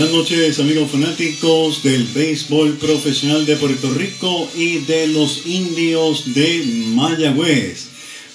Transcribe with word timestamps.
Buenas 0.00 0.16
noches 0.16 0.58
amigos 0.58 0.90
fanáticos 0.90 1.82
del 1.82 2.04
béisbol 2.04 2.78
profesional 2.78 3.44
de 3.44 3.56
Puerto 3.56 3.92
Rico 3.92 4.48
y 4.56 4.78
de 4.78 5.08
los 5.08 5.44
indios 5.44 6.32
de 6.32 6.64
Mayagüez. 6.94 7.88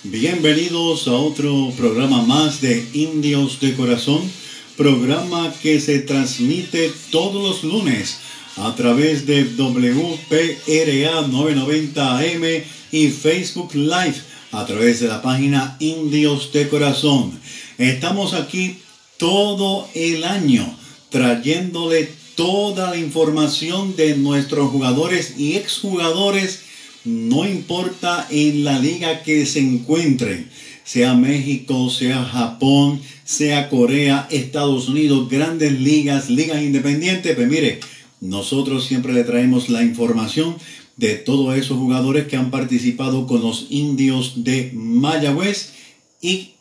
Bienvenidos 0.04 1.08
a 1.08 1.14
otro 1.14 1.74
programa 1.76 2.22
más 2.22 2.62
de 2.62 2.88
Indios 2.94 3.60
de 3.62 3.74
Corazón, 3.74 4.32
programa 4.78 5.52
que 5.64 5.82
se 5.82 5.98
transmite 5.98 6.94
todos 7.10 7.42
los 7.42 7.64
lunes 7.64 8.20
a 8.58 8.76
través 8.76 9.26
de 9.26 9.46
WPRA 9.46 11.28
990 11.28 12.18
AM 12.20 12.44
y 12.92 13.08
Facebook 13.08 13.74
Live 13.74 14.22
a 14.52 14.68
través 14.68 15.00
de 15.00 15.08
la 15.08 15.20
página 15.24 15.78
Indios 15.80 16.54
de 16.54 16.70
Corazón. 16.70 17.32
Estamos 17.80 18.36
aquí 18.36 18.78
todo 19.18 19.90
el 19.96 20.26
año 20.26 20.85
trayéndole 21.10 22.10
toda 22.36 22.92
la 22.92 22.98
información 22.98 23.96
de 23.96 24.18
nuestros 24.18 24.70
jugadores 24.70 25.36
y 25.38 25.56
exjugadores, 25.56 26.62
no 27.06 27.48
importa 27.48 28.28
en 28.30 28.64
la 28.64 28.80
liga 28.80 29.24
que 29.24 29.46
se 29.46 29.60
encuentren, 29.60 30.50
sea 30.84 31.14
México, 31.14 31.90
sea 31.90 32.24
Japón, 32.24 33.00
sea 33.24 33.70
Corea, 33.70 34.28
Estados 34.32 34.90
Unidos, 34.90 35.30
grandes 35.30 35.80
ligas, 35.80 36.30
ligas 36.30 36.62
independientes, 36.62 37.36
pues 37.36 37.48
mire, 37.48 37.80
nosotros 38.22 38.86
siempre 38.86 39.14
le 39.14 39.24
traemos 39.24 39.70
la 39.70 39.84
información 39.84 40.56
de 40.98 41.16
todos 41.16 41.56
esos 41.56 41.78
jugadores 41.78 42.28
que 42.28 42.38
han 42.38 42.52
participado 42.52 43.28
con 43.28 43.42
los 43.42 43.68
indios 43.70 44.44
de 44.44 44.72
Mayagüez 44.74 45.74
y 46.22 46.52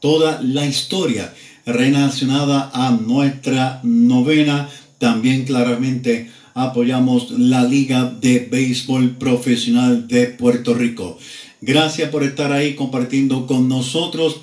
toda 0.00 0.42
la 0.42 0.66
historia 0.66 1.32
relacionada 1.66 2.70
a 2.72 2.90
nuestra 2.90 3.80
novena. 3.82 4.68
También 4.98 5.44
claramente 5.44 6.30
apoyamos 6.54 7.30
la 7.30 7.64
Liga 7.64 8.04
de 8.20 8.48
Béisbol 8.50 9.16
Profesional 9.16 10.06
de 10.08 10.26
Puerto 10.26 10.74
Rico. 10.74 11.18
Gracias 11.60 12.10
por 12.10 12.24
estar 12.24 12.52
ahí 12.52 12.74
compartiendo 12.74 13.46
con 13.46 13.68
nosotros. 13.68 14.40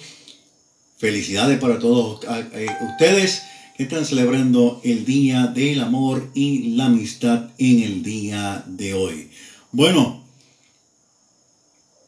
Felicidades 0.97 1.59
para 1.59 1.79
todos 1.79 2.21
eh, 2.53 2.67
ustedes 2.91 3.43
que 3.77 3.83
están 3.83 4.05
celebrando 4.05 4.81
el 4.83 5.05
Día 5.05 5.47
del 5.47 5.81
Amor 5.81 6.29
y 6.33 6.75
la 6.75 6.85
Amistad 6.85 7.49
en 7.57 7.83
el 7.83 8.03
día 8.03 8.63
de 8.67 8.93
hoy. 8.93 9.29
Bueno, 9.71 10.23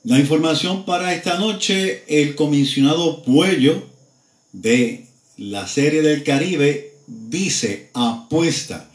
la 0.04 0.20
información 0.20 0.84
para 0.84 1.14
esta 1.14 1.38
noche, 1.38 2.04
el 2.08 2.36
comisionado 2.36 3.22
Puello 3.24 3.91
de 4.54 5.06
la 5.38 5.68
Serie 5.68 6.02
del 6.02 6.24
Caribe 6.24 6.94
dice, 7.08 7.90
apuesta, 7.94 8.90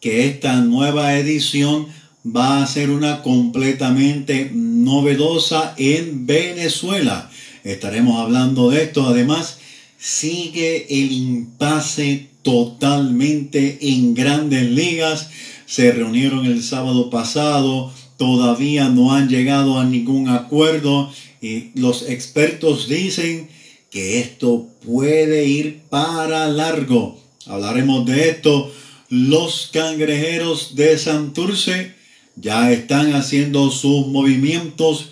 que 0.00 0.26
esta 0.26 0.60
nueva 0.60 1.16
edición 1.18 1.86
va 2.24 2.62
a 2.62 2.66
ser 2.66 2.90
una 2.90 3.22
completamente 3.22 4.50
novedosa 4.52 5.74
en 5.76 6.26
Venezuela. 6.26 7.30
Estaremos 7.64 8.20
hablando 8.20 8.70
de 8.70 8.84
esto. 8.84 9.06
Además, 9.06 9.58
sigue 9.98 10.86
el 10.88 11.12
impasse 11.12 12.28
totalmente 12.42 13.78
en 13.80 14.14
grandes 14.14 14.70
ligas. 14.70 15.30
Se 15.66 15.92
reunieron 15.92 16.46
el 16.46 16.62
sábado 16.62 17.10
pasado, 17.10 17.92
todavía 18.16 18.88
no 18.88 19.14
han 19.14 19.28
llegado 19.28 19.78
a 19.78 19.84
ningún 19.84 20.28
acuerdo 20.28 21.12
y 21.40 21.70
los 21.74 22.08
expertos 22.08 22.88
dicen 22.88 23.48
que 23.90 24.20
esto 24.20 24.68
puede 24.84 25.46
ir 25.46 25.82
para 25.90 26.48
largo. 26.48 27.20
Hablaremos 27.46 28.06
de 28.06 28.30
esto. 28.30 28.72
Los 29.08 29.70
cangrejeros 29.72 30.76
de 30.76 30.96
Santurce 30.96 31.94
ya 32.36 32.70
están 32.70 33.14
haciendo 33.14 33.70
sus 33.70 34.06
movimientos. 34.06 35.10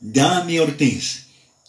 Dani 0.00 0.58
Ortiz, 0.58 1.26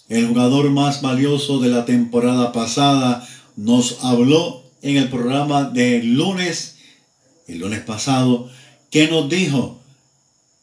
el 0.08 0.28
jugador 0.28 0.72
más 0.72 1.02
valioso 1.02 1.60
de 1.60 1.70
la 1.70 1.86
temporada 1.86 2.52
pasada, 2.52 3.28
nos 3.56 4.04
habló 4.04 4.64
en 4.82 4.98
el 4.98 5.10
programa 5.10 5.66
de 5.66 6.02
lunes, 6.04 6.78
el 7.48 7.60
lunes 7.60 7.82
pasado, 7.82 8.50
que 8.90 9.08
nos 9.08 9.30
dijo 9.30 9.80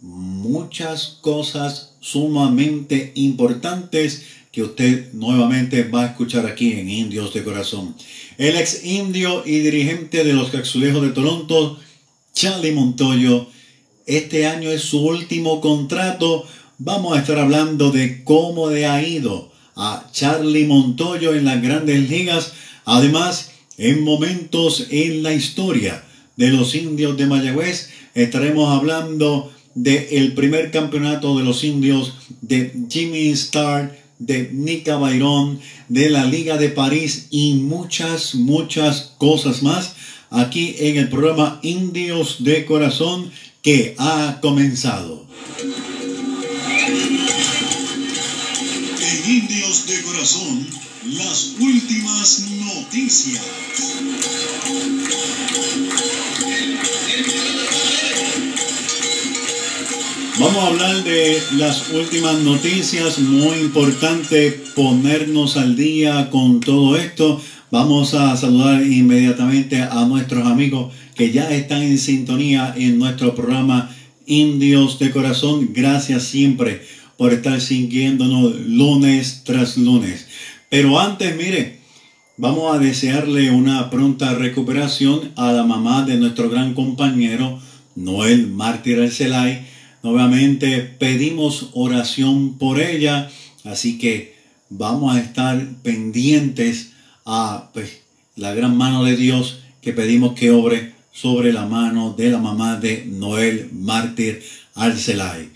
muchas 0.00 1.18
cosas 1.20 1.94
sumamente 2.00 3.12
importantes 3.14 4.24
que 4.56 4.62
usted 4.62 5.12
nuevamente 5.12 5.82
va 5.82 6.04
a 6.04 6.06
escuchar 6.06 6.46
aquí 6.46 6.72
en 6.72 6.88
Indios 6.88 7.34
de 7.34 7.44
Corazón. 7.44 7.94
El 8.38 8.56
ex 8.56 8.86
indio 8.86 9.42
y 9.44 9.58
dirigente 9.58 10.24
de 10.24 10.32
los 10.32 10.48
Caxulejos 10.48 11.02
de 11.02 11.10
Toronto, 11.10 11.78
Charlie 12.32 12.72
Montoyo, 12.72 13.48
este 14.06 14.46
año 14.46 14.70
es 14.70 14.80
su 14.80 15.04
último 15.04 15.60
contrato. 15.60 16.46
Vamos 16.78 17.14
a 17.14 17.20
estar 17.20 17.38
hablando 17.38 17.90
de 17.90 18.24
cómo 18.24 18.70
le 18.70 18.86
ha 18.86 19.06
ido 19.06 19.52
a 19.76 20.08
Charlie 20.10 20.64
Montoyo 20.64 21.34
en 21.34 21.44
las 21.44 21.60
grandes 21.60 22.08
ligas. 22.08 22.54
Además, 22.86 23.50
en 23.76 24.04
momentos 24.04 24.86
en 24.88 25.22
la 25.22 25.34
historia 25.34 26.02
de 26.36 26.48
los 26.48 26.74
indios 26.74 27.14
de 27.18 27.26
Mayagüez, 27.26 27.90
estaremos 28.14 28.74
hablando 28.74 29.52
del 29.74 30.06
el 30.12 30.32
primer 30.32 30.70
campeonato 30.70 31.36
de 31.36 31.44
los 31.44 31.62
indios 31.62 32.14
de 32.40 32.72
Jimmy 32.88 33.28
Starr 33.32 34.05
de 34.18 34.50
Nica 34.52 34.96
Bayrón, 34.96 35.60
de 35.88 36.10
la 36.10 36.24
Liga 36.24 36.56
de 36.56 36.68
París 36.70 37.26
y 37.30 37.54
muchas, 37.54 38.34
muchas 38.34 39.12
cosas 39.18 39.62
más 39.62 39.94
aquí 40.30 40.74
en 40.78 40.96
el 40.96 41.08
programa 41.08 41.60
Indios 41.62 42.44
de 42.44 42.64
Corazón 42.64 43.30
que 43.62 43.94
ha 43.98 44.38
comenzado. 44.40 45.26
En 49.00 49.30
Indios 49.30 49.86
de 49.86 50.02
Corazón, 50.02 50.66
las 51.04 51.54
últimas 51.58 52.40
noticias. 52.50 53.42
Vamos 60.38 60.56
a 60.56 60.66
hablar 60.66 61.02
de 61.02 61.38
las 61.56 61.88
últimas 61.88 62.38
noticias, 62.40 63.18
muy 63.18 63.56
importante 63.56 64.50
ponernos 64.74 65.56
al 65.56 65.76
día 65.76 66.28
con 66.28 66.60
todo 66.60 66.94
esto. 66.98 67.40
Vamos 67.70 68.12
a 68.12 68.36
saludar 68.36 68.82
inmediatamente 68.82 69.80
a 69.80 70.04
nuestros 70.04 70.46
amigos 70.46 70.92
que 71.14 71.32
ya 71.32 71.48
están 71.50 71.80
en 71.80 71.96
sintonía 71.96 72.74
en 72.76 72.98
nuestro 72.98 73.34
programa 73.34 73.96
Indios 74.26 74.98
de 74.98 75.10
Corazón. 75.10 75.70
Gracias 75.72 76.24
siempre 76.24 76.82
por 77.16 77.32
estar 77.32 77.58
siguiéndonos 77.58 78.60
lunes 78.60 79.40
tras 79.42 79.78
lunes. 79.78 80.26
Pero 80.68 81.00
antes, 81.00 81.34
mire, 81.34 81.78
vamos 82.36 82.76
a 82.76 82.78
desearle 82.78 83.50
una 83.52 83.88
pronta 83.88 84.34
recuperación 84.34 85.32
a 85.36 85.52
la 85.52 85.62
mamá 85.62 86.02
de 86.02 86.18
nuestro 86.18 86.50
gran 86.50 86.74
compañero 86.74 87.58
Noel 87.94 88.48
Mártir 88.48 89.00
Arcelay 89.00 89.75
Nuevamente 90.06 90.82
pedimos 90.82 91.70
oración 91.72 92.58
por 92.58 92.80
ella, 92.80 93.28
así 93.64 93.98
que 93.98 94.36
vamos 94.70 95.16
a 95.16 95.20
estar 95.20 95.60
pendientes 95.82 96.92
a 97.24 97.70
pues, 97.74 98.02
la 98.36 98.54
gran 98.54 98.76
mano 98.76 99.02
de 99.02 99.16
Dios 99.16 99.58
que 99.82 99.92
pedimos 99.92 100.34
que 100.38 100.52
obre 100.52 100.92
sobre 101.12 101.52
la 101.52 101.66
mano 101.66 102.14
de 102.16 102.30
la 102.30 102.38
mamá 102.38 102.76
de 102.76 103.04
Noel 103.04 103.70
Mártir 103.72 104.44
Arcelay. 104.76 105.50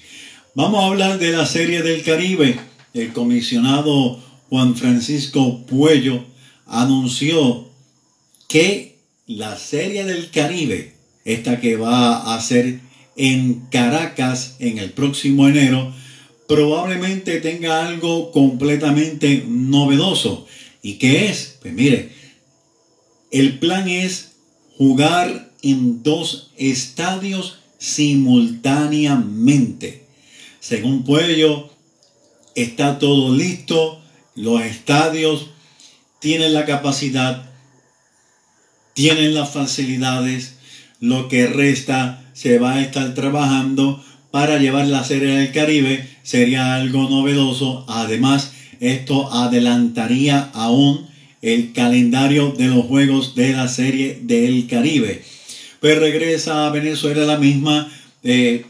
Vamos 0.57 0.83
a 0.83 0.89
hablar 0.89 1.21
de 1.21 1.31
la 1.31 1.47
serie 1.47 1.85
del 1.85 2.03
Caribe. 2.03 2.59
El 2.93 3.13
comisionado 3.13 4.21
Juan 4.49 4.75
Francisco 4.75 5.65
Puello 5.65 6.25
anunció 6.67 7.69
que 8.49 8.99
la 9.29 9.57
serie 9.57 10.05
del 10.05 10.29
Caribe, 10.33 10.97
esta 11.25 11.61
que 11.61 11.77
va 11.77 12.35
a 12.35 12.41
ser 12.41 12.90
en 13.21 13.67
Caracas 13.71 14.57
en 14.61 14.79
el 14.79 14.93
próximo 14.93 15.47
enero, 15.47 15.93
probablemente 16.49 17.43
tenga 17.43 17.87
algo 17.87 18.33
completamente 18.33 19.45
novedoso. 19.47 20.47
¿Y 20.81 20.95
qué 20.95 21.29
es? 21.29 21.59
Pues 21.61 21.75
mire, 21.75 22.13
El 23.31 23.59
plan 23.59 23.87
es 23.89 24.31
jugar 24.79 25.53
en 25.61 26.03
dos 26.03 26.51
estadios 26.57 27.59
simultáneamente. 27.77 30.07
Según 30.61 31.05
Puello, 31.05 31.69
está 32.55 32.99
todo 32.99 33.35
listo, 33.35 34.01
los 34.35 34.63
estadios 34.63 35.51
tienen 36.21 36.55
la 36.55 36.65
capacidad, 36.65 37.51
tienen 38.95 39.35
las 39.35 39.53
facilidades, 39.53 40.55
lo 41.01 41.29
que 41.29 41.47
resta 41.47 42.20
se 42.41 42.59
va 42.59 42.77
a 42.77 42.81
estar 42.81 43.13
trabajando 43.13 44.03
para 44.31 44.59
llevar 44.59 44.87
la 44.87 45.05
serie 45.05 45.35
del 45.37 45.53
Caribe, 45.53 46.09
sería 46.23 46.75
algo 46.75 47.11
novedoso, 47.11 47.85
además 47.87 48.53
esto 48.81 49.31
adelantaría 49.31 50.49
aún 50.55 51.07
el 51.43 51.75
calendario 51.75 52.53
de 52.57 52.69
los 52.69 52.87
juegos 52.87 53.35
de 53.35 53.53
la 53.53 53.69
serie 53.69 54.21
del 54.23 54.67
Caribe. 54.69 55.23
Pues 55.81 55.99
regresa 55.99 56.67
a 56.67 56.71
Venezuela 56.71 57.27
la 57.27 57.37
misma. 57.37 57.93
Eh, 58.23 58.65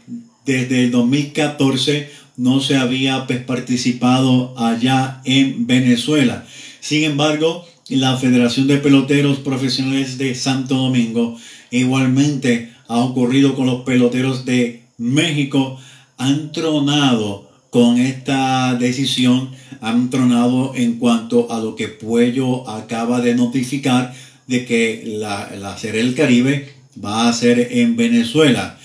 desde 0.45 0.83
el 0.83 0.91
2014 0.91 2.09
no 2.35 2.59
se 2.59 2.75
había 2.75 3.25
pues, 3.25 3.39
participado 3.39 4.53
allá 4.57 5.21
en 5.23 5.65
Venezuela. 5.65 6.45
Sin 6.81 7.05
embargo, 7.05 7.65
la 7.87 8.17
Federación 8.17 8.67
de 8.67 8.79
Peloteros 8.79 9.39
Profesionales 9.39 10.17
de 10.17 10.35
Santo 10.35 10.75
Domingo 10.75 11.37
igualmente 11.69 12.71
ha 12.91 12.99
ocurrido 13.05 13.55
con 13.55 13.67
los 13.67 13.83
peloteros 13.83 14.43
de 14.43 14.83
México. 14.97 15.79
Han 16.17 16.51
tronado 16.51 17.49
con 17.69 17.97
esta 17.97 18.75
decisión, 18.75 19.51
han 19.79 20.09
tronado 20.09 20.73
en 20.75 20.99
cuanto 20.99 21.49
a 21.53 21.61
lo 21.61 21.77
que 21.77 21.87
Puello 21.87 22.69
acaba 22.69 23.21
de 23.21 23.33
notificar 23.33 24.13
de 24.47 24.65
que 24.65 25.03
la, 25.05 25.51
la 25.57 25.77
Serie 25.77 26.03
del 26.03 26.15
Caribe 26.15 26.67
va 27.03 27.29
a 27.29 27.33
ser 27.33 27.69
en 27.71 27.95
Venezuela. 27.95 28.77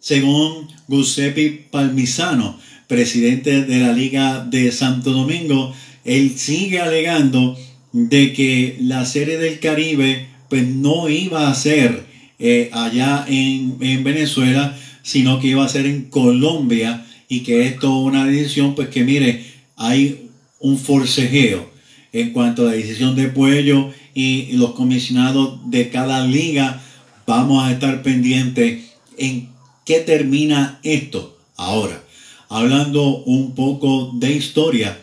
Según 0.00 0.68
Giuseppe 0.88 1.68
Palmisano, 1.70 2.58
presidente 2.88 3.66
de 3.66 3.80
la 3.80 3.92
Liga 3.92 4.46
de 4.46 4.72
Santo 4.72 5.10
Domingo, 5.10 5.74
él 6.06 6.38
sigue 6.38 6.80
alegando 6.80 7.54
de 7.92 8.32
que 8.32 8.78
la 8.80 9.04
Serie 9.04 9.36
del 9.36 9.60
Caribe 9.60 10.28
pues 10.48 10.66
no 10.66 11.10
iba 11.10 11.50
a 11.50 11.54
ser 11.54 12.11
eh, 12.42 12.68
allá 12.72 13.24
en, 13.28 13.78
en, 13.80 14.04
Venezuela, 14.04 14.76
sino 15.02 15.40
que 15.40 15.48
iba 15.48 15.64
a 15.64 15.68
ser 15.68 15.86
en 15.86 16.10
Colombia 16.10 17.06
y 17.28 17.40
que 17.40 17.66
esto 17.66 17.86
es 17.86 18.12
una 18.12 18.26
decisión 18.26 18.74
pues 18.74 18.88
que 18.88 19.04
mire, 19.04 19.44
hay 19.76 20.28
un 20.60 20.78
forcejeo 20.78 21.70
en 22.12 22.30
cuanto 22.32 22.62
a 22.62 22.66
la 22.66 22.72
decisión 22.72 23.16
de 23.16 23.28
Puello 23.28 23.90
y 24.12 24.52
los 24.52 24.72
comisionados 24.72 25.58
de 25.70 25.88
cada 25.88 26.26
liga 26.26 26.82
Vamos 27.26 27.64
a 27.64 27.72
estar 27.72 28.02
pendientes 28.02 28.90
en 29.16 29.48
qué 29.86 30.00
termina 30.00 30.80
esto. 30.82 31.38
Ahora, 31.56 32.02
hablando 32.48 33.22
un 33.24 33.54
poco 33.54 34.10
de 34.14 34.32
historia 34.32 34.98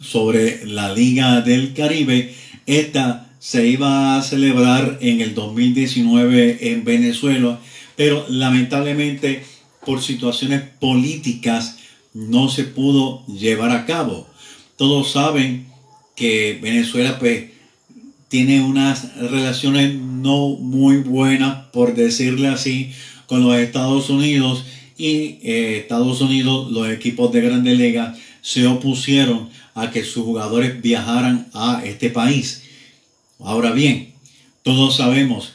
sobre 0.00 0.66
la 0.66 0.92
Liga 0.92 1.40
del 1.40 1.72
Caribe, 1.72 2.34
esta 2.66 3.31
se 3.42 3.66
iba 3.66 4.16
a 4.16 4.22
celebrar 4.22 4.98
en 5.00 5.20
el 5.20 5.34
2019 5.34 6.70
en 6.70 6.84
Venezuela, 6.84 7.58
pero 7.96 8.24
lamentablemente 8.28 9.42
por 9.84 10.00
situaciones 10.00 10.62
políticas 10.78 11.78
no 12.14 12.48
se 12.48 12.62
pudo 12.62 13.26
llevar 13.26 13.72
a 13.72 13.84
cabo. 13.84 14.28
Todos 14.76 15.10
saben 15.10 15.66
que 16.14 16.60
Venezuela 16.62 17.18
pues 17.18 17.46
tiene 18.28 18.62
unas 18.62 19.16
relaciones 19.16 19.92
no 19.96 20.50
muy 20.50 20.98
buenas, 20.98 21.66
por 21.72 21.96
decirle 21.96 22.46
así, 22.46 22.92
con 23.26 23.42
los 23.42 23.56
Estados 23.56 24.08
Unidos 24.08 24.64
y 24.96 25.40
eh, 25.42 25.78
Estados 25.78 26.20
Unidos, 26.20 26.70
los 26.70 26.88
equipos 26.88 27.32
de 27.32 27.40
Grande 27.40 27.74
Liga, 27.74 28.16
se 28.40 28.68
opusieron 28.68 29.48
a 29.74 29.90
que 29.90 30.04
sus 30.04 30.22
jugadores 30.22 30.80
viajaran 30.80 31.48
a 31.54 31.82
este 31.84 32.08
país. 32.08 32.62
Ahora 33.44 33.72
bien, 33.72 34.12
todos 34.62 34.96
sabemos 34.96 35.54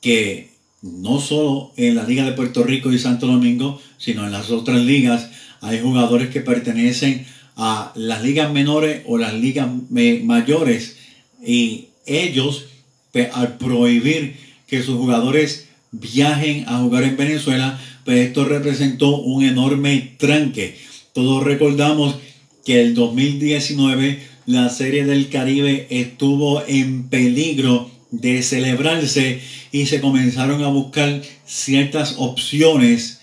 que 0.00 0.50
no 0.82 1.20
solo 1.20 1.72
en 1.76 1.94
la 1.94 2.04
Liga 2.04 2.24
de 2.24 2.32
Puerto 2.32 2.62
Rico 2.62 2.92
y 2.92 2.98
Santo 2.98 3.26
Domingo, 3.26 3.80
sino 3.98 4.24
en 4.24 4.32
las 4.32 4.50
otras 4.50 4.80
ligas, 4.82 5.30
hay 5.60 5.80
jugadores 5.80 6.28
que 6.28 6.40
pertenecen 6.40 7.26
a 7.56 7.92
las 7.94 8.22
ligas 8.22 8.52
menores 8.52 9.02
o 9.06 9.18
las 9.18 9.34
ligas 9.34 9.68
mayores 9.90 10.96
y 11.44 11.86
ellos, 12.06 12.66
pues, 13.12 13.28
al 13.32 13.56
prohibir 13.56 14.36
que 14.66 14.82
sus 14.82 14.96
jugadores 14.96 15.68
viajen 15.92 16.64
a 16.68 16.78
jugar 16.78 17.04
en 17.04 17.16
Venezuela, 17.16 17.80
pues 18.04 18.18
esto 18.18 18.44
representó 18.44 19.16
un 19.16 19.44
enorme 19.44 20.14
tranque. 20.18 20.76
Todos 21.12 21.44
recordamos 21.44 22.16
que 22.64 22.80
el 22.80 22.94
2019 22.94 24.33
la 24.46 24.68
Serie 24.68 25.04
del 25.04 25.28
Caribe 25.30 25.86
estuvo 25.90 26.62
en 26.66 27.08
peligro 27.08 27.90
de 28.10 28.42
celebrarse 28.42 29.40
y 29.72 29.86
se 29.86 30.00
comenzaron 30.00 30.62
a 30.62 30.68
buscar 30.68 31.22
ciertas 31.46 32.16
opciones 32.18 33.20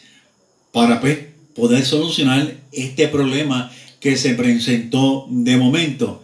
para 0.71 0.99
pues, 0.99 1.19
poder 1.55 1.85
solucionar 1.85 2.55
este 2.71 3.07
problema 3.07 3.71
que 3.99 4.17
se 4.17 4.33
presentó 4.33 5.27
de 5.29 5.57
momento. 5.57 6.23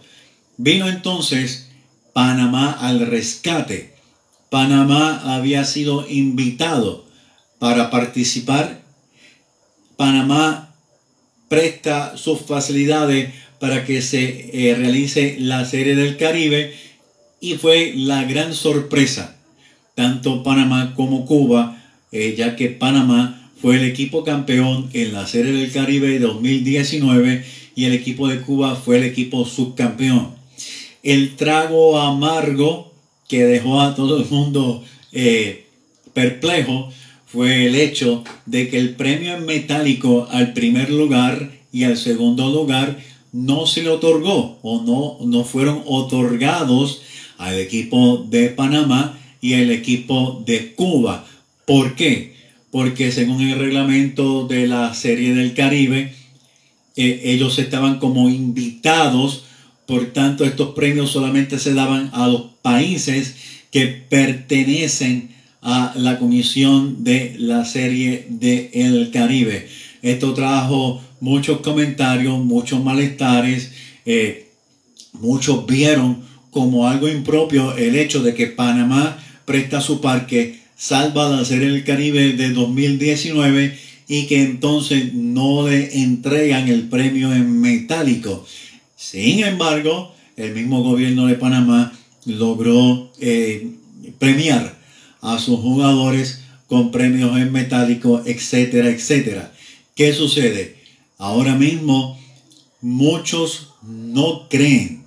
Vino 0.56 0.88
entonces 0.88 1.70
Panamá 2.12 2.72
al 2.72 3.06
rescate. 3.06 3.94
Panamá 4.50 5.36
había 5.36 5.64
sido 5.64 6.08
invitado 6.08 7.06
para 7.58 7.90
participar. 7.90 8.80
Panamá 9.96 10.74
presta 11.48 12.16
sus 12.16 12.40
facilidades 12.40 13.32
para 13.60 13.84
que 13.84 14.02
se 14.02 14.50
eh, 14.52 14.74
realice 14.74 15.36
la 15.38 15.64
Serie 15.64 15.94
del 15.94 16.16
Caribe 16.16 16.72
y 17.40 17.54
fue 17.54 17.92
la 17.96 18.24
gran 18.24 18.54
sorpresa, 18.54 19.36
tanto 19.94 20.42
Panamá 20.42 20.94
como 20.94 21.26
Cuba, 21.26 21.82
eh, 22.12 22.34
ya 22.36 22.56
que 22.56 22.68
Panamá 22.68 23.50
fue 23.60 23.76
el 23.76 23.84
equipo 23.84 24.24
campeón 24.24 24.88
en 24.92 25.12
la 25.12 25.26
Serie 25.26 25.52
del 25.52 25.72
Caribe 25.72 26.18
2019 26.18 27.44
y 27.74 27.84
el 27.84 27.92
equipo 27.92 28.28
de 28.28 28.40
Cuba 28.40 28.76
fue 28.76 28.98
el 28.98 29.04
equipo 29.04 29.44
subcampeón. 29.44 30.30
El 31.02 31.36
trago 31.36 32.00
amargo 32.00 32.92
que 33.28 33.44
dejó 33.44 33.80
a 33.80 33.94
todo 33.94 34.20
el 34.20 34.28
mundo 34.28 34.84
eh, 35.12 35.66
perplejo 36.12 36.90
fue 37.26 37.66
el 37.66 37.74
hecho 37.74 38.24
de 38.46 38.68
que 38.68 38.78
el 38.78 38.94
premio 38.94 39.36
en 39.36 39.44
metálico 39.44 40.26
al 40.30 40.54
primer 40.54 40.90
lugar 40.90 41.50
y 41.72 41.84
al 41.84 41.96
segundo 41.96 42.48
lugar 42.50 42.98
no 43.38 43.66
se 43.66 43.82
le 43.82 43.90
otorgó 43.90 44.58
o 44.62 44.82
no, 44.82 45.26
no 45.26 45.44
fueron 45.44 45.82
otorgados 45.86 47.02
al 47.38 47.58
equipo 47.58 48.26
de 48.28 48.48
Panamá 48.48 49.18
y 49.40 49.54
al 49.54 49.70
equipo 49.70 50.42
de 50.44 50.74
Cuba. 50.74 51.26
¿Por 51.64 51.94
qué? 51.94 52.34
Porque 52.70 53.12
según 53.12 53.40
el 53.40 53.58
reglamento 53.58 54.46
de 54.46 54.66
la 54.66 54.92
Serie 54.94 55.34
del 55.34 55.54
Caribe, 55.54 56.12
eh, 56.96 57.20
ellos 57.24 57.58
estaban 57.58 57.98
como 57.98 58.28
invitados 58.28 59.44
por 59.88 60.12
tanto, 60.12 60.44
estos 60.44 60.74
premios 60.74 61.12
solamente 61.12 61.58
se 61.58 61.72
daban 61.72 62.10
a 62.12 62.28
los 62.28 62.42
países 62.60 63.36
que 63.70 63.86
pertenecen 63.86 65.30
a 65.62 65.94
la 65.96 66.18
comisión 66.18 67.04
de 67.04 67.36
la 67.38 67.64
serie 67.64 68.26
de 68.28 68.70
El 68.74 69.10
Caribe. 69.10 69.66
Esto 70.02 70.34
trajo 70.34 71.02
muchos 71.20 71.60
comentarios, 71.60 72.38
muchos 72.38 72.82
malestares. 72.82 73.72
Eh, 74.04 74.48
muchos 75.12 75.66
vieron 75.66 76.22
como 76.50 76.88
algo 76.88 77.08
impropio 77.08 77.76
el 77.76 77.96
hecho 77.96 78.22
de 78.22 78.34
que 78.34 78.46
Panamá 78.46 79.18
presta 79.44 79.80
su 79.80 80.00
parque, 80.00 80.60
salva 80.76 81.28
la 81.28 81.44
serie 81.44 81.70
del 81.70 81.84
Caribe 81.84 82.32
de 82.32 82.50
2019 82.50 83.78
y 84.08 84.26
que 84.26 84.42
entonces 84.42 85.12
no 85.14 85.68
le 85.68 86.02
entregan 86.02 86.68
el 86.68 86.88
premio 86.88 87.32
en 87.32 87.60
metálico. 87.60 88.46
Sin 88.96 89.44
embargo, 89.44 90.14
el 90.36 90.54
mismo 90.54 90.82
gobierno 90.82 91.26
de 91.26 91.34
Panamá 91.34 91.92
logró 92.24 93.12
eh, 93.20 93.70
premiar 94.18 94.78
a 95.20 95.38
sus 95.38 95.60
jugadores 95.60 96.42
con 96.66 96.90
premios 96.90 97.36
en 97.38 97.52
metálico, 97.52 98.22
etcétera, 98.24 98.88
etcétera. 98.88 99.52
¿Qué 99.94 100.12
sucede? 100.12 100.77
Ahora 101.18 101.54
mismo 101.54 102.18
muchos 102.80 103.74
no 103.82 104.48
creen 104.48 105.04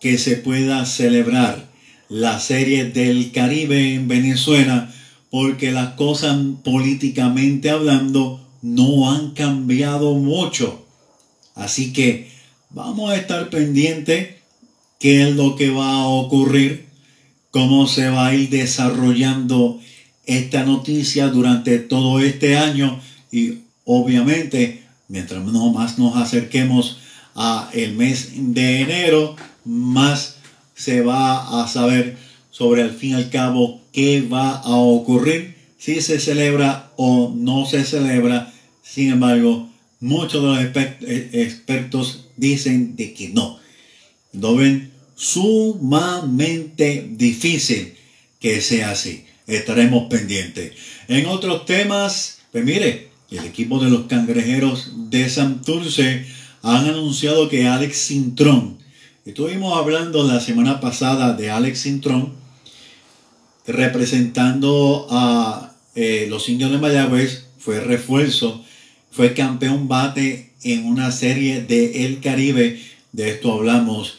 que 0.00 0.18
se 0.18 0.36
pueda 0.36 0.84
celebrar 0.84 1.70
la 2.08 2.38
serie 2.38 2.84
del 2.84 3.32
Caribe 3.32 3.94
en 3.94 4.08
Venezuela 4.08 4.92
porque 5.30 5.72
las 5.72 5.94
cosas 5.94 6.36
políticamente 6.62 7.70
hablando 7.70 8.46
no 8.60 9.10
han 9.10 9.30
cambiado 9.30 10.14
mucho. 10.14 10.84
Así 11.54 11.92
que 11.92 12.34
Vamos 12.74 13.12
a 13.12 13.16
estar 13.16 13.50
pendientes 13.50 14.30
qué 14.98 15.22
es 15.22 15.36
lo 15.36 15.54
que 15.54 15.70
va 15.70 15.92
a 15.92 16.08
ocurrir 16.08 16.86
cómo 17.52 17.86
se 17.86 18.08
va 18.08 18.26
a 18.26 18.34
ir 18.34 18.50
desarrollando 18.50 19.80
esta 20.26 20.64
noticia 20.64 21.28
durante 21.28 21.78
todo 21.78 22.18
este 22.18 22.56
año 22.56 23.00
y 23.30 23.58
obviamente 23.84 24.82
mientras 25.08 25.44
más 25.44 25.98
nos 25.98 26.16
acerquemos 26.16 26.98
a 27.34 27.70
el 27.72 27.94
mes 27.94 28.30
de 28.34 28.80
enero, 28.80 29.36
más 29.64 30.36
se 30.74 31.00
va 31.02 31.62
a 31.62 31.68
saber 31.68 32.16
sobre 32.50 32.82
al 32.82 32.92
fin 32.92 33.10
y 33.10 33.14
al 33.14 33.30
cabo 33.30 33.80
qué 33.92 34.22
va 34.22 34.58
a 34.58 34.76
ocurrir, 34.76 35.56
si 35.78 36.00
se 36.00 36.20
celebra 36.20 36.92
o 36.96 37.32
no 37.34 37.66
se 37.66 37.84
celebra. 37.84 38.52
Sin 38.82 39.10
embargo, 39.10 39.68
muchos 40.00 40.42
de 40.42 40.48
los 40.48 40.76
eh, 41.02 41.30
expertos 41.32 42.28
dicen 42.36 42.96
de 42.96 43.12
que 43.12 43.30
no. 43.30 43.58
Lo 44.32 44.56
ven 44.56 44.92
sumamente 45.14 47.06
difícil 47.10 47.94
que 48.40 48.60
sea 48.60 48.90
así. 48.90 49.24
Estaremos 49.46 50.08
pendientes. 50.08 50.72
En 51.08 51.26
otros 51.26 51.66
temas, 51.66 52.38
pues 52.50 52.64
mire, 52.64 53.10
el 53.36 53.44
equipo 53.46 53.78
de 53.78 53.90
los 53.90 54.06
cangrejeros 54.06 54.92
de 55.10 55.28
Santurce 55.28 56.26
han 56.62 56.86
anunciado 56.86 57.48
que 57.48 57.66
Alex 57.66 57.96
Sintrón, 57.96 58.78
estuvimos 59.24 59.76
hablando 59.76 60.26
la 60.26 60.40
semana 60.40 60.80
pasada 60.80 61.34
de 61.34 61.50
Alex 61.50 61.80
Sintrón, 61.80 62.32
representando 63.66 65.06
a 65.10 65.74
eh, 65.94 66.26
los 66.28 66.48
indios 66.48 66.70
de 66.70 66.78
Mayagüez, 66.78 67.46
fue 67.58 67.80
refuerzo, 67.80 68.64
fue 69.10 69.34
campeón 69.34 69.88
bate 69.88 70.52
en 70.62 70.86
una 70.86 71.12
serie 71.12 71.62
de 71.62 72.04
El 72.04 72.20
Caribe, 72.20 72.80
de 73.12 73.30
esto 73.30 73.52
hablamos 73.52 74.18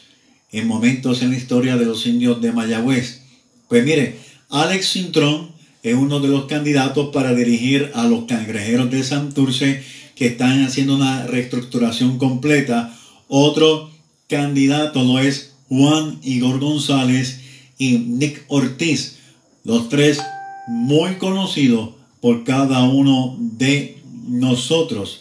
en 0.52 0.66
momentos 0.66 1.22
en 1.22 1.30
la 1.30 1.36
historia 1.36 1.76
de 1.76 1.84
los 1.84 2.06
indios 2.06 2.40
de 2.40 2.52
Mayagüez. 2.52 3.22
Pues 3.68 3.84
mire, 3.84 4.18
Alex 4.48 4.86
Sintrón 4.86 5.55
es 5.86 5.94
uno 5.94 6.18
de 6.18 6.26
los 6.26 6.46
candidatos 6.46 7.10
para 7.12 7.32
dirigir 7.32 7.92
a 7.94 8.08
los 8.08 8.24
cangrejeros 8.24 8.90
de 8.90 9.04
Santurce 9.04 9.84
que 10.16 10.26
están 10.26 10.64
haciendo 10.64 10.96
una 10.96 11.28
reestructuración 11.28 12.18
completa. 12.18 12.98
Otro 13.28 13.92
candidato 14.28 15.04
lo 15.04 15.20
es 15.20 15.54
Juan 15.68 16.18
Igor 16.24 16.58
González 16.58 17.40
y 17.78 17.98
Nick 17.98 18.42
Ortiz, 18.48 19.18
los 19.62 19.88
tres 19.88 20.20
muy 20.66 21.18
conocidos 21.18 21.90
por 22.20 22.42
cada 22.42 22.82
uno 22.82 23.36
de 23.38 24.02
nosotros. 24.26 25.20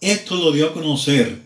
Esto 0.00 0.34
lo 0.34 0.50
dio 0.50 0.66
a 0.66 0.74
conocer 0.74 1.42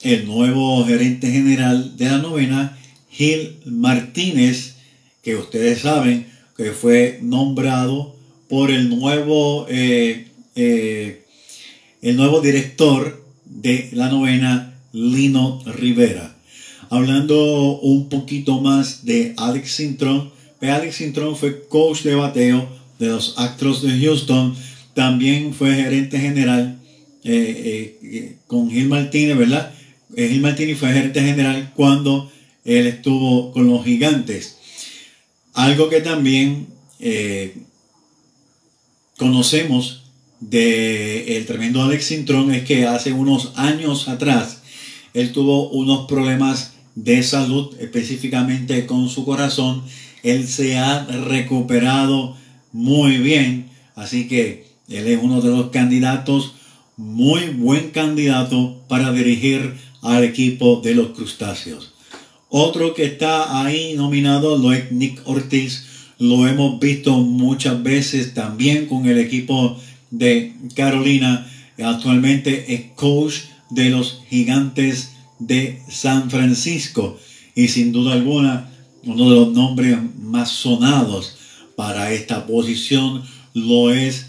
el 0.00 0.24
nuevo 0.24 0.82
gerente 0.86 1.30
general 1.30 1.94
de 1.98 2.06
la 2.06 2.16
novena, 2.16 2.78
Gil 3.10 3.60
Martínez, 3.66 4.76
que 5.22 5.36
ustedes 5.36 5.82
saben 5.82 6.31
fue 6.70 7.18
nombrado 7.22 8.14
por 8.48 8.70
el 8.70 8.88
nuevo 8.88 9.66
eh, 9.68 10.28
eh, 10.54 11.24
el 12.02 12.16
nuevo 12.16 12.40
director 12.40 13.24
de 13.44 13.88
la 13.92 14.08
novena, 14.08 14.78
Lino 14.92 15.62
Rivera. 15.66 16.36
Hablando 16.90 17.80
un 17.80 18.08
poquito 18.08 18.60
más 18.60 19.04
de 19.04 19.34
Alex 19.36 19.72
Sintron, 19.72 20.30
pues 20.60 20.70
Alex 20.70 20.96
Sintron 20.96 21.36
fue 21.36 21.66
coach 21.68 22.02
de 22.02 22.14
bateo 22.14 22.68
de 22.98 23.06
los 23.08 23.34
Astros 23.38 23.82
de 23.82 23.98
Houston, 23.98 24.54
también 24.94 25.54
fue 25.54 25.74
gerente 25.74 26.18
general 26.18 26.78
eh, 27.24 28.36
con 28.46 28.70
Gil 28.70 28.88
Martínez, 28.88 29.36
¿verdad? 29.36 29.72
Gil 30.14 30.40
Martínez 30.40 30.78
fue 30.78 30.92
gerente 30.92 31.22
general 31.22 31.72
cuando 31.74 32.30
él 32.64 32.86
estuvo 32.86 33.52
con 33.52 33.68
los 33.68 33.84
gigantes. 33.84 34.58
Algo 35.54 35.88
que 35.88 36.00
también 36.00 36.68
conocemos 39.18 40.04
de 40.40 41.36
el 41.36 41.46
tremendo 41.46 41.82
Alex 41.82 42.06
Sintrón 42.06 42.52
es 42.52 42.64
que 42.64 42.86
hace 42.86 43.12
unos 43.12 43.52
años 43.56 44.08
atrás 44.08 44.62
él 45.14 45.32
tuvo 45.32 45.68
unos 45.70 46.06
problemas 46.06 46.72
de 46.94 47.22
salud, 47.22 47.74
específicamente 47.78 48.86
con 48.86 49.08
su 49.08 49.24
corazón. 49.24 49.82
Él 50.22 50.46
se 50.46 50.78
ha 50.78 51.04
recuperado 51.04 52.36
muy 52.72 53.18
bien, 53.18 53.70
así 53.94 54.28
que 54.28 54.66
él 54.88 55.06
es 55.06 55.18
uno 55.22 55.40
de 55.40 55.50
los 55.50 55.70
candidatos, 55.70 56.54
muy 56.96 57.48
buen 57.48 57.90
candidato 57.90 58.82
para 58.88 59.12
dirigir 59.12 59.74
al 60.00 60.24
equipo 60.24 60.80
de 60.82 60.94
los 60.94 61.08
crustáceos. 61.08 61.91
Otro 62.54 62.92
que 62.92 63.06
está 63.06 63.64
ahí 63.64 63.94
nominado 63.96 64.58
lo 64.58 64.74
es 64.74 64.92
Nick 64.92 65.22
Ortiz. 65.24 65.86
Lo 66.18 66.46
hemos 66.46 66.78
visto 66.78 67.16
muchas 67.16 67.82
veces 67.82 68.34
también 68.34 68.84
con 68.84 69.06
el 69.06 69.16
equipo 69.16 69.78
de 70.10 70.52
Carolina. 70.76 71.50
Actualmente 71.82 72.74
es 72.74 72.92
coach 72.94 73.36
de 73.70 73.88
los 73.88 74.20
gigantes 74.28 75.12
de 75.38 75.80
San 75.88 76.30
Francisco 76.30 77.18
y 77.54 77.68
sin 77.68 77.90
duda 77.90 78.12
alguna 78.12 78.70
uno 79.04 79.30
de 79.30 79.36
los 79.36 79.52
nombres 79.54 79.96
más 80.20 80.50
sonados 80.50 81.38
para 81.74 82.12
esta 82.12 82.46
posición 82.46 83.22
lo 83.54 83.90
es 83.90 84.26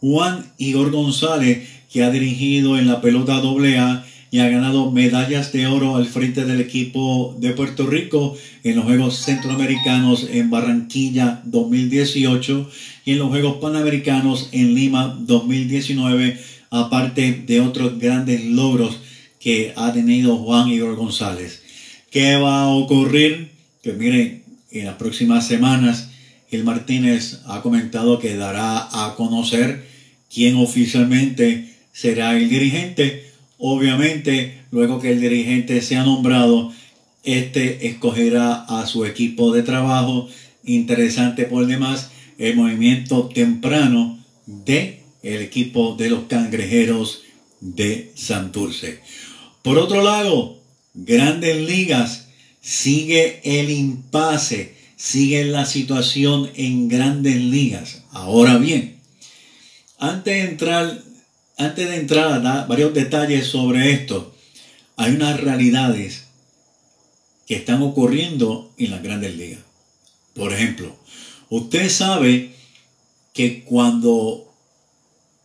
Juan 0.00 0.50
Igor 0.56 0.90
González 0.90 1.68
que 1.92 2.02
ha 2.04 2.10
dirigido 2.10 2.78
en 2.78 2.86
la 2.86 3.02
pelota 3.02 3.36
AA 3.36 4.06
y 4.30 4.38
ha 4.38 4.48
ganado 4.48 4.90
medallas 4.92 5.52
de 5.52 5.66
oro 5.66 5.96
al 5.96 6.06
frente 6.06 6.44
del 6.44 6.60
equipo 6.60 7.36
de 7.38 7.50
Puerto 7.50 7.86
Rico 7.86 8.36
en 8.62 8.76
los 8.76 8.84
Juegos 8.84 9.18
Centroamericanos 9.18 10.28
en 10.30 10.50
Barranquilla 10.50 11.42
2018 11.44 12.70
y 13.04 13.12
en 13.12 13.18
los 13.18 13.28
Juegos 13.28 13.56
Panamericanos 13.56 14.48
en 14.52 14.74
Lima 14.74 15.18
2019, 15.20 16.38
aparte 16.70 17.42
de 17.44 17.60
otros 17.60 17.98
grandes 17.98 18.44
logros 18.44 19.00
que 19.40 19.72
ha 19.76 19.92
tenido 19.92 20.36
Juan 20.36 20.68
Igor 20.68 20.94
González. 20.94 21.62
¿Qué 22.10 22.36
va 22.36 22.62
a 22.62 22.68
ocurrir? 22.68 23.50
Que 23.82 23.94
miren, 23.94 24.44
en 24.70 24.86
las 24.86 24.94
próximas 24.94 25.46
semanas, 25.46 26.10
el 26.50 26.62
Martínez 26.62 27.40
ha 27.46 27.62
comentado 27.62 28.18
que 28.18 28.36
dará 28.36 28.88
a 28.92 29.14
conocer 29.16 29.86
quién 30.32 30.56
oficialmente 30.56 31.74
será 31.92 32.36
el 32.36 32.48
dirigente 32.48 33.29
Obviamente, 33.60 34.62
luego 34.70 35.00
que 35.00 35.12
el 35.12 35.20
dirigente 35.20 35.82
sea 35.82 36.02
nombrado, 36.02 36.72
este 37.22 37.86
escogerá 37.88 38.64
a 38.64 38.86
su 38.86 39.04
equipo 39.04 39.52
de 39.52 39.62
trabajo. 39.62 40.28
Interesante 40.64 41.44
por 41.44 41.66
demás, 41.66 42.10
el 42.38 42.56
movimiento 42.56 43.28
temprano 43.28 44.18
de 44.46 45.02
el 45.22 45.42
equipo 45.42 45.94
de 45.96 46.08
los 46.08 46.24
cangrejeros 46.24 47.22
de 47.60 48.12
Santurce. 48.14 49.00
Por 49.62 49.76
otro 49.76 50.02
lado, 50.02 50.58
Grandes 50.94 51.68
Ligas 51.68 52.28
sigue 52.62 53.40
el 53.44 53.70
impasse, 53.70 54.74
sigue 54.96 55.44
la 55.44 55.66
situación 55.66 56.50
en 56.56 56.88
Grandes 56.88 57.36
Ligas. 57.36 58.04
Ahora 58.10 58.56
bien, 58.56 58.96
antes 59.98 60.34
de 60.34 60.50
entrar 60.50 61.09
antes 61.60 61.90
de 61.90 61.96
entrar 61.96 62.32
a 62.32 62.40
dar 62.40 62.66
varios 62.66 62.94
detalles 62.94 63.46
sobre 63.46 63.92
esto, 63.92 64.34
hay 64.96 65.12
unas 65.12 65.38
realidades 65.38 66.24
que 67.46 67.56
están 67.56 67.82
ocurriendo 67.82 68.72
en 68.78 68.90
las 68.90 69.02
grandes 69.02 69.36
ligas. 69.36 69.60
Por 70.34 70.52
ejemplo, 70.54 70.96
usted 71.50 71.90
sabe 71.90 72.54
que 73.34 73.62
cuando 73.64 74.54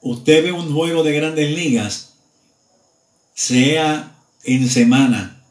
usted 0.02 0.44
ve 0.44 0.52
un 0.54 0.74
juego 0.74 1.04
de 1.04 1.14
grandes 1.14 1.52
ligas, 1.54 2.14
sea 3.34 4.16
en 4.44 4.70
semana, 4.70 5.44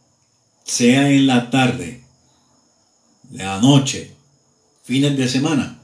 sea 0.65 1.11
en 1.11 1.27
la 1.27 1.51
tarde, 1.51 2.01
la 3.33 3.61
noche, 3.61 4.13
fines 4.83 5.17
de 5.19 5.29
semana, 5.29 5.79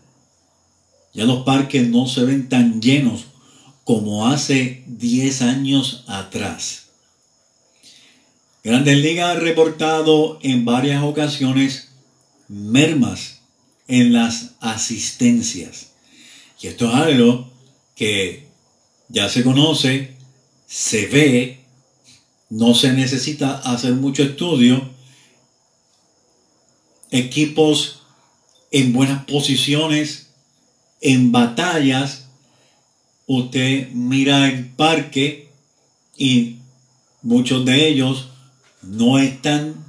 ya 1.13 1.25
los 1.25 1.45
parques 1.45 1.87
no 1.89 2.07
se 2.07 2.25
ven 2.25 2.49
tan 2.49 2.81
llenos 2.81 3.30
como 3.91 4.29
hace 4.29 4.85
10 4.87 5.43
años 5.43 6.05
atrás. 6.07 6.91
Grandes 8.63 8.97
Ligas 8.99 9.37
ha 9.37 9.41
reportado 9.41 10.39
en 10.43 10.65
varias 10.65 11.03
ocasiones 11.03 11.89
mermas 12.47 13.41
en 13.89 14.13
las 14.13 14.53
asistencias. 14.61 15.89
Y 16.61 16.69
esto 16.69 16.87
es 16.89 16.95
algo 16.95 17.51
que 17.97 18.47
ya 19.09 19.29
se 19.29 19.43
conoce, 19.43 20.15
se 20.69 21.09
ve, 21.09 21.65
no 22.49 22.77
se 22.77 22.93
necesita 22.93 23.59
hacer 23.59 23.95
mucho 23.95 24.23
estudio. 24.23 24.89
Equipos 27.11 28.03
en 28.71 28.93
buenas 28.93 29.25
posiciones, 29.25 30.29
en 31.01 31.33
batallas, 31.33 32.30
usted 33.33 33.91
mira 33.93 34.49
el 34.49 34.67
parque 34.71 35.51
y 36.17 36.57
muchos 37.23 37.65
de 37.65 37.87
ellos 37.87 38.29
no 38.83 39.19
están 39.19 39.81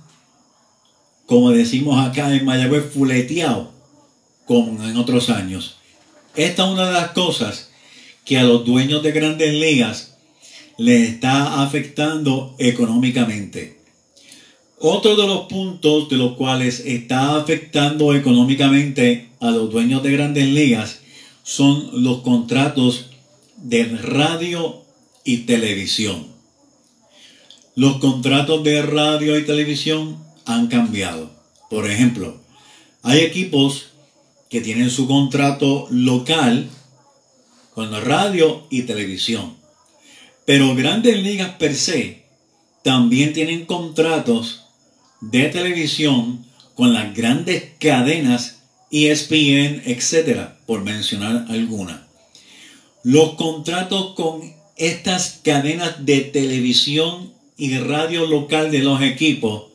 como 1.26 1.52
decimos 1.52 2.06
acá 2.06 2.36
en 2.36 2.44
Mayagüez, 2.44 2.92
fuleteado, 2.94 3.72
como 4.46 4.84
en 4.84 4.98
otros 4.98 5.30
años. 5.30 5.78
Esta 6.36 6.66
es 6.66 6.70
una 6.70 6.88
de 6.88 6.92
las 6.92 7.12
cosas 7.12 7.70
que 8.26 8.38
a 8.38 8.44
los 8.44 8.66
dueños 8.66 9.02
de 9.02 9.14
grandes 9.14 9.54
ligas 9.54 10.18
les 10.78 11.10
está 11.10 11.64
afectando 11.64 12.54
económicamente. 12.60 13.80
Otro 14.78 15.16
de 15.16 15.26
los 15.26 15.46
puntos 15.46 16.10
de 16.10 16.18
los 16.18 16.34
cuales 16.34 16.82
está 16.82 17.38
afectando 17.38 18.14
económicamente 18.14 19.30
a 19.40 19.52
los 19.52 19.72
dueños 19.72 20.04
de 20.04 20.12
grandes 20.12 20.48
ligas 20.48 21.00
son 21.44 22.04
los 22.04 22.24
contratos 22.24 23.11
de 23.62 23.86
radio 23.86 24.84
y 25.24 25.40
televisión. 25.40 26.28
Los 27.76 27.98
contratos 27.98 28.64
de 28.64 28.82
radio 28.82 29.38
y 29.38 29.46
televisión 29.46 30.18
han 30.46 30.68
cambiado. 30.68 31.32
Por 31.70 31.90
ejemplo, 31.90 32.42
hay 33.04 33.20
equipos 33.20 33.88
que 34.50 34.62
tienen 34.62 34.90
su 34.90 35.08
contrato 35.08 35.88
local 35.90 36.70
con 37.74 37.92
radio 38.04 38.68
y 38.70 38.84
televisión. 38.84 39.56
Pero 40.46 40.76
grandes 40.76 41.22
ligas 41.24 41.52
per 41.52 41.76
se 41.76 42.26
también 42.84 43.32
tienen 43.32 43.66
contratos 43.66 44.66
de 45.22 45.46
televisión 45.46 46.46
con 46.76 46.94
las 46.94 47.16
grandes 47.16 47.64
cadenas 47.80 48.62
ESPN, 48.92 49.84
etcétera, 49.86 50.58
por 50.66 50.84
mencionar 50.84 51.46
alguna. 51.48 52.11
Los 53.04 53.34
contratos 53.34 54.14
con 54.16 54.54
estas 54.76 55.40
cadenas 55.44 56.06
de 56.06 56.22
televisión 56.22 57.34
y 57.58 57.78
radio 57.78 58.26
local 58.26 58.72
de 58.72 58.80
los 58.80 59.02
equipos 59.02 59.66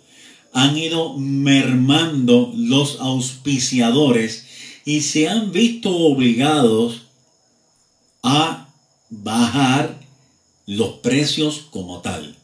han 0.53 0.77
ido 0.77 1.19
mermando 1.19 2.53
los 2.57 2.99
auspiciadores 3.01 4.47
y 4.85 5.03
se 5.03 5.29
han 5.29 5.53
visto 5.53 5.95
obligados 5.95 7.03
a 8.23 8.69
bajar 9.11 10.01
los 10.67 10.95
precios 10.99 11.67
como 11.71 12.01
tal. 12.01 12.37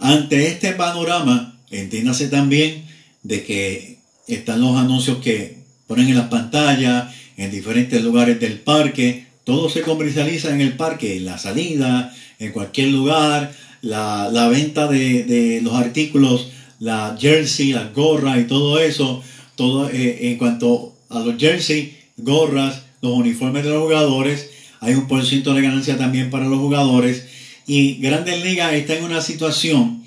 Ante 0.00 0.48
este 0.48 0.72
panorama, 0.72 1.58
Entiéndase 1.70 2.28
también 2.28 2.86
de 3.22 3.44
que 3.44 3.98
están 4.26 4.60
los 4.60 4.76
anuncios 4.76 5.18
que 5.18 5.58
ponen 5.86 6.08
en 6.08 6.16
las 6.16 6.28
pantallas, 6.28 7.14
en 7.36 7.50
diferentes 7.50 8.02
lugares 8.02 8.40
del 8.40 8.60
parque. 8.60 9.26
Todo 9.48 9.70
se 9.70 9.80
comercializa 9.80 10.52
en 10.52 10.60
el 10.60 10.76
parque, 10.76 11.16
en 11.16 11.24
la 11.24 11.38
salida, 11.38 12.14
en 12.38 12.52
cualquier 12.52 12.88
lugar. 12.88 13.50
La, 13.80 14.46
venta 14.50 14.88
de, 14.88 15.60
los 15.62 15.72
artículos, 15.72 16.50
la 16.80 17.16
jersey, 17.18 17.72
las 17.72 17.94
gorras 17.94 18.38
y 18.38 18.44
todo 18.44 18.78
eso. 18.78 19.22
Todo 19.56 19.88
eh, 19.88 20.28
en 20.28 20.36
cuanto 20.36 20.94
a 21.08 21.20
los 21.20 21.38
jersey, 21.38 21.96
gorras, 22.18 22.82
los 23.00 23.12
uniformes 23.12 23.64
de 23.64 23.70
los 23.70 23.84
jugadores. 23.84 24.50
Hay 24.80 24.92
un 24.92 25.08
por 25.08 25.24
ciento 25.24 25.54
de 25.54 25.62
ganancia 25.62 25.96
también 25.96 26.28
para 26.28 26.44
los 26.44 26.58
jugadores. 26.58 27.24
Y 27.66 27.94
Grandes 28.02 28.44
Ligas 28.44 28.74
está 28.74 28.98
en 28.98 29.04
una 29.04 29.22
situación 29.22 30.04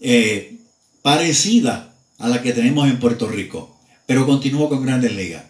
eh, 0.00 0.58
parecida 1.00 1.94
a 2.18 2.28
la 2.28 2.42
que 2.42 2.52
tenemos 2.52 2.86
en 2.90 2.98
Puerto 2.98 3.28
Rico, 3.28 3.74
pero 4.04 4.26
continúo 4.26 4.68
con 4.68 4.84
Grandes 4.84 5.16
Ligas. 5.16 5.44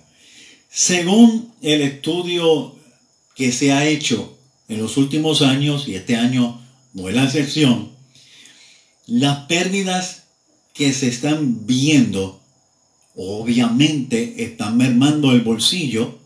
Según 0.71 1.53
el 1.62 1.83
estudio 1.83 2.76
que 3.35 3.53
se 3.53 3.73
ha 3.73 3.87
hecho 3.87 4.37
en 4.68 4.81
los 4.81 4.97
últimos 4.97 5.42
años, 5.42 5.88
y 5.88 5.94
este 5.94 6.16
año 6.16 6.61
no 6.92 7.09
es 7.09 7.14
la 7.14 7.25
excepción, 7.25 7.90
las 9.07 9.47
pérdidas 9.47 10.25
que 10.73 10.92
se 10.92 11.09
están 11.09 11.66
viendo 11.66 12.40
obviamente 13.16 14.42
están 14.44 14.77
mermando 14.77 15.33
el 15.33 15.42
bolsillo 15.42 16.18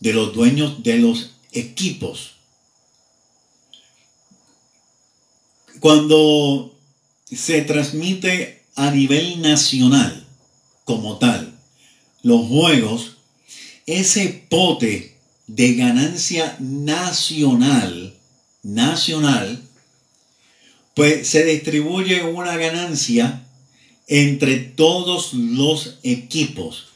de 0.00 0.12
los 0.12 0.34
dueños 0.34 0.82
de 0.82 0.98
los 0.98 1.36
equipos. 1.52 2.32
Cuando 5.80 6.74
se 7.30 7.62
transmite 7.62 8.64
a 8.74 8.90
nivel 8.90 9.40
nacional 9.40 10.26
como 10.84 11.18
tal, 11.18 11.58
los 12.22 12.46
juegos, 12.46 13.16
ese 13.86 14.46
pote 14.48 15.13
de 15.46 15.74
ganancia 15.74 16.56
nacional, 16.58 18.14
nacional, 18.62 19.60
pues 20.94 21.28
se 21.28 21.44
distribuye 21.44 22.22
una 22.22 22.56
ganancia 22.56 23.44
entre 24.06 24.56
todos 24.56 25.34
los 25.34 25.98
equipos. 26.02 26.86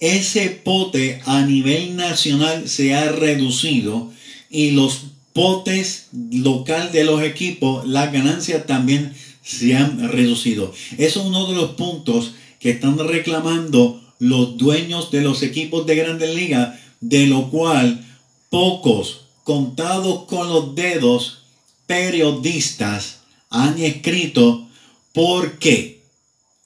Ese 0.00 0.50
pote 0.50 1.22
a 1.24 1.42
nivel 1.42 1.96
nacional 1.96 2.68
se 2.68 2.94
ha 2.94 3.12
reducido 3.12 4.12
y 4.50 4.72
los 4.72 5.02
potes 5.32 6.08
local 6.30 6.92
de 6.92 7.04
los 7.04 7.22
equipos, 7.22 7.86
las 7.86 8.12
ganancias 8.12 8.66
también 8.66 9.12
se 9.42 9.76
han 9.76 10.10
reducido. 10.10 10.72
Eso 10.96 11.20
es 11.20 11.26
uno 11.26 11.46
de 11.46 11.56
los 11.56 11.70
puntos 11.72 12.32
que 12.60 12.70
están 12.70 12.98
reclamando 12.98 14.00
los 14.18 14.56
dueños 14.56 15.10
de 15.10 15.20
los 15.20 15.42
equipos 15.42 15.86
de 15.86 15.96
grandes 15.96 16.34
ligas, 16.34 16.78
de 17.08 17.26
lo 17.26 17.50
cual 17.50 18.02
pocos, 18.48 19.26
contados 19.44 20.24
con 20.24 20.48
los 20.48 20.74
dedos, 20.74 21.42
periodistas 21.86 23.20
han 23.50 23.78
escrito 23.78 24.66
por 25.12 25.58
qué. 25.58 26.02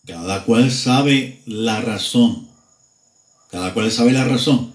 Cada 0.07 0.45
cual 0.45 0.71
sabe 0.71 1.43
la 1.45 1.81
razón. 1.81 2.49
Cada 3.51 3.75
cual 3.75 3.91
sabe 3.91 4.13
la 4.13 4.25
razón. 4.25 4.73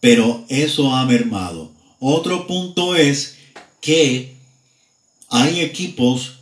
Pero 0.00 0.44
eso 0.48 0.94
ha 0.94 1.06
mermado. 1.06 1.70
Otro 2.00 2.46
punto 2.46 2.96
es 2.96 3.36
que 3.80 4.34
hay 5.28 5.60
equipos 5.60 6.40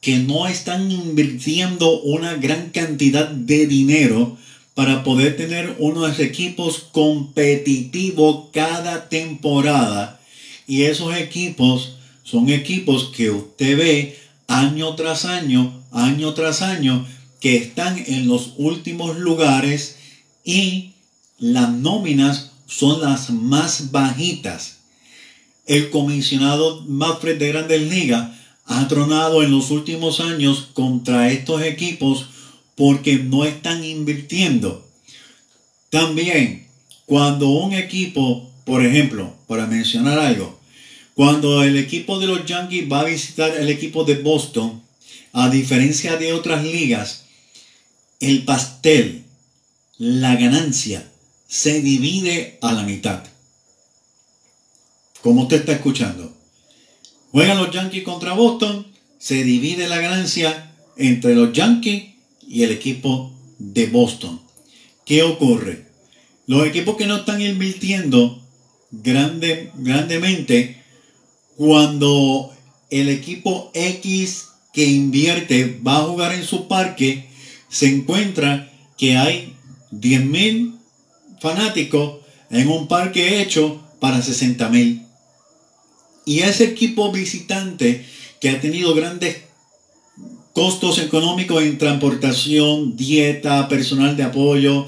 que 0.00 0.18
no 0.18 0.46
están 0.46 0.90
invirtiendo 0.90 2.00
una 2.00 2.34
gran 2.34 2.70
cantidad 2.70 3.28
de 3.28 3.66
dinero 3.66 4.38
para 4.74 5.04
poder 5.04 5.36
tener 5.36 5.76
unos 5.78 6.18
equipos 6.18 6.86
competitivos 6.92 8.46
cada 8.52 9.08
temporada. 9.08 10.20
Y 10.66 10.82
esos 10.82 11.16
equipos 11.16 11.96
son 12.24 12.48
equipos 12.48 13.12
que 13.14 13.30
usted 13.30 13.78
ve 13.78 14.18
año 14.48 14.94
tras 14.96 15.24
año, 15.24 15.82
año 15.92 16.34
tras 16.34 16.62
año, 16.62 17.06
que 17.40 17.56
están 17.56 18.02
en 18.06 18.26
los 18.26 18.54
últimos 18.56 19.18
lugares 19.18 19.96
y 20.44 20.92
las 21.38 21.70
nóminas 21.70 22.52
son 22.66 23.00
las 23.00 23.30
más 23.30 23.92
bajitas. 23.92 24.78
El 25.66 25.90
comisionado 25.90 26.82
Manfred 26.86 27.38
de 27.38 27.48
Grandes 27.48 27.82
Ligas 27.82 28.32
ha 28.66 28.88
tronado 28.88 29.42
en 29.42 29.50
los 29.50 29.70
últimos 29.70 30.20
años 30.20 30.68
contra 30.72 31.30
estos 31.30 31.62
equipos 31.62 32.26
porque 32.74 33.16
no 33.16 33.44
están 33.44 33.84
invirtiendo. 33.84 34.88
También, 35.90 36.66
cuando 37.06 37.48
un 37.48 37.72
equipo, 37.72 38.50
por 38.64 38.84
ejemplo, 38.84 39.34
para 39.46 39.66
mencionar 39.66 40.18
algo, 40.18 40.58
cuando 41.14 41.62
el 41.62 41.76
equipo 41.76 42.18
de 42.18 42.26
los 42.26 42.44
Yankees 42.44 42.90
va 42.90 43.00
a 43.00 43.04
visitar 43.04 43.54
el 43.56 43.68
equipo 43.68 44.04
de 44.04 44.16
Boston, 44.16 44.82
a 45.32 45.48
diferencia 45.48 46.16
de 46.16 46.32
otras 46.32 46.64
ligas, 46.64 47.24
el 48.20 48.44
pastel, 48.44 49.24
la 49.98 50.34
ganancia, 50.36 51.08
se 51.46 51.80
divide 51.80 52.58
a 52.62 52.72
la 52.72 52.82
mitad. 52.82 53.22
Como 55.22 55.42
usted 55.42 55.60
está 55.60 55.72
escuchando. 55.72 56.34
Juegan 57.30 57.58
los 57.58 57.70
Yankees 57.70 58.02
contra 58.02 58.32
Boston, 58.32 58.86
se 59.18 59.44
divide 59.44 59.88
la 59.88 59.98
ganancia 59.98 60.72
entre 60.96 61.34
los 61.34 61.52
Yankees 61.52 62.13
y 62.48 62.62
el 62.62 62.72
equipo 62.72 63.32
de 63.58 63.86
Boston. 63.86 64.40
¿Qué 65.04 65.22
ocurre? 65.22 65.86
Los 66.46 66.66
equipos 66.66 66.96
que 66.96 67.06
no 67.06 67.16
están 67.16 67.40
invirtiendo 67.40 68.42
grande, 68.90 69.70
grandemente, 69.76 70.82
cuando 71.56 72.52
el 72.90 73.08
equipo 73.08 73.70
X 73.74 74.48
que 74.72 74.84
invierte 74.84 75.80
va 75.86 75.98
a 75.98 76.04
jugar 76.04 76.34
en 76.34 76.44
su 76.44 76.68
parque, 76.68 77.28
se 77.68 77.86
encuentra 77.86 78.70
que 78.96 79.16
hay 79.16 79.56
10.000 79.92 80.78
fanáticos 81.40 82.20
en 82.50 82.68
un 82.68 82.88
parque 82.88 83.40
hecho 83.40 83.80
para 84.00 84.18
60.000. 84.18 85.06
Y 86.26 86.40
ese 86.40 86.64
equipo 86.64 87.12
visitante 87.12 88.04
que 88.40 88.50
ha 88.50 88.60
tenido 88.60 88.94
grandes 88.94 89.38
costos 90.54 91.00
económicos 91.00 91.64
en 91.64 91.78
transportación, 91.78 92.96
dieta, 92.96 93.68
personal 93.68 94.16
de 94.16 94.22
apoyo, 94.22 94.86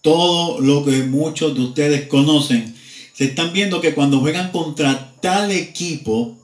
todo 0.00 0.60
lo 0.60 0.82
que 0.82 1.02
muchos 1.02 1.54
de 1.54 1.60
ustedes 1.60 2.08
conocen, 2.08 2.74
se 3.12 3.26
están 3.26 3.52
viendo 3.52 3.82
que 3.82 3.94
cuando 3.94 4.20
juegan 4.20 4.50
contra 4.50 5.14
tal 5.20 5.50
equipo, 5.52 6.36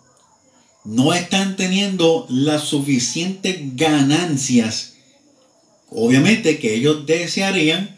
no 0.85 1.15
están 1.15 1.57
teniendo 1.57 2.27
las 2.29 2.65
suficientes 2.65 3.77
ganancias. 3.77 4.95
Obviamente 5.89 6.59
que 6.59 6.75
ellos 6.75 7.07
desearían, 7.07 7.97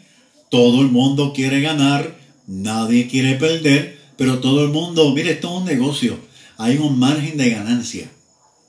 todo 0.49 0.81
el 0.81 0.87
mundo 0.87 1.33
quiere 1.33 1.59
ganar, 1.59 2.17
nadie 2.47 3.07
quiere 3.07 3.35
perder, 3.35 3.99
pero 4.15 4.39
todo 4.39 4.63
el 4.63 4.69
mundo, 4.69 5.11
mire, 5.11 5.31
esto 5.31 5.49
es 5.49 5.61
un 5.61 5.65
negocio, 5.65 6.17
hay 6.57 6.77
un 6.77 6.97
margen 6.97 7.35
de 7.35 7.49
ganancia 7.49 8.09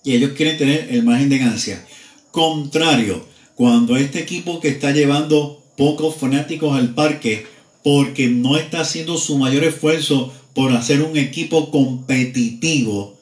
y 0.04 0.14
ellos 0.14 0.32
quieren 0.36 0.58
tener 0.58 0.88
el 0.90 1.02
margen 1.02 1.30
de 1.30 1.38
ganancia. 1.38 1.84
Contrario, 2.30 3.24
cuando 3.56 3.96
este 3.96 4.20
equipo 4.20 4.60
que 4.60 4.68
está 4.68 4.92
llevando 4.92 5.62
pocos 5.76 6.14
fanáticos 6.16 6.76
al 6.76 6.94
parque 6.94 7.46
porque 7.82 8.28
no 8.28 8.56
está 8.56 8.80
haciendo 8.80 9.16
su 9.16 9.38
mayor 9.38 9.64
esfuerzo 9.64 10.32
por 10.54 10.72
hacer 10.72 11.02
un 11.02 11.16
equipo 11.16 11.70
competitivo, 11.70 13.18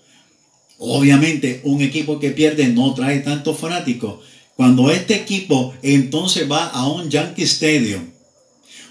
obviamente 0.78 1.60
un 1.64 1.80
equipo 1.80 2.18
que 2.18 2.30
pierde 2.30 2.68
no 2.68 2.92
trae 2.94 3.20
tantos 3.20 3.58
fanáticos. 3.58 4.20
Cuando 4.56 4.90
este 4.90 5.14
equipo 5.14 5.72
entonces 5.82 6.50
va 6.50 6.66
a 6.66 6.86
un 6.88 7.08
Yankee 7.08 7.42
Stadium 7.42 8.10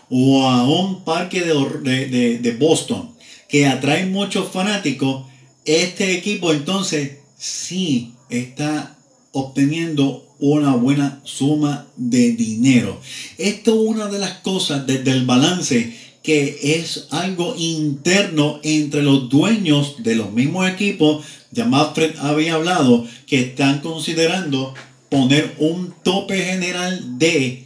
o 0.10 0.47
a 0.47 0.67
un 0.67 1.04
parque 1.04 1.41
de, 1.41 2.39
de 2.39 2.51
Boston 2.54 3.12
que 3.47 3.67
atrae 3.67 4.06
muchos 4.06 4.49
fanáticos, 4.49 5.25
este 5.65 6.13
equipo 6.15 6.51
entonces 6.51 7.20
sí 7.41 8.13
está 8.30 8.95
obteniendo 9.32 10.27
una 10.38 10.75
buena 10.75 11.21
suma 11.23 11.88
de 11.97 12.34
dinero. 12.34 13.01
Esto 13.39 13.73
es 13.73 13.89
una 13.89 14.08
de 14.08 14.19
las 14.19 14.34
cosas 14.41 14.86
desde 14.86 15.12
el 15.12 15.25
balance 15.25 15.97
que 16.21 16.75
es 16.80 17.08
algo 17.10 17.56
interno 17.58 18.60
entre 18.62 19.01
los 19.01 19.27
dueños 19.27 20.04
de 20.04 20.15
los 20.15 20.32
mismos 20.32 20.69
equipos. 20.69 21.25
Ya 21.49 21.65
Manfred 21.65 22.15
había 22.19 22.54
hablado 22.54 23.08
que 23.25 23.39
están 23.39 23.80
considerando 23.80 24.75
poner 25.10 25.56
un 25.58 25.95
tope 26.04 26.39
general 26.43 27.17
de 27.17 27.65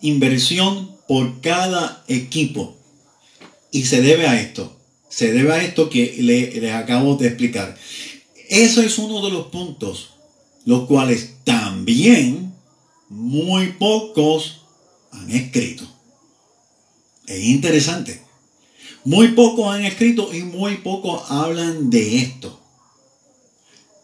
inversión 0.00 0.90
por 1.06 1.40
cada 1.40 2.02
equipo. 2.08 2.76
Y 3.70 3.84
se 3.84 4.02
debe 4.02 4.26
a 4.26 4.40
esto. 4.40 4.76
Se 5.08 5.32
debe 5.32 5.52
a 5.52 5.62
esto 5.62 5.88
que 5.88 6.16
les 6.18 6.72
acabo 6.74 7.14
de 7.14 7.28
explicar. 7.28 7.76
Eso 8.52 8.82
es 8.82 8.98
uno 8.98 9.24
de 9.24 9.30
los 9.30 9.46
puntos, 9.46 10.10
los 10.66 10.86
cuales 10.86 11.36
también 11.42 12.54
muy 13.08 13.68
pocos 13.72 14.60
han 15.10 15.30
escrito. 15.30 15.84
Es 17.26 17.42
interesante. 17.44 18.22
Muy 19.04 19.28
pocos 19.28 19.74
han 19.74 19.86
escrito 19.86 20.34
y 20.34 20.42
muy 20.42 20.76
pocos 20.76 21.30
hablan 21.30 21.88
de 21.88 22.18
esto. 22.18 22.60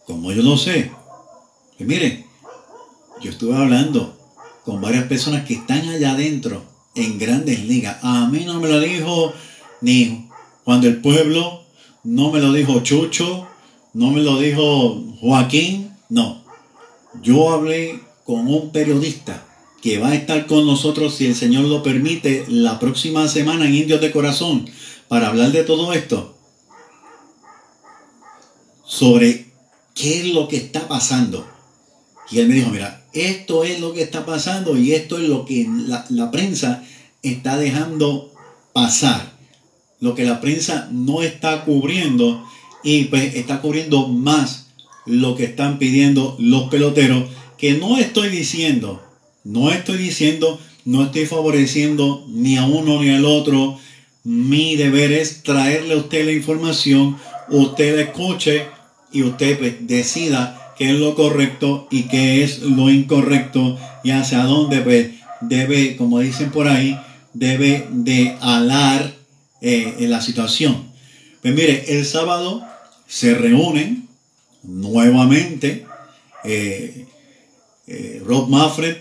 Como 0.06 0.32
yo 0.32 0.40
lo 0.40 0.56
sé. 0.56 0.92
Y 1.78 1.84
miren, 1.84 2.24
yo 3.20 3.30
estuve 3.30 3.54
hablando 3.54 4.18
con 4.64 4.80
varias 4.80 5.04
personas 5.08 5.44
que 5.44 5.56
están 5.56 5.87
allá 5.90 6.12
adentro 6.12 6.64
en 6.94 7.18
grandes 7.18 7.66
ligas. 7.66 7.98
A 8.02 8.26
mí 8.30 8.44
no 8.46 8.61
me 8.61 8.70
lo 8.70 8.80
dijo 8.80 9.34
ni 9.82 10.26
cuando 10.64 10.88
el 10.88 11.02
pueblo, 11.02 11.64
no 12.02 12.30
me 12.30 12.40
lo 12.40 12.54
dijo 12.54 12.80
Chucho, 12.80 13.46
no 13.94 14.11
me 14.11 14.20
lo 14.20 14.38
dijo 14.38 15.03
Joaquín, 15.20 15.94
no. 16.09 16.42
Yo 17.22 17.51
hablé 17.51 18.01
con 18.24 18.46
un 18.46 18.70
periodista 18.70 19.44
que 19.81 19.98
va 19.98 20.09
a 20.09 20.14
estar 20.14 20.46
con 20.46 20.66
nosotros, 20.66 21.14
si 21.14 21.27
el 21.27 21.35
Señor 21.35 21.64
lo 21.64 21.83
permite, 21.83 22.44
la 22.48 22.79
próxima 22.79 23.29
semana 23.29 23.66
en 23.66 23.74
Indios 23.74 24.01
de 24.01 24.11
Corazón, 24.11 24.68
para 25.09 25.29
hablar 25.29 25.53
de 25.53 25.64
todo 25.64 25.92
esto. 25.92 26.37
Sobre 28.85 29.46
qué 29.94 30.20
es 30.20 30.27
lo 30.27 30.48
que 30.48 30.57
está 30.57 30.88
pasando. 30.88 31.46
Y 32.31 32.40
él 32.40 32.48
me 32.48 32.55
dijo, 32.55 32.70
mira, 32.70 33.07
esto 33.12 33.64
es 33.64 33.81
lo 33.81 33.92
que 33.92 34.03
está 34.03 34.27
pasando 34.27 34.77
y 34.77 34.92
esto 34.92 35.18
es 35.18 35.29
lo 35.29 35.44
que 35.44 35.66
la, 35.68 36.05
la 36.11 36.31
prensa 36.31 36.85
está 37.22 37.57
dejando 37.57 38.33
pasar. 38.72 39.33
Lo 40.01 40.14
que 40.14 40.24
la 40.24 40.40
prensa 40.40 40.88
no 40.92 41.22
está 41.22 41.64
cubriendo 41.64 42.44
y 42.82 43.04
pues 43.04 43.34
está 43.34 43.60
cubriendo 43.60 44.08
más 44.08 44.68
lo 45.06 45.34
que 45.34 45.44
están 45.44 45.78
pidiendo 45.78 46.36
los 46.38 46.64
peloteros, 46.68 47.24
que 47.56 47.74
no 47.74 47.98
estoy 47.98 48.28
diciendo, 48.28 49.02
no 49.44 49.70
estoy 49.70 49.98
diciendo, 49.98 50.60
no 50.84 51.04
estoy 51.04 51.26
favoreciendo 51.26 52.24
ni 52.28 52.56
a 52.56 52.64
uno 52.64 53.02
ni 53.02 53.10
al 53.10 53.24
otro. 53.24 53.78
Mi 54.24 54.76
deber 54.76 55.12
es 55.12 55.42
traerle 55.42 55.94
a 55.94 55.98
usted 55.98 56.24
la 56.24 56.32
información, 56.32 57.16
usted 57.50 57.96
la 57.96 58.02
escuche 58.02 58.66
y 59.12 59.22
usted 59.22 59.58
pues, 59.58 59.86
decida 59.86 60.74
qué 60.76 60.90
es 60.90 60.98
lo 60.98 61.14
correcto 61.14 61.88
y 61.90 62.04
qué 62.04 62.44
es 62.44 62.60
lo 62.60 62.90
incorrecto 62.90 63.78
y 64.04 64.10
hacia 64.10 64.44
dónde 64.44 64.80
pues, 64.80 65.10
debe, 65.40 65.96
como 65.96 66.20
dicen 66.20 66.50
por 66.50 66.68
ahí, 66.68 66.98
debe 67.32 67.86
de 67.90 68.36
alar 68.40 69.14
eh, 69.60 69.96
la 70.00 70.20
situación. 70.20 70.88
Pues 71.48 71.56
mire, 71.56 71.98
el 71.98 72.04
sábado 72.04 72.62
se 73.06 73.32
reúnen 73.32 74.06
nuevamente 74.62 75.87
eh, 76.44 77.06
eh, 77.87 78.22
Rob 78.22 78.50
Manfred 78.50 78.98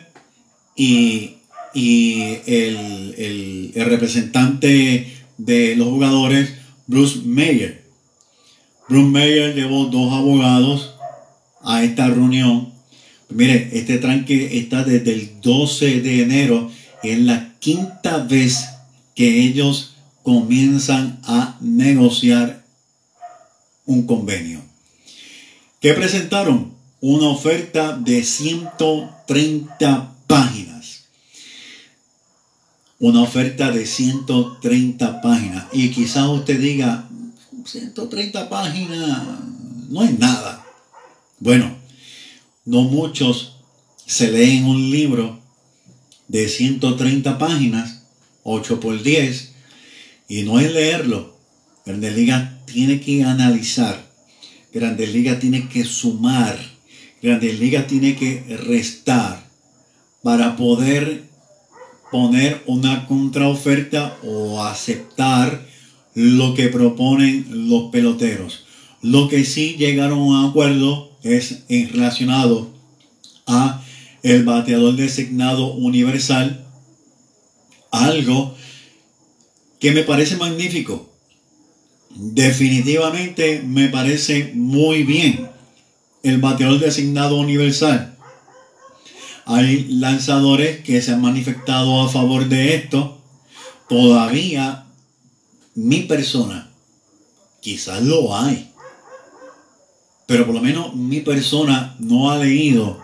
y, 0.73 1.33
el, 1.75 3.73
representante 3.75 5.11
de 5.37 5.75
los 5.75 5.89
jugadores, 5.89 6.53
Bruce 6.85 7.19
Mayer. 7.25 7.83
Bruce 8.87 9.09
Mayer 9.09 9.53
llevó 9.53 9.87
dos 9.87 10.13
abogados 10.13 10.95
a 11.65 11.83
esta 11.83 12.07
reunión. 12.07 12.71
Mire, 13.27 13.71
este 13.73 13.97
tranque 13.97 14.57
está 14.57 14.85
desde 14.85 15.11
el 15.11 15.41
12 15.41 15.99
de 15.99 16.21
enero. 16.21 16.71
Es 17.03 17.19
la 17.19 17.55
quinta 17.59 18.19
vez 18.19 18.69
que 19.15 19.41
ellos 19.41 19.96
comienzan 20.27 21.21
a 21.23 21.55
negociar 21.61 22.65
un 23.85 24.05
convenio. 24.05 24.59
¿Qué 25.79 25.93
presentaron? 25.93 26.73
Una 26.99 27.29
oferta 27.29 27.97
de 27.97 28.25
130 28.25 30.15
páginas. 30.27 31.05
Una 32.99 33.21
oferta 33.21 33.71
de 33.71 33.85
130 33.85 35.21
páginas. 35.21 35.67
Y 35.71 35.91
quizás 35.91 36.27
usted 36.27 36.59
diga, 36.59 37.07
130 37.63 38.49
páginas 38.49 39.23
no 39.87 40.03
es 40.03 40.19
nada. 40.19 40.61
Bueno, 41.39 41.73
no 42.65 42.81
muchos 42.81 43.55
se 44.05 44.29
leen 44.29 44.65
un 44.65 44.91
libro 44.91 45.39
de 46.27 46.49
130 46.49 47.37
páginas, 47.37 48.01
8 48.43 48.81
por 48.81 49.01
10, 49.01 49.46
y 50.27 50.43
no 50.43 50.59
es 50.59 50.73
leerlo. 50.73 51.35
Grandes 51.85 52.15
Ligas 52.15 52.65
tiene 52.65 52.99
que 52.99 53.23
analizar, 53.23 54.05
Grandes 54.73 55.13
Ligas 55.13 55.39
tiene 55.39 55.69
que 55.69 55.85
sumar, 55.85 56.57
Grandes 57.21 57.59
Ligas 57.59 57.87
tiene 57.87 58.15
que 58.15 58.43
restar 58.65 59.47
para 60.21 60.55
poder 60.57 61.23
poner 62.11 62.61
una 62.65 63.07
contraoferta 63.07 64.17
o 64.23 64.63
aceptar 64.63 65.65
lo 66.13 66.53
que 66.55 66.67
proponen 66.69 67.69
los 67.69 67.91
peloteros. 67.91 68.65
Lo 69.01 69.29
que 69.29 69.45
sí 69.45 69.75
llegaron 69.77 70.19
a 70.19 70.23
un 70.23 70.49
acuerdo 70.49 71.11
es 71.23 71.63
en 71.69 71.89
relacionado 71.89 72.69
a 73.45 73.83
el 74.23 74.43
bateador 74.43 74.95
designado 74.95 75.73
universal, 75.73 76.65
algo 77.91 78.55
que 79.79 79.91
me 79.91 80.03
parece 80.03 80.37
magnífico. 80.37 81.09
Definitivamente 82.09 83.61
me 83.63 83.89
parece 83.89 84.51
muy 84.53 85.03
bien 85.03 85.49
el 86.23 86.39
bateador 86.39 86.79
designado 86.79 87.35
universal. 87.35 88.17
Hay 89.45 89.85
lanzadores 89.85 90.81
que 90.83 91.01
se 91.01 91.13
han 91.13 91.21
manifestado 91.21 92.01
a 92.01 92.09
favor 92.09 92.49
de 92.49 92.75
esto. 92.75 93.21
Todavía 93.87 94.87
mi 95.75 96.01
persona, 96.01 96.69
quizás 97.61 98.01
lo 98.01 98.35
hay, 98.35 98.71
pero 100.25 100.45
por 100.45 100.55
lo 100.55 100.61
menos 100.61 100.95
mi 100.95 101.21
persona 101.21 101.95
no 101.99 102.31
ha 102.31 102.37
leído 102.37 102.99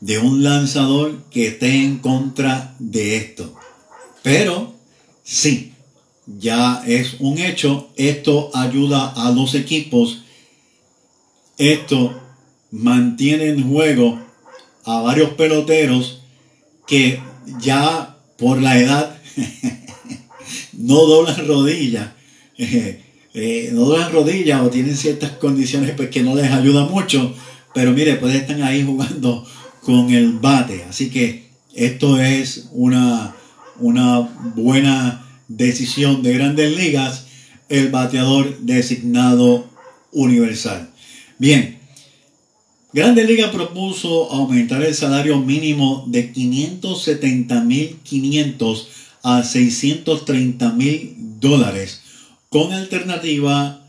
de 0.00 0.18
un 0.18 0.42
lanzador 0.42 1.22
que 1.30 1.48
esté 1.48 1.84
en 1.84 1.98
contra 1.98 2.74
de 2.78 3.16
esto. 3.16 3.54
Pero 4.22 4.74
sí, 5.22 5.73
ya 6.26 6.82
es 6.86 7.16
un 7.20 7.38
hecho. 7.38 7.90
Esto 7.96 8.50
ayuda 8.54 9.12
a 9.16 9.30
los 9.32 9.54
equipos. 9.54 10.22
Esto 11.58 12.20
mantiene 12.70 13.48
en 13.48 13.68
juego 13.68 14.20
a 14.84 15.00
varios 15.00 15.30
peloteros 15.30 16.20
que 16.86 17.20
ya 17.60 18.18
por 18.36 18.60
la 18.60 18.78
edad 18.78 19.18
no 20.72 20.96
doblan 21.06 21.46
rodillas. 21.46 22.10
Eh, 23.36 23.70
no 23.72 23.80
doblan 23.86 24.12
rodillas 24.12 24.62
o 24.62 24.70
tienen 24.70 24.96
ciertas 24.96 25.32
condiciones 25.32 25.90
pues, 25.96 26.08
que 26.08 26.22
no 26.22 26.36
les 26.36 26.52
ayuda 26.52 26.84
mucho. 26.84 27.34
Pero 27.74 27.90
mire, 27.90 28.14
pues 28.14 28.32
están 28.36 28.62
ahí 28.62 28.84
jugando 28.84 29.44
con 29.80 30.14
el 30.14 30.34
bate. 30.34 30.84
Así 30.88 31.10
que 31.10 31.48
esto 31.74 32.20
es 32.20 32.68
una, 32.70 33.34
una 33.80 34.20
buena 34.54 35.23
decisión 35.48 36.22
de 36.22 36.34
grandes 36.34 36.76
ligas, 36.76 37.24
el 37.68 37.90
bateador 37.90 38.60
designado 38.60 39.68
universal. 40.12 40.90
Bien, 41.38 41.78
Grandes 42.92 43.26
Ligas 43.26 43.50
propuso 43.50 44.30
aumentar 44.30 44.84
el 44.84 44.94
salario 44.94 45.40
mínimo 45.40 46.04
de 46.06 46.32
570.500 46.32 48.86
a 49.24 49.42
630.000 49.42 51.14
dólares 51.40 52.02
con 52.50 52.72
alternativa 52.72 53.84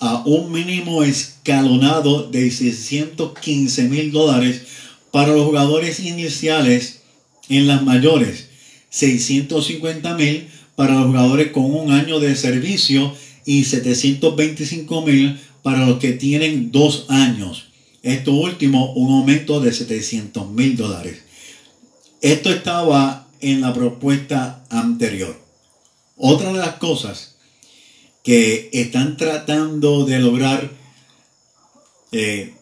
a 0.00 0.22
un 0.26 0.50
mínimo 0.50 1.04
escalonado 1.04 2.28
de 2.28 2.50
615 2.50 3.84
mil 3.84 4.10
dólares 4.10 4.62
para 5.12 5.32
los 5.32 5.46
jugadores 5.46 6.00
iniciales 6.00 7.02
en 7.48 7.68
las 7.68 7.84
mayores, 7.84 8.48
650 8.90 10.14
mil 10.14 10.48
para 10.78 10.94
los 10.94 11.06
jugadores 11.06 11.50
con 11.50 11.74
un 11.74 11.90
año 11.90 12.20
de 12.20 12.36
servicio 12.36 13.12
y 13.44 13.64
725 13.64 15.02
mil 15.02 15.40
para 15.64 15.84
los 15.84 15.98
que 15.98 16.12
tienen 16.12 16.70
dos 16.70 17.06
años. 17.08 17.70
Esto 18.04 18.30
último, 18.30 18.92
un 18.92 19.12
aumento 19.12 19.60
de 19.60 19.72
700 19.72 20.48
mil 20.52 20.76
dólares. 20.76 21.20
Esto 22.22 22.50
estaba 22.50 23.26
en 23.40 23.60
la 23.60 23.74
propuesta 23.74 24.64
anterior. 24.70 25.36
Otra 26.16 26.52
de 26.52 26.60
las 26.60 26.76
cosas 26.76 27.34
que 28.22 28.70
están 28.72 29.16
tratando 29.16 30.04
de 30.04 30.20
lograr 30.20 30.70
eh, 32.12 32.54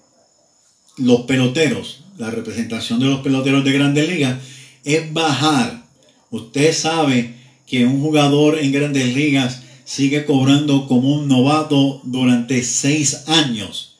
los 0.96 1.20
peloteros, 1.26 2.04
la 2.16 2.30
representación 2.30 2.98
de 2.98 3.08
los 3.08 3.20
peloteros 3.20 3.62
de 3.62 3.72
grandes 3.72 4.08
ligas, 4.08 4.38
es 4.84 5.12
bajar. 5.12 5.84
Usted 6.30 6.72
sabe 6.72 7.35
que 7.66 7.84
un 7.84 8.00
jugador 8.00 8.58
en 8.58 8.72
grandes 8.72 9.14
ligas 9.14 9.62
sigue 9.84 10.24
cobrando 10.24 10.86
como 10.86 11.12
un 11.14 11.28
novato 11.28 12.00
durante 12.04 12.62
seis 12.62 13.24
años. 13.26 13.96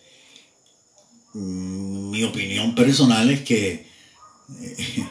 Mm, 1.34 2.10
mi 2.10 2.24
opinión 2.24 2.74
personal 2.74 3.28
es 3.30 3.40
que 3.42 3.86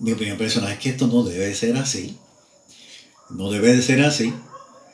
mi 0.00 0.12
opinión 0.12 0.38
personal 0.38 0.72
es 0.72 0.78
que 0.78 0.90
esto 0.90 1.06
no 1.06 1.22
debe 1.24 1.54
ser 1.54 1.76
así. 1.76 2.16
No 3.30 3.50
debe 3.50 3.74
de 3.74 3.82
ser 3.82 4.02
así. 4.02 4.32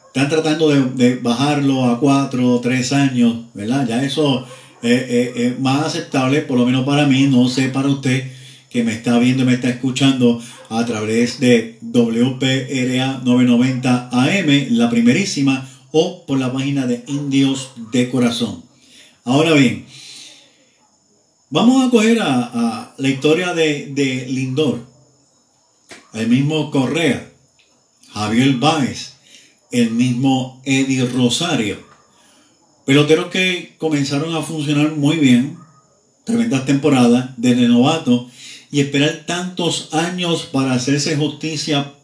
Están 0.06 0.28
tratando 0.28 0.70
de, 0.70 1.16
bajarlo 1.16 1.84
a 1.84 2.00
cuatro 2.00 2.54
o 2.54 2.60
tres 2.60 2.92
años, 2.92 3.44
¿verdad? 3.54 3.86
Ya 3.86 4.02
eso 4.02 4.46
es 4.82 5.58
más 5.60 5.86
aceptable, 5.86 6.40
por 6.40 6.58
lo 6.58 6.66
menos 6.66 6.84
para 6.84 7.06
mí, 7.06 7.26
no 7.26 7.48
sé 7.48 7.68
para 7.68 7.88
usted 7.88 8.39
que 8.70 8.84
me 8.84 8.92
está 8.94 9.18
viendo 9.18 9.42
y 9.42 9.46
me 9.46 9.54
está 9.54 9.68
escuchando 9.68 10.40
a 10.68 10.86
través 10.86 11.40
de 11.40 11.78
WPRA 11.82 13.20
990 13.24 14.08
AM, 14.12 14.66
la 14.70 14.88
primerísima, 14.88 15.68
o 15.90 16.24
por 16.24 16.38
la 16.38 16.52
página 16.52 16.86
de 16.86 17.02
Indios 17.08 17.72
de 17.90 18.08
Corazón. 18.08 18.62
Ahora 19.24 19.54
bien, 19.54 19.86
vamos 21.50 21.84
a 21.84 21.90
coger 21.90 22.20
a, 22.22 22.94
la 22.96 23.08
historia 23.08 23.54
de, 23.54 24.26
Lindor, 24.28 24.86
el 26.14 26.28
mismo 26.28 26.70
Correa, 26.70 27.28
Javier 28.12 28.54
Báez, 28.54 29.14
el 29.72 29.90
mismo 29.90 30.62
Eddie 30.64 31.06
Rosario. 31.06 31.78
Peloteros 32.86 33.26
que 33.26 33.74
comenzaron 33.78 34.34
a 34.36 34.42
funcionar 34.42 34.92
muy 34.92 35.16
bien, 35.16 35.58
tremendas 36.24 36.66
temporadas 36.66 37.30
de 37.36 37.54
novato 37.66 38.30
y 38.70 38.80
esperar 38.80 39.24
tantos 39.26 39.92
años 39.92 40.44
para 40.44 40.72
hacerse 40.72 41.16
justicia 41.16 41.94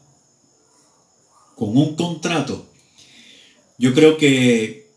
con 1.55 1.77
un 1.77 1.97
contrato. 1.97 2.67
Yo 3.79 3.95
creo 3.95 4.17
que 4.17 4.91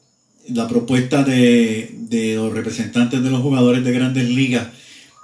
la 0.47 0.67
propuesta 0.67 1.23
de, 1.23 1.89
de 1.93 2.35
los 2.35 2.53
representantes 2.53 3.21
de 3.23 3.29
los 3.29 3.41
jugadores 3.41 3.83
de 3.83 3.91
grandes 3.91 4.29
ligas 4.29 4.67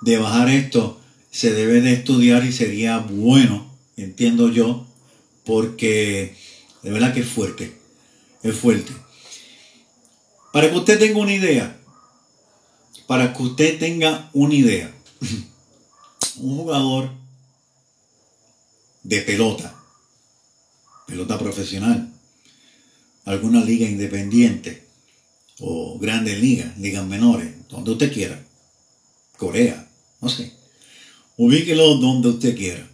de 0.01 0.17
bajar 0.17 0.49
esto 0.49 0.99
se 1.31 1.53
debe 1.53 1.81
de 1.81 1.93
estudiar 1.93 2.45
y 2.45 2.51
sería 2.51 2.99
bueno, 2.99 3.69
entiendo 3.97 4.51
yo, 4.51 4.85
porque 5.43 6.35
de 6.83 6.91
verdad 6.91 7.13
que 7.13 7.21
es 7.21 7.27
fuerte, 7.27 7.73
es 8.43 8.55
fuerte. 8.55 8.93
Para 10.53 10.69
que 10.69 10.77
usted 10.77 10.99
tenga 10.99 11.19
una 11.19 11.33
idea, 11.33 11.77
para 13.07 13.33
que 13.33 13.43
usted 13.43 13.79
tenga 13.79 14.29
una 14.33 14.53
idea, 14.53 14.93
un 16.37 16.57
jugador 16.57 17.11
de 19.03 19.21
pelota, 19.21 19.75
pelota 21.07 21.37
profesional, 21.37 22.11
alguna 23.25 23.63
liga 23.63 23.87
independiente 23.87 24.87
o 25.59 25.97
grandes 25.99 26.39
ligas, 26.39 26.77
ligas 26.77 27.05
menores, 27.05 27.53
donde 27.69 27.91
usted 27.91 28.11
quiera, 28.11 28.43
Corea, 29.37 29.87
no 30.21 30.29
sé, 30.29 30.53
ubíquelo 31.37 31.95
donde 31.95 32.29
usted 32.29 32.55
quiera. 32.55 32.89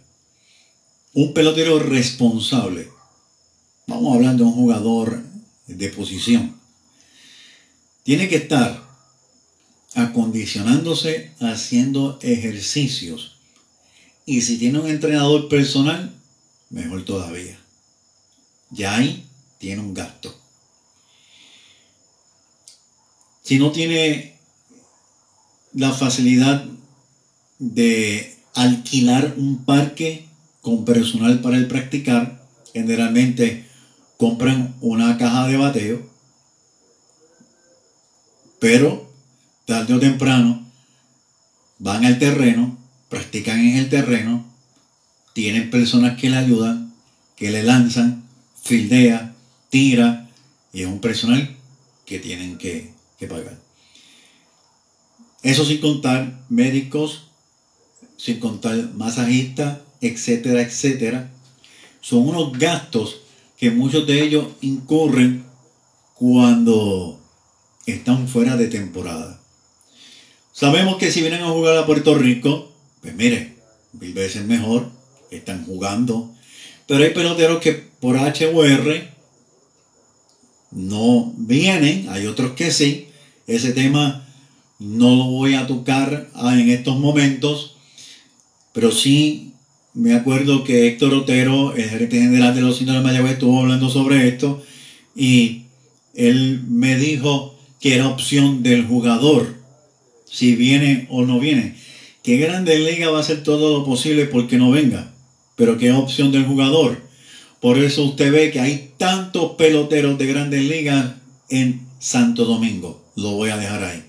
Un 1.14 1.34
pelotero 1.34 1.78
responsable, 1.78 2.88
vamos 3.86 4.14
hablando 4.14 4.44
de 4.44 4.50
un 4.50 4.56
jugador 4.56 5.22
de 5.66 5.88
posición, 5.90 6.56
tiene 8.02 8.28
que 8.28 8.36
estar 8.36 8.81
acondicionándose 9.94 11.32
haciendo 11.40 12.18
ejercicios. 12.22 13.36
Y 14.24 14.42
si 14.42 14.58
tiene 14.58 14.78
un 14.78 14.88
entrenador 14.88 15.48
personal, 15.48 16.12
mejor 16.70 17.04
todavía. 17.04 17.58
Ya 18.70 18.96
ahí 18.96 19.26
tiene 19.58 19.82
un 19.82 19.94
gasto. 19.94 20.34
Si 23.42 23.58
no 23.58 23.72
tiene 23.72 24.38
la 25.74 25.92
facilidad 25.92 26.64
de 27.58 28.36
alquilar 28.54 29.34
un 29.36 29.64
parque 29.64 30.26
con 30.60 30.84
personal 30.84 31.40
para 31.40 31.56
el 31.56 31.66
practicar, 31.66 32.46
generalmente 32.72 33.66
compran 34.16 34.74
una 34.80 35.18
caja 35.18 35.48
de 35.48 35.56
bateo, 35.56 36.10
pero 38.58 39.11
tarde 39.64 39.94
o 39.94 40.00
temprano 40.00 40.64
van 41.78 42.04
al 42.04 42.18
terreno, 42.18 42.78
practican 43.08 43.60
en 43.60 43.76
el 43.76 43.88
terreno, 43.88 44.44
tienen 45.32 45.70
personas 45.70 46.18
que 46.18 46.30
le 46.30 46.36
ayudan, 46.36 46.94
que 47.36 47.50
le 47.50 47.62
lanzan, 47.62 48.22
fildea, 48.62 49.34
tira, 49.70 50.28
y 50.72 50.82
es 50.82 50.86
un 50.86 51.00
personal 51.00 51.56
que 52.06 52.18
tienen 52.18 52.58
que, 52.58 52.92
que 53.18 53.26
pagar. 53.26 53.58
Eso 55.42 55.64
sin 55.64 55.80
contar 55.80 56.40
médicos, 56.48 57.24
sin 58.16 58.38
contar 58.38 58.76
masajistas, 58.94 59.78
etcétera, 60.00 60.62
etcétera, 60.62 61.30
son 62.00 62.28
unos 62.28 62.56
gastos 62.58 63.22
que 63.56 63.70
muchos 63.70 64.06
de 64.06 64.22
ellos 64.22 64.48
incurren 64.60 65.44
cuando 66.14 67.20
están 67.86 68.28
fuera 68.28 68.56
de 68.56 68.68
temporada. 68.68 69.41
Sabemos 70.62 70.96
que 70.96 71.10
si 71.10 71.22
vienen 71.22 71.42
a 71.42 71.48
jugar 71.48 71.76
a 71.76 71.86
Puerto 71.86 72.14
Rico, 72.14 72.72
pues 73.00 73.16
mire, 73.16 73.56
mil 73.98 74.14
veces 74.14 74.44
mejor, 74.46 74.92
están 75.32 75.66
jugando. 75.66 76.32
Pero 76.86 77.02
hay 77.02 77.10
peloteros 77.10 77.60
que 77.60 77.72
por 77.72 78.16
H 78.16 78.48
no 80.70 81.34
vienen, 81.36 82.08
hay 82.10 82.28
otros 82.28 82.52
que 82.52 82.70
sí. 82.70 83.08
Ese 83.48 83.72
tema 83.72 84.24
no 84.78 85.16
lo 85.16 85.24
voy 85.24 85.54
a 85.54 85.66
tocar 85.66 86.28
en 86.32 86.70
estos 86.70 86.96
momentos, 86.96 87.74
pero 88.72 88.92
sí 88.92 89.54
me 89.94 90.14
acuerdo 90.14 90.62
que 90.62 90.86
Héctor 90.86 91.12
Otero, 91.12 91.74
el 91.74 91.90
gerente 91.90 92.20
general 92.20 92.54
de 92.54 92.60
los 92.60 92.80
indios 92.80 92.98
de 92.98 93.02
Mayagüez, 93.02 93.32
estuvo 93.32 93.58
hablando 93.58 93.90
sobre 93.90 94.28
esto 94.28 94.62
y 95.16 95.62
él 96.14 96.62
me 96.68 96.96
dijo 96.96 97.58
que 97.80 97.96
era 97.96 98.06
opción 98.06 98.62
del 98.62 98.86
jugador, 98.86 99.60
si 100.32 100.56
viene 100.56 101.06
o 101.10 101.22
no 101.22 101.38
viene. 101.38 101.76
Que 102.22 102.38
Grande 102.38 102.78
Liga 102.78 103.10
va 103.10 103.18
a 103.18 103.20
hacer 103.20 103.42
todo 103.42 103.78
lo 103.78 103.84
posible 103.84 104.24
porque 104.26 104.56
no 104.56 104.70
venga, 104.70 105.12
pero 105.56 105.76
que 105.76 105.88
es 105.88 105.94
opción 105.94 106.32
del 106.32 106.46
jugador. 106.46 107.02
Por 107.60 107.78
eso 107.78 108.04
usted 108.04 108.32
ve 108.32 108.50
que 108.50 108.60
hay 108.60 108.92
tantos 108.96 109.52
peloteros 109.52 110.18
de 110.18 110.26
Grandes 110.26 110.64
Ligas 110.64 111.12
en 111.50 111.86
Santo 111.98 112.44
Domingo. 112.44 113.04
Lo 113.14 113.32
voy 113.32 113.50
a 113.50 113.58
dejar 113.58 113.84
ahí. 113.84 114.02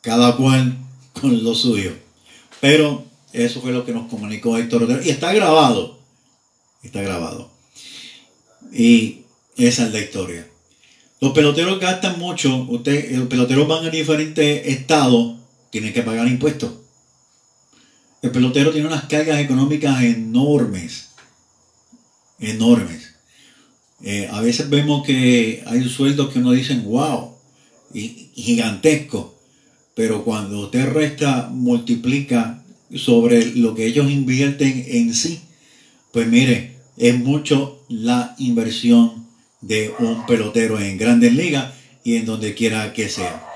Cada 0.00 0.36
cual 0.36 0.78
con 1.12 1.44
lo 1.44 1.54
suyo. 1.54 1.92
Pero 2.60 3.04
eso 3.32 3.60
fue 3.60 3.72
lo 3.72 3.84
que 3.84 3.92
nos 3.92 4.08
comunicó 4.08 4.56
Héctor 4.56 4.84
Otero. 4.84 5.02
Y 5.04 5.10
está 5.10 5.32
grabado. 5.34 5.98
Está 6.82 7.02
grabado. 7.02 7.50
Y 8.72 9.20
esa 9.56 9.86
es 9.86 9.92
la 9.92 10.00
historia. 10.00 10.48
Los 11.20 11.32
peloteros 11.32 11.80
gastan 11.80 12.18
mucho. 12.18 12.66
Usted, 12.68 13.12
los 13.16 13.28
peloteros 13.28 13.68
van 13.68 13.86
a 13.86 13.90
diferentes 13.90 14.66
estados. 14.66 15.36
Tienen 15.70 15.92
que 15.92 16.02
pagar 16.02 16.28
impuestos. 16.28 16.72
el 18.22 18.30
pelotero 18.30 18.72
tiene 18.72 18.86
unas 18.86 19.04
cargas 19.04 19.40
económicas 19.40 20.02
enormes, 20.02 21.10
enormes. 22.38 23.14
Eh, 24.02 24.28
a 24.30 24.40
veces 24.40 24.68
vemos 24.68 25.04
que 25.04 25.62
hay 25.66 25.88
sueldos 25.88 26.32
que 26.32 26.38
uno 26.38 26.52
dicen, 26.52 26.84
wow, 26.84 27.34
y, 27.92 28.30
gigantesco, 28.34 29.34
pero 29.94 30.24
cuando 30.24 30.60
usted 30.60 30.92
resta, 30.92 31.48
multiplica 31.50 32.62
sobre 32.94 33.54
lo 33.54 33.74
que 33.74 33.86
ellos 33.86 34.10
invierten 34.10 34.84
en 34.88 35.14
sí, 35.14 35.40
pues 36.12 36.28
mire, 36.28 36.76
es 36.96 37.18
mucho 37.18 37.84
la 37.88 38.34
inversión 38.38 39.23
de 39.66 39.94
un 39.98 40.26
pelotero 40.26 40.78
en 40.78 40.98
grandes 40.98 41.34
ligas 41.34 41.72
y 42.02 42.16
en 42.16 42.26
donde 42.26 42.54
quiera 42.54 42.92
que 42.92 43.08
sea. 43.08 43.46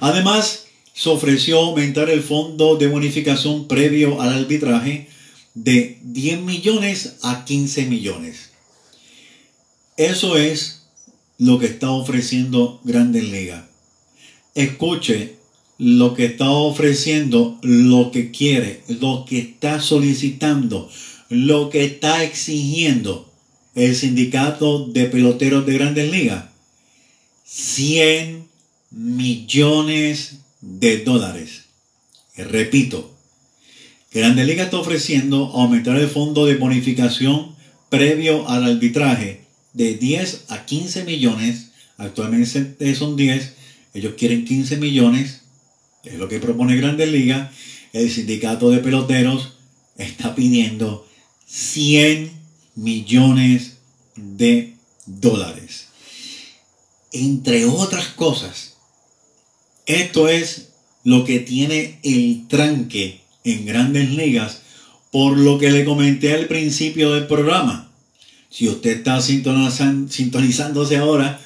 Además, 0.00 0.66
se 0.92 1.08
ofreció 1.08 1.58
aumentar 1.58 2.10
el 2.10 2.22
fondo 2.22 2.76
de 2.76 2.86
bonificación 2.86 3.68
previo 3.68 4.20
al 4.20 4.32
arbitraje 4.32 5.08
de 5.54 5.98
10 6.02 6.40
millones 6.40 7.16
a 7.22 7.44
15 7.44 7.86
millones. 7.86 8.50
Eso 9.96 10.36
es 10.36 10.86
lo 11.38 11.58
que 11.58 11.66
está 11.66 11.90
ofreciendo 11.90 12.80
Grandes 12.84 13.24
Ligas. 13.24 13.64
Escuche 14.54 15.36
lo 15.78 16.14
que 16.14 16.26
está 16.26 16.50
ofreciendo, 16.50 17.58
lo 17.62 18.10
que 18.10 18.30
quiere, 18.30 18.82
lo 18.88 19.24
que 19.26 19.38
está 19.38 19.80
solicitando, 19.80 20.90
lo 21.28 21.68
que 21.70 21.84
está 21.84 22.22
exigiendo 22.24 23.30
el 23.76 23.94
sindicato 23.94 24.86
de 24.86 25.04
peloteros 25.04 25.64
de 25.66 25.74
Grandes 25.74 26.10
Ligas. 26.10 26.46
100 27.44 28.48
millones 28.90 30.38
de 30.60 31.04
dólares. 31.04 31.66
Repito, 32.36 33.14
Grandes 34.12 34.46
Ligas 34.46 34.66
está 34.66 34.78
ofreciendo 34.78 35.46
aumentar 35.48 35.96
el 35.98 36.08
fondo 36.08 36.46
de 36.46 36.56
bonificación 36.56 37.54
previo 37.90 38.48
al 38.48 38.64
arbitraje 38.64 39.42
de 39.74 39.94
10 39.94 40.46
a 40.48 40.64
15 40.64 41.04
millones, 41.04 41.72
actualmente 41.98 42.94
son 42.94 43.14
10, 43.14 43.54
ellos 43.92 44.14
quieren 44.16 44.46
15 44.46 44.78
millones, 44.78 45.42
es 46.02 46.14
lo 46.14 46.28
que 46.28 46.40
propone 46.40 46.76
Grandes 46.76 47.10
Ligas, 47.10 47.50
el 47.92 48.10
sindicato 48.10 48.70
de 48.70 48.78
peloteros 48.78 49.52
está 49.98 50.34
pidiendo 50.34 51.06
100 51.46 52.35
millones 52.76 53.78
de 54.14 54.74
dólares. 55.06 55.88
Entre 57.12 57.64
otras 57.64 58.06
cosas, 58.08 58.76
esto 59.86 60.28
es 60.28 60.68
lo 61.04 61.24
que 61.24 61.40
tiene 61.40 61.98
el 62.02 62.46
tranque 62.48 63.20
en 63.44 63.66
grandes 63.66 64.10
ligas, 64.10 64.62
por 65.10 65.38
lo 65.38 65.58
que 65.58 65.70
le 65.70 65.84
comenté 65.84 66.34
al 66.34 66.46
principio 66.46 67.12
del 67.12 67.26
programa. 67.26 67.90
Si 68.50 68.68
usted 68.68 68.98
está 68.98 69.20
sintonizándose 69.20 70.96
ahora, 70.96 71.40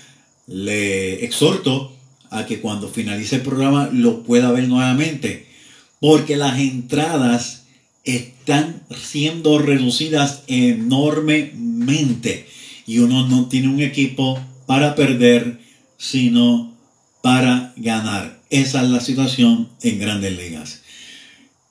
le 0.46 1.24
exhorto 1.24 1.94
a 2.30 2.46
que 2.46 2.60
cuando 2.60 2.88
finalice 2.88 3.36
el 3.36 3.42
programa 3.42 3.90
lo 3.92 4.22
pueda 4.22 4.50
ver 4.50 4.68
nuevamente, 4.68 5.46
porque 6.00 6.36
las 6.36 6.58
entradas 6.58 7.64
están 8.04 8.82
siendo 8.90 9.58
reducidas 9.58 10.42
enormemente 10.46 12.46
y 12.86 12.98
uno 12.98 13.26
no 13.28 13.46
tiene 13.46 13.68
un 13.68 13.80
equipo 13.80 14.38
para 14.66 14.94
perder, 14.94 15.60
sino 15.96 16.74
para 17.22 17.72
ganar. 17.76 18.40
Esa 18.50 18.82
es 18.82 18.90
la 18.90 19.00
situación 19.00 19.68
en 19.82 19.98
grandes 19.98 20.36
ligas. 20.36 20.82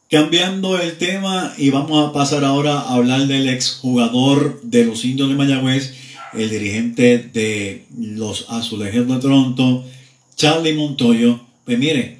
Cambiando 0.10 0.80
el 0.80 0.98
tema 0.98 1.54
y 1.58 1.70
vamos 1.70 2.10
a 2.10 2.13
pasar 2.13 2.44
ahora 2.44 2.80
a 2.80 2.96
hablar 2.96 3.28
del 3.28 3.50
exjugador 3.50 4.62
de 4.63 4.86
los 4.86 5.06
indios 5.06 5.30
de 5.30 5.36
Mayagüez, 5.36 5.94
el 6.34 6.50
dirigente 6.50 7.20
de 7.20 7.86
los 7.98 8.46
azulejos 8.50 9.08
de 9.08 9.20
Toronto, 9.20 9.86
Charlie 10.36 10.74
Montoyo. 10.74 11.39
Pues 11.65 11.78
mire, 11.78 12.20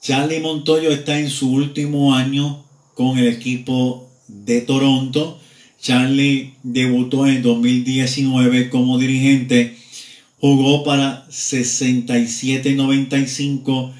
Charlie 0.00 0.40
Montoyo 0.40 0.90
está 0.90 1.18
en 1.18 1.30
su 1.30 1.52
último 1.52 2.14
año 2.14 2.63
con 2.94 3.18
el 3.18 3.28
equipo 3.28 4.08
de 4.28 4.62
Toronto. 4.62 5.38
Charlie 5.80 6.54
debutó 6.62 7.26
en 7.26 7.42
2019 7.42 8.70
como 8.70 8.98
dirigente, 8.98 9.76
jugó 10.40 10.84
para 10.84 11.26
67.95 11.28 13.92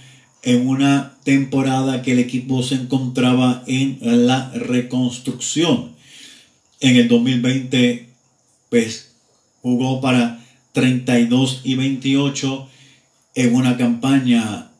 en 0.42 0.66
una 0.66 1.18
temporada 1.24 2.00
que 2.02 2.12
el 2.12 2.20
equipo 2.20 2.62
se 2.62 2.76
encontraba 2.76 3.62
en 3.66 3.98
la 4.00 4.50
reconstrucción. 4.50 5.92
En 6.80 6.96
el 6.96 7.08
2020, 7.08 8.08
pues 8.70 9.10
jugó 9.62 10.00
para 10.00 10.42
32 10.72 11.60
y 11.64 11.74
28 11.76 12.68
en 13.34 13.54
una 13.54 13.76
campaña 13.76 14.70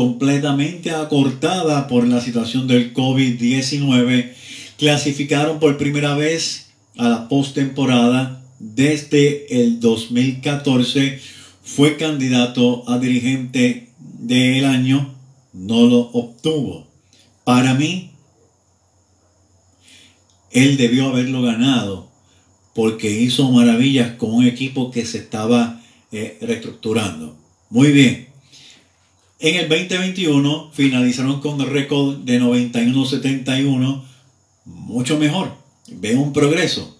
completamente 0.00 0.92
acortada 0.92 1.86
por 1.86 2.08
la 2.08 2.22
situación 2.22 2.66
del 2.66 2.94
COVID-19. 2.94 4.32
Clasificaron 4.78 5.60
por 5.60 5.76
primera 5.76 6.14
vez 6.14 6.70
a 6.96 7.06
la 7.10 7.28
postemporada 7.28 8.42
desde 8.58 9.60
el 9.62 9.78
2014. 9.78 11.20
Fue 11.62 11.98
candidato 11.98 12.88
a 12.88 12.98
dirigente 12.98 13.90
del 13.98 14.64
año 14.64 15.14
no 15.52 15.82
lo 15.82 15.98
obtuvo. 15.98 16.86
Para 17.44 17.74
mí, 17.74 18.12
él 20.50 20.78
debió 20.78 21.08
haberlo 21.08 21.42
ganado 21.42 22.08
porque 22.74 23.10
hizo 23.10 23.52
maravillas 23.52 24.12
con 24.12 24.32
un 24.32 24.46
equipo 24.46 24.90
que 24.90 25.04
se 25.04 25.18
estaba 25.18 25.82
eh, 26.10 26.38
reestructurando. 26.40 27.36
Muy 27.68 27.92
bien. 27.92 28.29
En 29.42 29.54
el 29.54 29.70
2021 29.70 30.70
finalizaron 30.74 31.40
con 31.40 31.58
récord 31.66 32.18
de 32.18 32.38
91-71, 32.38 34.02
mucho 34.66 35.18
mejor. 35.18 35.54
Veo 35.88 36.20
un 36.20 36.34
progreso. 36.34 36.94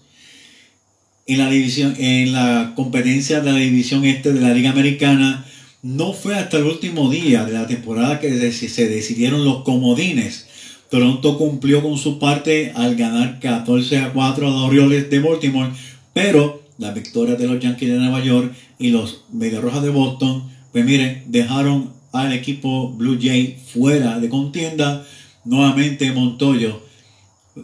En 1.27 1.37
la 1.37 1.51
división, 1.51 1.93
en 1.99 2.33
la 2.33 2.73
competencia 2.75 3.41
de 3.41 3.51
la 3.51 3.59
división 3.59 4.05
este 4.05 4.33
de 4.33 4.41
la 4.41 4.55
Liga 4.55 4.71
Americana, 4.71 5.45
no 5.83 6.13
fue 6.13 6.35
hasta 6.35 6.57
el 6.57 6.63
último 6.63 7.11
día 7.11 7.45
de 7.45 7.53
la 7.53 7.67
temporada 7.67 8.19
que 8.19 8.51
se 8.51 8.89
decidieron 8.89 9.45
los 9.45 9.63
comodines. 9.63 10.47
Toronto 10.89 11.37
cumplió 11.37 11.83
con 11.83 11.99
su 11.99 12.17
parte 12.17 12.71
al 12.75 12.95
ganar 12.95 13.39
14 13.39 13.99
a 13.99 14.13
4 14.13 14.47
a 14.47 14.49
los 14.49 14.61
Orioles 14.61 15.11
de 15.11 15.19
Baltimore, 15.19 15.69
pero 16.11 16.63
las 16.79 16.95
victorias 16.95 17.37
de 17.37 17.47
los 17.47 17.59
Yankees 17.59 17.89
de 17.89 17.99
Nueva 17.99 18.23
York 18.23 18.51
y 18.79 18.89
los 18.89 19.25
Medias 19.31 19.61
Rojas 19.61 19.83
de 19.83 19.89
Boston, 19.91 20.49
pues 20.71 20.83
miren, 20.83 21.25
dejaron 21.27 22.00
al 22.11 22.33
equipo 22.33 22.91
Blue 22.91 23.17
Jay 23.21 23.57
fuera 23.73 24.19
de 24.19 24.29
contienda. 24.29 25.05
Nuevamente 25.43 26.11
Montoyo 26.11 26.81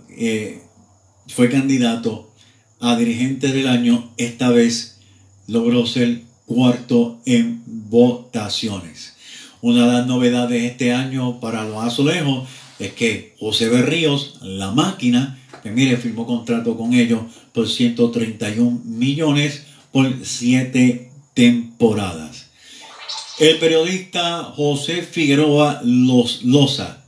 eh, 0.09 0.61
fue 1.27 1.49
candidato 1.49 2.31
a 2.79 2.95
dirigente 2.95 3.49
del 3.49 3.67
año. 3.67 4.11
Esta 4.17 4.49
vez 4.49 4.99
logró 5.47 5.85
ser 5.85 6.21
cuarto 6.45 7.19
en 7.25 7.61
votaciones. 7.65 9.15
Una 9.61 9.87
de 9.87 9.93
las 9.93 10.07
novedades 10.07 10.63
este 10.63 10.93
año 10.93 11.39
para 11.39 11.65
los 11.65 11.83
azulejos 11.83 12.47
es 12.79 12.93
que 12.93 13.35
José 13.39 13.69
Berríos, 13.69 14.37
la 14.41 14.71
máquina, 14.71 15.39
que 15.63 15.71
mire, 15.71 15.97
firmó 15.97 16.25
contrato 16.25 16.77
con 16.77 16.93
ellos 16.93 17.21
por 17.53 17.67
131 17.67 18.81
millones 18.85 19.63
por 19.91 20.13
siete 20.23 21.11
temporadas. 21.33 22.36
El 23.39 23.57
periodista 23.57 24.45
José 24.55 25.03
Figueroa 25.03 25.81
Los 25.83 26.43
Loza 26.43 27.03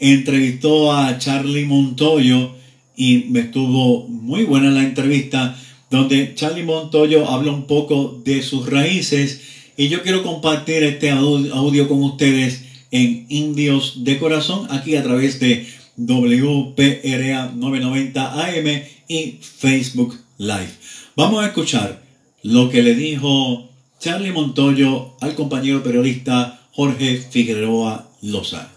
entrevistó 0.00 0.92
a 0.92 1.18
Charlie 1.18 1.66
Montoyo 1.66 2.50
y 2.96 3.26
me 3.28 3.40
estuvo 3.40 4.08
muy 4.08 4.42
buena 4.42 4.72
la 4.72 4.82
entrevista 4.82 5.56
donde 5.88 6.34
Charlie 6.34 6.64
Montoyo 6.64 7.28
habla 7.28 7.52
un 7.52 7.68
poco 7.68 8.20
de 8.24 8.42
sus 8.42 8.68
raíces 8.68 9.40
y 9.76 9.86
yo 9.86 10.02
quiero 10.02 10.24
compartir 10.24 10.82
este 10.82 11.10
audio 11.10 11.88
con 11.88 12.02
ustedes 12.02 12.64
en 12.90 13.26
Indios 13.28 14.02
de 14.02 14.18
Corazón 14.18 14.66
aquí 14.70 14.96
a 14.96 15.04
través 15.04 15.38
de 15.38 15.64
WPRA 15.96 17.52
990 17.54 18.32
AM 18.32 18.82
y 19.06 19.38
Facebook 19.40 20.18
Live. 20.38 20.70
Vamos 21.14 21.44
a 21.44 21.46
escuchar 21.46 22.02
lo 22.42 22.68
que 22.68 22.82
le 22.82 22.96
dijo 22.96 23.67
Charlie 24.00 24.30
Montoyo 24.30 25.16
al 25.20 25.34
compañero 25.34 25.82
periodista 25.82 26.60
Jorge 26.72 27.18
Figueroa 27.18 28.08
Loza. 28.22 28.70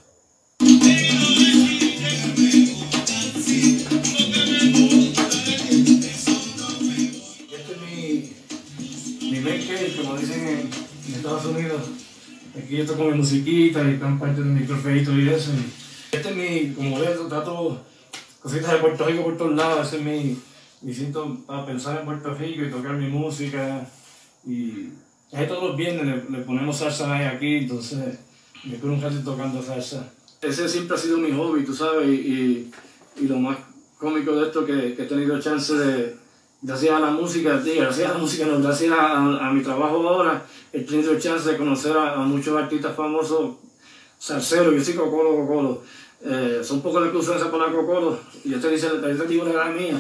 Aquí 12.58 12.78
yo 12.78 12.86
toco 12.86 13.06
mi 13.06 13.18
musiquita 13.18 13.84
y 13.84 13.94
están 13.94 14.18
parte 14.18 14.42
de 14.42 14.50
mi 14.50 14.66
trofeito 14.66 15.18
y 15.18 15.30
eso. 15.30 15.52
Este 16.12 16.30
es 16.30 16.36
mi, 16.36 16.74
como 16.74 17.00
ves, 17.00 17.20
trato 17.30 17.80
cositas 18.42 18.72
de 18.72 18.78
Puerto 18.80 19.06
Rico 19.06 19.24
por 19.24 19.38
todos 19.38 19.56
lados, 19.56 19.88
ese 19.88 19.98
es 19.98 20.04
mi, 20.04 20.38
mi 20.82 20.94
siento 20.94 21.38
para 21.46 21.66
pensar 21.66 22.00
en 22.00 22.06
Puerto 22.06 22.34
Rico 22.34 22.66
y 22.66 22.72
tocar 22.72 22.96
mi 22.96 23.08
música. 23.08 23.88
Y 24.46 24.90
todos 25.32 25.64
los 25.64 25.78
viernes 25.78 26.30
le, 26.30 26.40
ponemos 26.40 26.78
salsa 26.78 27.14
ahí 27.14 27.26
aquí, 27.26 27.56
entonces 27.58 28.20
me 28.66 28.76
quedo 28.76 28.94
un 28.94 29.02
ratito 29.02 29.32
tocando 29.32 29.62
salsa. 29.64 30.12
Ese 30.42 30.68
siempre 30.68 30.96
ha 30.96 31.00
sido 31.00 31.18
mi 31.18 31.32
hobby, 31.32 31.64
tú 31.64 31.74
sabes, 31.74 32.08
y, 32.10 32.72
y, 33.18 33.28
lo 33.28 33.38
más 33.38 33.58
cómico 33.98 34.36
de 34.36 34.48
esto 34.48 34.66
que, 34.66 34.96
que 34.96 35.04
he 35.04 35.06
tenido 35.06 35.40
chance 35.40 35.74
de, 35.74 36.16
gracias 36.62 36.94
a 36.94 37.00
la 37.00 37.12
música, 37.12 37.62
gracias 37.64 38.10
a 38.10 38.14
la 38.14 38.18
música, 38.18 38.46
no, 38.46 38.60
gracias 38.62 38.94
a, 38.98 39.52
mi 39.54 39.62
trabajo 39.62 40.08
ahora, 40.08 40.46
he 40.74 40.82
tenido 40.82 41.18
chance 41.20 41.50
de 41.52 41.58
conocer 41.58 41.96
a, 41.96 42.18
muchos 42.18 42.58
artistas 42.58 42.96
famosos, 42.96 43.56
salseros, 44.18 44.74
yo 44.76 44.84
soy 44.84 44.94
cocolo, 44.96 45.36
cocolo. 45.38 45.84
Eh, 46.24 46.62
son 46.64 46.82
pocos 46.82 47.02
los 47.02 47.12
que 47.12 47.18
usan 47.18 47.38
esa 47.38 47.50
palabra 47.50 47.74
cocolo, 47.74 48.20
yo 48.44 48.60
te, 48.60 48.70
dice, 48.70 48.90
te 48.90 49.28
digo 49.28 49.46
la 49.46 49.66
mía. 49.66 50.00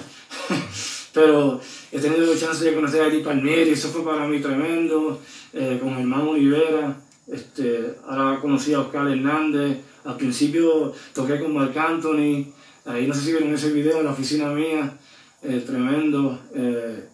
Pero 1.13 1.59
he 1.91 1.99
tenido 1.99 2.33
la 2.33 2.39
chance 2.39 2.63
de 2.63 2.73
conocer 2.73 3.01
a 3.01 3.07
Eddie 3.07 3.23
Palmieri, 3.23 3.71
eso 3.71 3.89
fue 3.89 4.03
para 4.03 4.27
mí 4.27 4.39
tremendo, 4.39 5.21
eh, 5.53 5.77
con 5.81 5.95
Germán 5.95 6.21
Olivera, 6.21 6.97
este, 7.27 7.95
ahora 8.07 8.39
conocí 8.39 8.73
a 8.73 8.79
Oscar 8.79 9.07
Hernández, 9.07 9.79
al 10.05 10.17
principio 10.17 10.93
toqué 11.13 11.39
con 11.39 11.53
Marc 11.53 11.75
Anthony, 11.75 12.47
ahí 12.85 13.07
no 13.07 13.13
sé 13.13 13.21
si 13.21 13.31
vieron 13.31 13.53
ese 13.53 13.71
video 13.71 13.99
en 13.99 14.05
la 14.05 14.11
oficina 14.11 14.49
mía, 14.49 14.97
eh, 15.43 15.63
tremendo, 15.65 16.39
eh, 16.55 17.07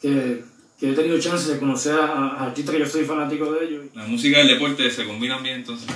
que, 0.00 0.44
que, 0.78 0.90
he 0.90 0.94
tenido 0.94 1.18
chance 1.18 1.52
de 1.52 1.58
conocer 1.58 1.94
a, 1.94 2.06
a, 2.06 2.46
artistas 2.46 2.74
que 2.74 2.80
yo 2.80 2.86
soy 2.86 3.04
fanático 3.04 3.52
de 3.52 3.66
ellos. 3.66 3.86
La 3.94 4.06
música 4.06 4.38
y 4.38 4.42
el 4.42 4.48
deporte 4.48 4.90
se 4.90 5.06
combinan 5.06 5.42
bien 5.42 5.56
entonces. 5.56 5.88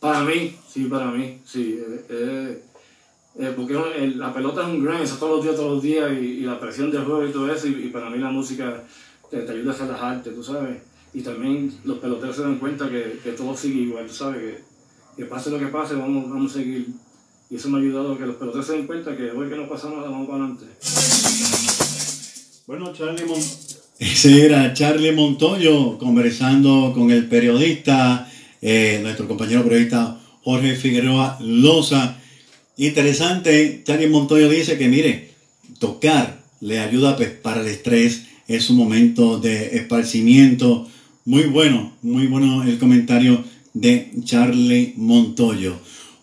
Para 0.00 0.20
mí, 0.20 0.54
sí, 0.68 0.84
para 0.84 1.06
mí, 1.10 1.38
sí. 1.44 1.80
Eh, 2.08 2.62
eh, 3.38 3.52
porque 3.56 3.76
el, 3.96 4.18
la 4.18 4.32
pelota 4.32 4.62
es 4.62 4.68
un 4.68 4.84
grind, 4.84 5.02
eso 5.02 5.16
todos 5.16 5.36
los 5.36 5.44
días, 5.44 5.56
todos 5.56 5.72
los 5.74 5.82
días, 5.82 6.10
y, 6.12 6.24
y 6.24 6.40
la 6.40 6.58
presión 6.58 6.90
del 6.90 7.04
juego 7.04 7.26
y 7.26 7.32
todo 7.32 7.52
eso, 7.52 7.68
y, 7.68 7.86
y 7.86 7.88
para 7.88 8.10
mí 8.10 8.18
la 8.18 8.30
música 8.30 8.84
te, 9.30 9.38
te, 9.38 9.52
ayuda 9.52 9.72
a 9.72 9.76
relajarte, 9.76 10.30
tú 10.30 10.42
sabes. 10.42 10.78
Y 11.14 11.22
también 11.22 11.72
los 11.84 11.98
peloteros 11.98 12.36
se 12.36 12.42
dan 12.42 12.58
cuenta 12.58 12.88
que, 12.88 13.18
que 13.22 13.32
todo 13.32 13.56
sigue 13.56 13.80
igual, 13.80 14.06
tú 14.06 14.14
sabes, 14.14 14.40
que, 14.40 14.64
que 15.16 15.24
pase 15.24 15.50
lo 15.50 15.58
que 15.58 15.66
pase, 15.66 15.94
vamos, 15.94 16.28
vamos 16.28 16.52
a 16.52 16.58
seguir. 16.58 16.88
Y 17.50 17.56
eso 17.56 17.70
me 17.70 17.78
ha 17.78 17.80
ayudado 17.80 18.12
a 18.12 18.18
que 18.18 18.26
los 18.26 18.36
peloteros 18.36 18.66
se 18.66 18.74
den 18.74 18.86
cuenta 18.86 19.16
que 19.16 19.30
hoy 19.30 19.48
que 19.48 19.56
no 19.56 19.68
pasa 19.68 19.88
nada, 19.88 20.02
vamos 20.02 20.28
para 20.28 20.44
adelante. 20.44 20.66
Bueno, 22.66 22.92
Charlie 22.92 23.24
Mon 23.24 23.40
ese 23.98 24.44
era 24.44 24.72
Charlie 24.74 25.10
Montoyo 25.10 25.98
conversando 25.98 26.92
con 26.94 27.10
el 27.10 27.26
periodista, 27.26 28.30
eh, 28.62 29.00
nuestro 29.02 29.26
compañero 29.26 29.64
periodista 29.64 30.20
Jorge 30.44 30.76
Figueroa 30.76 31.36
Loza. 31.40 32.16
Interesante, 32.78 33.82
Charlie 33.84 34.06
Montoyo 34.06 34.48
dice 34.48 34.78
que 34.78 34.86
mire, 34.86 35.32
tocar 35.80 36.44
le 36.60 36.78
ayuda 36.78 37.16
pues, 37.16 37.30
para 37.30 37.60
el 37.60 37.66
estrés, 37.66 38.26
es 38.46 38.70
un 38.70 38.76
momento 38.76 39.40
de 39.40 39.76
esparcimiento. 39.76 40.88
Muy 41.24 41.42
bueno, 41.44 41.94
muy 42.02 42.28
bueno 42.28 42.62
el 42.62 42.78
comentario 42.78 43.42
de 43.74 44.12
Charlie 44.22 44.94
Montoyo. 44.96 45.76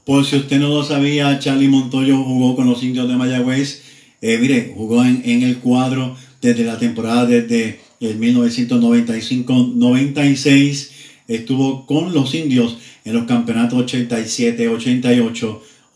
Por 0.05 0.25
si 0.25 0.37
usted 0.37 0.59
no 0.59 0.69
lo 0.69 0.85
sabía, 0.85 1.37
Charlie 1.39 1.67
Montoyo 1.67 2.23
jugó 2.23 2.55
con 2.55 2.67
los 2.67 2.81
indios 2.83 3.09
de 3.09 3.17
Mayagüez. 3.17 3.81
Eh, 4.21 4.37
mire, 4.39 4.71
jugó 4.77 5.03
en, 5.03 5.23
en, 5.25 5.43
el 5.43 5.57
cuadro 5.57 6.15
desde 6.41 6.63
la 6.63 6.79
temporada 6.79 7.25
desde 7.25 7.81
el 7.99 8.17
1995-96. 8.17 10.91
Estuvo 11.27 11.85
con 11.85 12.13
los 12.13 12.33
indios 12.33 12.77
en 13.03 13.13
los 13.13 13.25
campeonatos 13.25 13.77
87, 13.79 14.69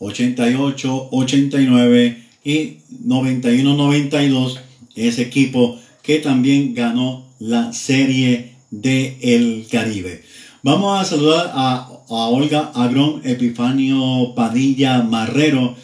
88, 0.00 1.08
89 1.12 2.22
y 2.44 2.78
91, 3.04 3.76
92. 3.76 4.60
Ese 4.96 5.22
equipo 5.22 5.78
que 6.02 6.18
también 6.18 6.74
ganó 6.74 7.26
la 7.38 7.72
serie 7.72 8.54
del 8.70 9.16
el 9.20 9.66
Caribe. 9.70 10.22
Vamos 10.62 11.00
a 11.00 11.04
saludar 11.04 11.52
a, 11.54 11.86
a 12.08 12.28
Olga 12.28 12.72
Agrón 12.74 13.20
Epifanio 13.24 14.34
Padilla 14.34 15.02
Marrero, 15.02 15.76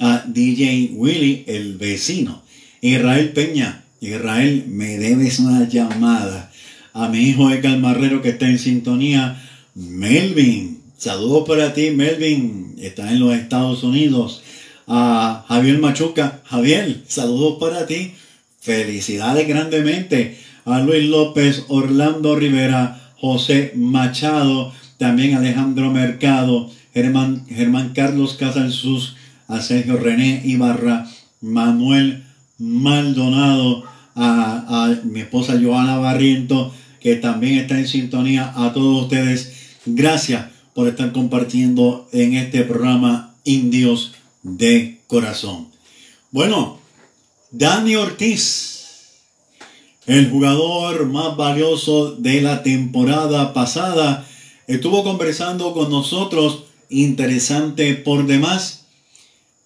a 0.00 0.24
DJ 0.26 0.92
Willy, 0.94 1.44
el 1.46 1.76
vecino. 1.76 2.42
Israel 2.80 3.32
Peña, 3.32 3.84
Israel, 4.00 4.64
me 4.68 4.98
debes 4.98 5.38
una 5.38 5.66
llamada. 5.68 6.50
A 6.92 7.08
mi 7.08 7.20
hijo 7.20 7.50
Edgar 7.50 7.78
Marrero 7.78 8.20
que 8.20 8.30
está 8.30 8.48
en 8.48 8.58
sintonía. 8.58 9.42
Melvin, 9.74 10.81
saludos 11.02 11.48
para 11.48 11.74
ti, 11.74 11.90
Melvin. 11.90 12.76
Está 12.78 13.10
en 13.10 13.18
los 13.18 13.34
Estados 13.34 13.82
Unidos. 13.82 14.42
A 14.86 15.44
Javier 15.48 15.80
Machuca, 15.80 16.42
Javier, 16.44 17.02
saludos 17.08 17.56
para 17.58 17.86
ti. 17.86 18.12
Felicidades 18.60 19.48
grandemente. 19.48 20.38
A 20.64 20.78
Luis 20.78 21.08
López, 21.08 21.64
Orlando 21.66 22.36
Rivera, 22.36 23.00
José 23.16 23.72
Machado, 23.74 24.72
también 24.96 25.34
Alejandro 25.34 25.90
Mercado, 25.90 26.70
Germán, 26.94 27.46
Germán 27.48 27.92
Carlos 27.94 28.34
Casalsus, 28.38 29.16
a 29.48 29.60
Sergio 29.60 29.96
René 29.96 30.42
Ibarra, 30.44 31.08
Manuel 31.40 32.22
Maldonado, 32.58 33.82
a, 34.14 34.84
a, 34.84 35.00
mi 35.04 35.20
esposa 35.20 35.58
Joana 35.60 35.98
Barriento, 35.98 36.72
que 37.00 37.16
también 37.16 37.58
está 37.58 37.76
en 37.76 37.88
sintonía, 37.88 38.52
a 38.54 38.72
todos 38.72 39.02
ustedes, 39.02 39.52
gracias 39.84 40.52
por 40.74 40.88
estar 40.88 41.12
compartiendo 41.12 42.08
en 42.12 42.34
este 42.34 42.64
programa 42.64 43.34
Indios 43.44 44.12
de 44.42 45.00
Corazón. 45.06 45.68
Bueno, 46.30 46.78
Dani 47.50 47.96
Ortiz, 47.96 49.10
el 50.06 50.30
jugador 50.30 51.06
más 51.06 51.36
valioso 51.36 52.12
de 52.12 52.40
la 52.40 52.62
temporada 52.62 53.52
pasada, 53.52 54.26
estuvo 54.66 55.04
conversando 55.04 55.74
con 55.74 55.90
nosotros, 55.90 56.64
interesante 56.88 57.94
por 57.94 58.26
demás. 58.26 58.86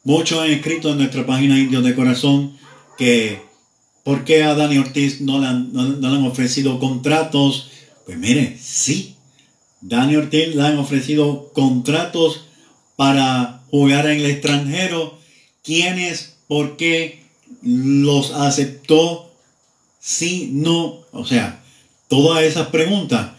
Muchos 0.05 0.41
han 0.41 0.51
escrito 0.51 0.91
en 0.91 0.99
nuestra 0.99 1.27
página 1.27 1.59
Indios 1.59 1.85
de 1.85 1.95
Corazón 1.95 2.57
que 2.99 3.41
por 4.05 4.25
qué 4.25 4.45
a 4.45 4.55
Dani 4.55 4.79
Ortiz 4.79 5.21
no 5.21 5.41
le, 5.41 5.47
han, 5.47 5.73
no, 5.73 5.83
no 5.83 6.11
le 6.11 6.17
han 6.17 6.27
ofrecido 6.27 6.79
contratos. 6.79 7.71
Pues 8.05 8.17
mire, 8.19 8.57
sí, 8.61 9.16
Dani 9.89 10.17
Ortiz 10.17 10.55
le 10.55 10.63
han 10.63 10.79
ofrecido 10.79 11.53
contratos 11.53 12.47
para 12.97 13.63
jugar 13.71 14.07
en 14.07 14.19
el 14.19 14.27
extranjero. 14.27 15.17
¿Quiénes? 15.63 16.35
¿Por 16.49 16.77
qué 16.77 17.21
los 17.63 18.33
aceptó? 18.33 19.31
Sí, 20.01 20.51
no. 20.53 21.03
O 21.13 21.25
sea, 21.25 21.63
todas 22.09 22.43
esas 22.43 22.69
preguntas. 22.69 23.31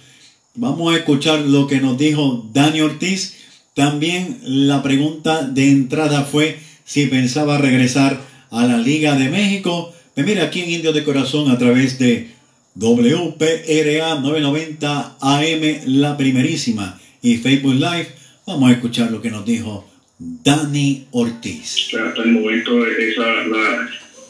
Vamos 0.56 0.94
a 0.94 0.98
escuchar 0.98 1.42
lo 1.42 1.68
que 1.68 1.82
nos 1.82 1.98
dijo 1.98 2.48
Dani 2.54 2.80
Ortiz. 2.80 3.36
También 3.74 4.40
la 4.44 4.82
pregunta 4.82 5.42
de 5.44 5.70
entrada 5.70 6.24
fue 6.24 6.60
si 6.86 7.08
pensaba 7.08 7.58
regresar 7.58 8.22
a 8.52 8.66
la 8.66 8.78
Liga 8.78 9.16
de 9.16 9.30
México. 9.30 9.94
Pues 10.16 10.26
mira, 10.26 10.46
aquí 10.46 10.62
en 10.62 10.72
Indios 10.72 10.96
de 10.96 11.04
Corazón 11.04 11.52
a 11.52 11.58
través 11.58 12.00
de 12.00 12.37
WPRA 12.80 14.20
990 14.22 15.18
AM, 15.20 15.62
la 15.88 16.16
primerísima, 16.16 17.00
y 17.24 17.38
Facebook 17.38 17.74
Live. 17.74 18.08
Vamos 18.46 18.70
a 18.70 18.74
escuchar 18.74 19.12
lo 19.12 19.20
que 19.20 19.32
nos 19.32 19.44
dijo 19.46 19.90
Dani 20.20 21.08
Ortiz. 21.10 21.90
Hasta 22.00 22.22
el 22.22 22.34
momento 22.34 22.86
esa 22.86 23.26
la, 23.48 23.90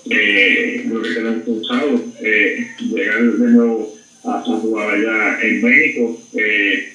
eh, 0.10 0.86
lo 0.90 1.02
que 1.02 1.10
tenemos 1.10 1.44
pensado, 1.44 2.02
eh, 2.22 2.68
llegar 2.80 3.22
de 3.22 3.50
nuevo 3.50 3.94
a, 4.24 4.42
jugar 4.42 4.96
allá 4.96 5.42
en 5.42 5.62
México 5.62 6.22
eh, 6.34 6.94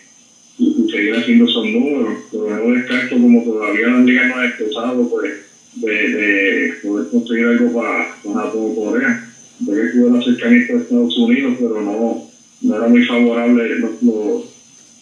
y, 0.58 0.90
seguir 0.90 1.16
haciendo 1.16 1.44
esos 1.44 1.66
números, 1.66 2.14
pero 2.30 2.48
no 2.48 2.74
descarto 2.74 3.16
como 3.16 3.44
todavía 3.44 3.88
la 3.88 4.00
liga 4.00 4.26
no 4.28 4.36
ha 4.36 4.46
empezado 4.46 5.08
pues 5.10 5.32
de, 5.74 6.08
de 6.08 6.72
poder 6.82 7.10
conseguir 7.10 7.44
algo 7.44 7.72
para, 7.74 8.16
para 8.24 8.50
Corea. 8.50 9.31
Ya 9.66 9.92
que 9.92 9.98
el 9.98 10.16
acercamiento 10.16 10.72
de 10.72 10.82
Estados 10.82 11.18
Unidos, 11.18 11.54
pero 11.58 11.80
no, 11.80 12.30
no 12.62 12.76
era 12.76 12.88
muy 12.88 13.04
favorable 13.04 13.78
lo, 13.78 13.98
lo, 14.02 14.46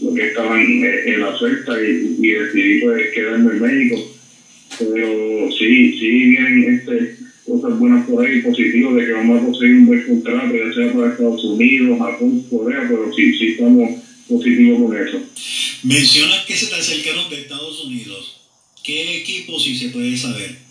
lo 0.01 0.15
que 0.15 0.29
estaban 0.29 0.61
en 0.61 1.21
la 1.21 1.29
oferta 1.31 1.73
y, 1.83 2.17
y 2.21 2.31
decidí 2.31 2.81
pues 2.81 3.11
quedarme 3.15 3.53
en 3.53 3.61
México. 3.61 3.97
Pero 4.79 5.51
sí, 5.51 5.99
sí 5.99 6.09
vienen 6.09 6.75
este, 6.75 7.17
cosas 7.45 7.79
buenas 7.79 8.07
por 8.07 8.25
ahí, 8.25 8.41
positivas, 8.41 8.95
de 8.95 9.07
que 9.07 9.13
vamos 9.13 9.41
a 9.41 9.45
conseguir 9.45 9.77
un 9.77 9.87
buen 9.87 10.07
contrato, 10.07 10.55
ya 10.55 10.75
sea 10.75 10.93
para 10.93 11.11
Estados 11.11 11.45
Unidos, 11.45 11.99
Japón, 11.99 12.45
Corea, 12.51 12.87
pero 12.89 13.13
sí, 13.15 13.33
sí 13.37 13.47
estamos 13.49 13.91
positivos 14.29 14.83
con 14.83 14.97
eso. 14.97 15.21
Mencionas 15.83 16.45
que 16.47 16.57
se 16.57 16.67
te 16.67 16.75
acercaron 16.77 17.29
de 17.31 17.41
Estados 17.41 17.85
Unidos. 17.85 18.41
¿Qué 18.85 19.19
equipo, 19.19 19.59
si 19.59 19.77
se 19.77 19.89
puede 19.89 20.17
saber? 20.17 20.70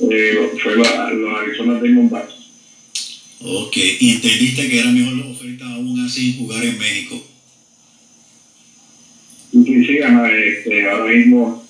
Eh, 0.00 0.50
fue 0.62 0.76
la, 0.76 1.10
los 1.10 1.38
Arizona 1.38 1.80
Diamondbacks. 1.80 2.34
Ok, 3.40 3.76
y 3.76 4.14
entendiste 4.14 4.68
que 4.68 4.80
era 4.80 4.90
mejor 4.90 5.18
la 5.18 5.26
oferta 5.26 5.66
aún 5.74 6.00
así 6.00 6.36
jugar 6.38 6.64
en 6.64 6.78
México. 6.78 7.22
¿Tú 9.52 9.64
sí, 9.64 9.84
sí, 9.84 9.98
este, 9.98 10.90
ahora 10.90 11.12
mismo, 11.12 11.64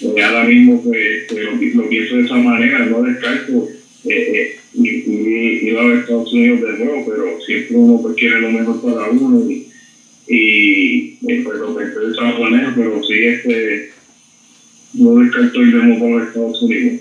eh, 0.00 0.22
ahora 0.22 0.44
mismo 0.44 0.82
pues, 0.82 1.26
pues 1.28 1.74
lo, 1.74 1.88
pienso 1.88 2.16
de 2.16 2.24
esa 2.24 2.34
manera, 2.36 2.86
no 2.86 3.02
descarto 3.02 3.68
eh, 4.04 4.56
eh, 4.74 5.60
ir 5.62 5.76
a 5.76 5.94
Estados 5.94 6.32
Unidos 6.32 6.60
de 6.62 6.84
nuevo, 6.84 7.04
pero 7.06 7.40
siempre 7.46 7.76
uno 7.76 8.02
pues, 8.02 8.16
quiere 8.16 8.40
lo 8.40 8.50
mejor 8.50 8.82
para 8.82 9.10
uno 9.10 9.48
y, 9.48 9.68
y 10.26 11.16
pues 11.20 11.58
lo 11.58 11.76
pensé 11.76 12.00
de 12.00 12.12
esa 12.12 12.38
manera, 12.38 12.72
pero 12.74 13.00
sí, 13.04 13.14
este, 13.14 13.92
no 14.94 15.14
descarto 15.16 15.62
ir 15.62 15.76
de 15.76 15.82
nuevo 15.84 16.18
a 16.18 16.24
Estados 16.24 16.62
Unidos. 16.62 17.00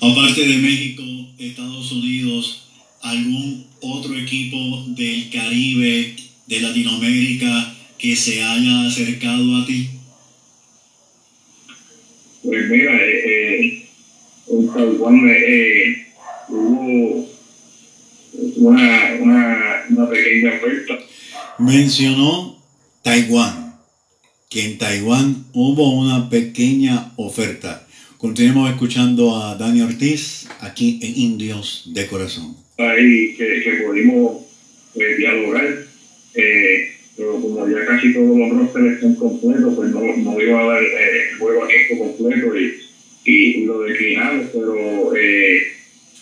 Aparte 0.00 0.46
de 0.46 0.58
México, 0.58 1.02
Estados 1.38 1.92
Unidos, 1.92 2.68
algún 3.00 3.66
otro 3.80 4.14
equipo 4.16 4.84
del 4.88 5.30
Caribe, 5.30 6.16
de 6.46 6.60
Latinoamérica, 6.60 7.74
que 7.98 8.14
se 8.14 8.42
haya 8.42 8.86
acercado 8.86 9.56
a 9.56 9.66
ti? 9.66 9.88
Pues 12.42 12.68
mira, 12.70 12.92
eh, 12.94 13.22
eh 13.24 13.82
en 14.48 14.72
Taiwán 14.72 15.28
eh, 15.28 15.36
eh, 15.48 16.06
hubo 16.48 17.28
una, 18.56 19.14
una, 19.20 19.84
una 19.90 20.08
pequeña 20.08 20.54
oferta. 20.54 20.98
Mencionó 21.58 22.56
Taiwán, 23.02 23.65
que 24.48 24.64
en 24.64 24.78
Taiwán 24.78 25.44
hubo 25.52 25.98
una 25.98 26.30
pequeña 26.30 27.12
oferta. 27.16 27.86
Continuemos 28.16 28.70
escuchando 28.70 29.36
a 29.36 29.56
Dani 29.56 29.82
Ortiz 29.82 30.48
aquí 30.60 31.00
en 31.02 31.16
Indios 31.16 31.90
de 31.92 32.06
Corazón. 32.06 32.56
Ahí 32.78 33.34
que, 33.36 33.62
que 33.62 33.82
pudimos 33.84 34.42
eh, 34.94 35.16
dialogar, 35.18 35.66
eh, 36.34 36.92
pero 37.16 37.40
como 37.40 37.68
ya 37.68 37.84
casi 37.86 38.12
todos 38.12 38.38
los 38.38 38.50
rosters 38.50 38.94
están 38.94 39.14
completos, 39.16 39.74
pues 39.74 39.90
no, 39.90 40.00
no 40.00 40.40
iba 40.40 40.60
a 40.60 40.66
dar 40.66 40.82
eh, 40.82 41.36
juego 41.38 41.64
a 41.64 41.72
esto 41.72 41.98
completo 41.98 42.56
y, 42.56 42.74
y, 43.24 43.64
lo 43.64 43.80
declinamos, 43.80 44.46
pero 44.52 45.16
eh, 45.16 45.62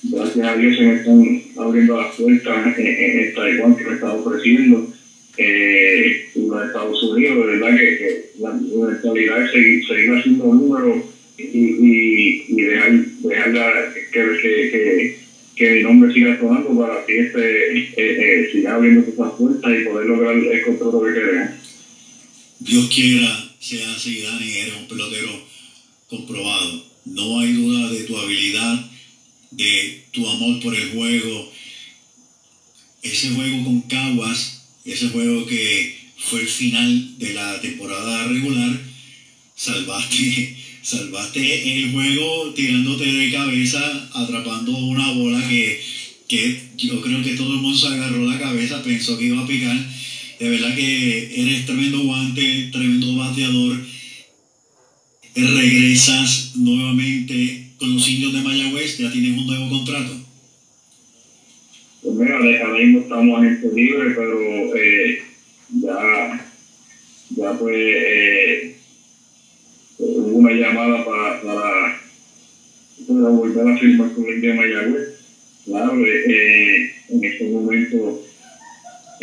gracias 0.05 0.47
a 0.47 0.57
Dios 0.57 0.77
se 0.77 0.83
me 0.83 0.95
están 0.95 1.43
abriendo 1.59 2.01
las 2.01 2.15
puertas 2.15 2.79
en, 2.79 2.87
en 2.87 3.35
Taiwán 3.35 3.77
que 3.77 3.85
me 3.85 3.95
está 3.95 4.13
ofreciendo. 4.13 4.94
Eh, 5.37 6.31
los 6.37 6.67
Estados 6.67 7.03
Unidos, 7.03 7.37
de 7.39 7.53
verdad 7.53 7.77
que, 7.77 7.99
que 7.99 8.31
la, 8.39 8.51
la 8.51 9.45
es 9.45 9.51
seguir, 9.51 9.87
seguir 9.87 10.13
haciendo 10.13 10.45
números 10.45 11.05
y, 11.37 12.45
y, 12.49 12.63
dejar, 12.63 12.93
dejar 12.93 13.95
que, 14.13 14.21
que, 14.31 15.19
que, 15.57 15.71
mi 15.73 15.83
nombre 15.83 16.13
siga 16.13 16.39
sonando 16.39 16.79
para 16.79 17.05
que 17.05 17.19
este 17.19 17.79
eh, 17.79 17.95
eh, 17.97 18.49
siga 18.53 18.77
abriendo 18.77 19.01
esas 19.01 19.33
puertas 19.33 19.73
y 19.73 19.85
poder 19.85 20.07
lograr 20.07 20.37
el 20.37 20.63
contrato 20.63 21.03
que 21.03 21.15
queremos. 21.15 21.51
Dios 22.61 22.89
quiera 22.95 23.45
sea 23.65 23.95
así, 23.95 24.21
Dani, 24.21 24.59
eres 24.59 24.75
un 24.77 24.89
pelotero 24.89 25.43
comprobado. 26.09 26.85
No 27.07 27.41
hay 27.41 27.53
duda 27.55 27.91
de 27.91 28.05
tu 28.05 28.17
habilidad, 28.17 28.91
de 29.51 30.05
tu 30.13 30.29
amor 30.29 30.61
por 30.61 30.75
el 30.75 30.91
juego. 30.91 31.51
Ese 33.03 33.31
juego 33.31 33.65
con 33.65 33.81
Caguas, 33.83 34.54
ese 34.85 35.09
juego 35.09 35.47
que 35.47 35.97
fue 36.19 36.41
el 36.41 36.49
final 36.49 37.19
de 37.19 37.35
la 37.35 37.61
temporada 37.61 38.29
regular, 38.29 38.81
salvaste 39.57 40.57
salvaste 40.85 41.79
el 41.79 41.93
juego 41.93 42.53
tirándote 42.55 43.11
de 43.11 43.33
cabeza, 43.33 44.11
atrapando 44.13 44.77
una 44.77 45.13
bola 45.13 45.43
que, 45.49 45.81
yo 46.77 47.01
creo 47.01 47.23
que 47.23 47.37
todo 47.37 47.55
el 47.55 47.61
mundo 47.61 47.79
se 47.79 47.87
agarró 47.87 48.27
la 48.27 48.39
cabeza, 48.39 48.83
pensó 48.83 49.17
que 49.17 49.27
iba 49.27 49.41
a 49.41 49.47
picar. 49.47 49.77
De 50.39 50.49
verdad 50.51 50.75
que 50.75 51.41
eres 51.41 51.65
tremendo 51.65 52.01
guante, 52.01 52.69
tremendo 52.71 53.17
bateador. 53.17 53.81
Regresas 55.35 56.53
nuevamente 56.57 57.71
con 57.79 57.95
los 57.95 58.07
indios 58.09 58.33
de 58.33 58.43
Mayagüez, 58.43 58.99
ya 58.99 59.11
tienes 59.11 59.39
un 59.39 59.47
nuevo 59.47 59.71
contrato. 59.71 60.24
Pues 62.05 62.17
mira, 62.17 62.37
ahora 62.37 62.79
mismo 62.79 62.99
estamos 62.99 63.43
en 63.43 63.55
este 63.55 63.73
libre, 63.73 64.11
pero 64.15 64.77
eh, 64.77 65.23
ya, 65.81 66.51
ya 67.31 67.53
pues 67.59 67.75
eh, 67.75 68.77
hubo 69.97 70.37
una 70.37 70.53
llamada 70.53 71.03
para, 71.03 71.41
para, 71.41 72.01
para, 73.09 73.29
volver 73.31 73.69
a 73.69 73.79
firmar 73.79 74.13
con 74.13 74.27
el 74.27 74.39
de 74.39 74.53
Mayagüez. 74.53 75.09
Claro, 75.65 76.07
eh, 76.07 76.93
en 77.09 77.25
este 77.25 77.45
momento 77.49 78.23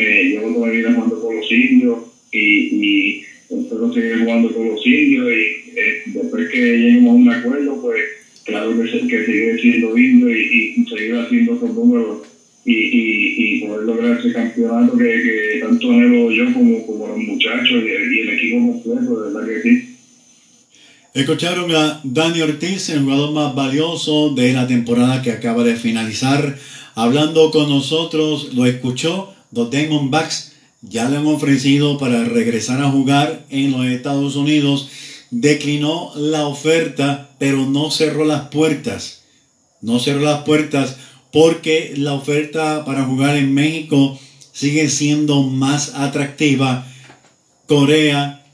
eh, 0.00 0.24
llevo 0.24 0.52
toda 0.52 0.66
mi 0.66 0.78
vida 0.78 0.92
jugando 0.92 1.22
con 1.22 1.36
los 1.36 1.52
indios 1.52 1.98
y, 2.32 2.40
y 2.40 3.24
espero 3.48 3.92
seguir 3.92 4.24
jugando 4.24 4.52
con 4.52 4.70
los 4.70 4.84
indios 4.84 5.28
y 5.30 5.78
eh, 5.78 6.02
después 6.06 6.48
que 6.48 6.58
lleguemos 6.58 7.10
a 7.10 7.14
un 7.14 7.30
acuerdo, 7.30 7.80
pues 7.80 8.02
claro 8.42 8.76
que, 8.76 9.06
que 9.06 9.24
seguiré 9.24 9.58
siendo 9.60 9.96
indio 9.96 10.36
y, 10.36 10.74
y, 10.78 10.84
seguir 10.88 11.14
haciendo 11.14 11.54
esos 11.54 11.72
números 11.74 12.31
y, 12.64 12.74
y, 12.74 13.56
y, 13.56 13.60
poder 13.60 13.82
lograr 13.82 14.18
ese 14.18 14.32
campeonato 14.32 14.96
que, 14.96 15.04
que 15.04 15.60
tanto 15.60 15.90
anhelo 15.90 16.30
yo 16.30 16.52
como, 16.52 16.86
como 16.86 17.08
los 17.08 17.18
muchachos 17.18 17.82
y, 17.82 18.16
y 18.16 18.20
el 18.20 18.30
equipo 18.30 18.56
completo, 18.58 19.20
de 19.20 19.32
verdad 19.32 19.48
que 19.48 19.62
sí. 19.62 19.92
Escucharon 21.14 21.74
a 21.74 22.00
Dani 22.04 22.40
Ortiz, 22.40 22.88
el 22.88 23.02
jugador 23.02 23.32
más 23.32 23.54
valioso 23.54 24.30
de 24.30 24.54
la 24.54 24.66
temporada 24.66 25.20
que 25.20 25.32
acaba 25.32 25.62
de 25.62 25.76
finalizar, 25.76 26.56
hablando 26.94 27.50
con 27.50 27.68
nosotros. 27.68 28.54
Lo 28.54 28.64
escuchó, 28.64 29.34
los 29.52 29.70
Diamondbacks 29.70 30.52
ya 30.80 31.10
le 31.10 31.18
han 31.18 31.26
ofrecido 31.26 31.98
para 31.98 32.24
regresar 32.24 32.80
a 32.80 32.90
jugar 32.90 33.44
en 33.50 33.72
los 33.72 33.84
Estados 33.86 34.36
Unidos. 34.36 34.88
Declinó 35.30 36.12
la 36.16 36.46
oferta, 36.46 37.30
pero 37.38 37.66
no 37.66 37.90
cerró 37.90 38.24
las 38.24 38.48
puertas. 38.48 39.22
No 39.82 39.98
cerró 39.98 40.20
las 40.20 40.44
puertas 40.44 40.96
porque 41.32 41.94
la 41.96 42.14
oferta 42.14 42.84
para 42.84 43.04
jugar 43.04 43.36
en 43.36 43.54
México 43.54 44.18
sigue 44.52 44.88
siendo 44.88 45.42
más 45.42 45.94
atractiva. 45.94 46.86
Corea 47.66 48.44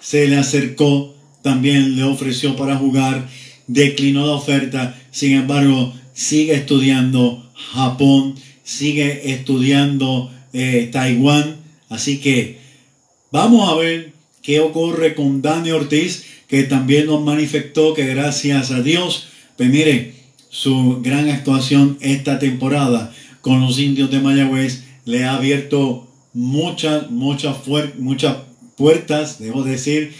se 0.00 0.28
le 0.28 0.36
acercó 0.36 1.14
también 1.42 1.96
le 1.96 2.02
ofreció 2.02 2.56
para 2.56 2.76
jugar, 2.76 3.28
declinó 3.66 4.26
la 4.26 4.32
oferta, 4.32 4.98
sin 5.10 5.32
embargo, 5.32 5.94
sigue 6.12 6.54
estudiando 6.54 7.50
Japón, 7.54 8.34
sigue 8.62 9.32
estudiando 9.32 10.30
eh, 10.52 10.88
Taiwán, 10.92 11.56
así 11.88 12.18
que 12.18 12.58
vamos 13.30 13.70
a 13.70 13.74
ver 13.76 14.12
qué 14.42 14.60
ocurre 14.60 15.14
con 15.14 15.42
Dani 15.42 15.70
Ortiz, 15.70 16.24
que 16.46 16.64
también 16.64 17.06
nos 17.06 17.22
manifestó 17.22 17.94
que 17.94 18.06
gracias 18.06 18.70
a 18.70 18.82
Dios, 18.82 19.28
pues 19.56 19.70
mire, 19.70 20.14
su 20.50 21.00
gran 21.00 21.30
actuación 21.30 21.96
esta 22.00 22.38
temporada 22.38 23.14
con 23.40 23.60
los 23.60 23.78
indios 23.78 24.10
de 24.10 24.20
Mayagüez 24.20 24.84
le 25.04 25.24
ha 25.24 25.36
abierto 25.36 26.08
muchas, 26.34 27.10
muchas, 27.10 27.56
muchas 27.98 28.36
puertas, 28.76 29.38
debo 29.38 29.62
decir, 29.62 30.12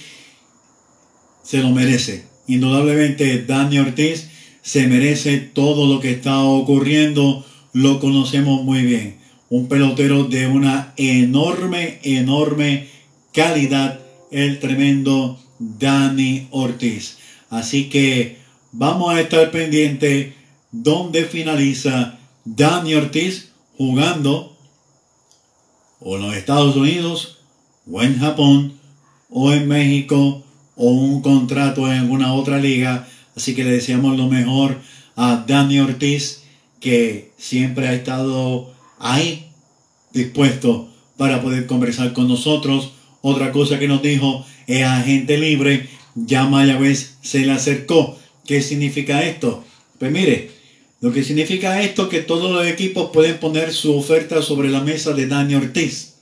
se 1.42 1.58
lo 1.58 1.70
merece. 1.70 2.24
Indudablemente 2.46 3.44
Dani 3.44 3.78
Ortiz 3.78 4.28
se 4.62 4.86
merece 4.86 5.38
todo 5.38 5.92
lo 5.92 6.00
que 6.00 6.12
está 6.12 6.40
ocurriendo, 6.40 7.44
lo 7.72 8.00
conocemos 8.00 8.62
muy 8.62 8.82
bien. 8.82 9.16
Un 9.48 9.66
pelotero 9.66 10.24
de 10.24 10.46
una 10.46 10.94
enorme, 10.96 11.98
enorme 12.04 12.86
calidad, 13.32 14.00
el 14.30 14.60
tremendo 14.60 15.40
Dani 15.58 16.46
Ortiz. 16.50 17.18
Así 17.48 17.88
que 17.88 18.39
vamos 18.72 19.14
a 19.14 19.20
estar 19.20 19.50
pendiente 19.50 20.34
donde 20.70 21.24
finaliza 21.24 22.18
Dani 22.44 22.94
Ortiz 22.94 23.50
jugando 23.76 24.56
o 26.00 26.16
en 26.16 26.22
los 26.22 26.34
Estados 26.34 26.76
Unidos, 26.76 27.38
o 27.90 28.02
en 28.02 28.18
Japón, 28.18 28.72
o 29.28 29.52
en 29.52 29.68
México, 29.68 30.42
o 30.76 30.90
un 30.90 31.20
contrato 31.20 31.86
en 31.86 31.98
alguna 31.98 32.32
otra 32.32 32.58
liga. 32.58 33.06
Así 33.36 33.54
que 33.54 33.64
le 33.64 33.72
deseamos 33.72 34.16
lo 34.16 34.26
mejor 34.28 34.78
a 35.16 35.44
Dani 35.46 35.78
Ortiz, 35.80 36.42
que 36.80 37.32
siempre 37.36 37.88
ha 37.88 37.92
estado 37.92 38.72
ahí 38.98 39.46
dispuesto 40.12 40.88
para 41.16 41.42
poder 41.42 41.66
conversar 41.66 42.12
con 42.14 42.28
nosotros. 42.28 42.92
Otra 43.20 43.52
cosa 43.52 43.78
que 43.78 43.88
nos 43.88 44.02
dijo 44.02 44.46
es 44.66 44.84
agente 44.84 45.36
libre, 45.36 45.88
ya 46.14 46.46
Mayagüez 46.46 47.18
se 47.20 47.40
le 47.40 47.52
acercó. 47.52 48.18
¿Qué 48.50 48.62
significa 48.62 49.22
esto? 49.22 49.62
Pues 50.00 50.10
mire, 50.10 50.50
lo 51.00 51.12
que 51.12 51.22
significa 51.22 51.82
esto 51.82 52.02
es 52.02 52.08
que 52.08 52.18
todos 52.18 52.50
los 52.50 52.66
equipos 52.66 53.10
pueden 53.12 53.38
poner 53.38 53.72
su 53.72 53.96
oferta 53.96 54.42
sobre 54.42 54.68
la 54.68 54.80
mesa 54.80 55.12
de 55.12 55.28
Dani 55.28 55.54
Ortiz. 55.54 56.14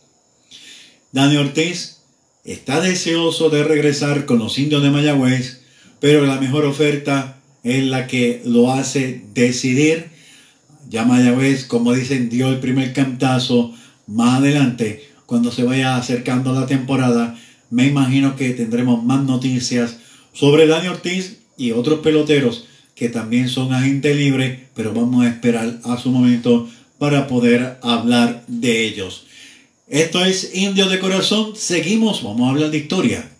Dani 1.11 1.39
Ortiz 1.39 2.01
está 2.45 2.83
deseoso 2.83 3.49
de 3.49 3.65
regresar 3.65 4.27
con 4.27 4.41
los 4.41 4.59
indios 4.59 4.83
de 4.83 4.91
Mayagüez, 4.91 5.63
pero 6.01 6.27
la 6.27 6.39
mejor 6.39 6.67
oferta 6.67 7.41
es 7.65 7.83
la 7.85 8.07
que 8.07 8.43
lo 8.45 8.75
hace 8.75 9.23
decidir. 9.33 10.11
Ya 10.91 11.07
Mayagüez, 11.07 11.65
como 11.65 11.95
dicen, 11.95 12.29
dio 12.29 12.51
el 12.51 12.61
primer 12.61 12.93
cantazo. 12.93 13.75
Más 14.07 14.41
adelante 14.41 15.09
cuando 15.25 15.51
se 15.51 15.63
vaya 15.63 15.97
acercando 15.97 16.53
la 16.53 16.67
temporada, 16.67 17.39
me 17.71 17.87
imagino 17.87 18.37
que 18.37 18.51
tendremos 18.51 19.03
más 19.03 19.25
noticias 19.25 19.97
sobre 20.35 20.67
Dani 20.67 20.89
Ortiz 20.89 21.39
y 21.59 21.73
otros 21.73 22.01
peloteros 22.01 22.65
que 22.95 23.09
también 23.09 23.49
son 23.49 23.73
agente 23.73 24.15
libre, 24.15 24.69
pero 24.75 24.93
vamos 24.93 25.25
a 25.25 25.29
esperar 25.29 25.81
a 25.85 25.99
su 25.99 26.11
momento 26.11 26.69
para 26.99 27.27
poder 27.27 27.79
hablar 27.83 28.45
de 28.47 28.87
ellos. 28.87 29.27
Esto 29.87 30.25
es 30.25 30.55
Indio 30.55 30.89
de 30.89 30.99
Corazón, 30.99 31.53
seguimos, 31.55 32.23
vamos 32.23 32.49
a 32.49 32.51
hablar 32.51 32.71
de 32.71 32.79
historia. 32.79 33.31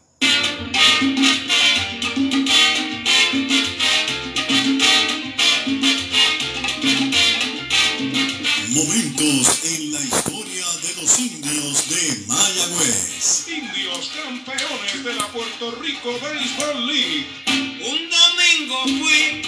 Indios 13.99 14.13
campeones 14.15 15.03
de 15.05 15.15
la 15.15 15.27
Puerto 15.29 15.73
Rico 15.83 16.13
Baseball 16.23 16.87
League. 16.87 17.27
Un 17.49 18.09
domingo 18.09 18.83
fui 18.85 19.43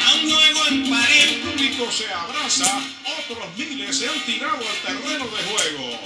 a 0.00 0.14
un 0.14 0.30
juego 0.30 0.60
en 0.70 0.88
París. 0.88 1.24
El 1.24 1.40
público 1.40 1.90
se 1.90 2.06
abraza, 2.12 2.80
otros 3.18 3.44
miles 3.58 3.96
se 3.96 4.08
han 4.08 4.20
tirado 4.24 4.58
al 4.58 4.78
terreno 4.86 5.24
de 5.24 5.42
juego. 5.50 5.98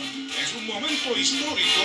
Es 0.43 0.55
un 0.57 0.67
momento 0.67 1.19
histórico. 1.19 1.83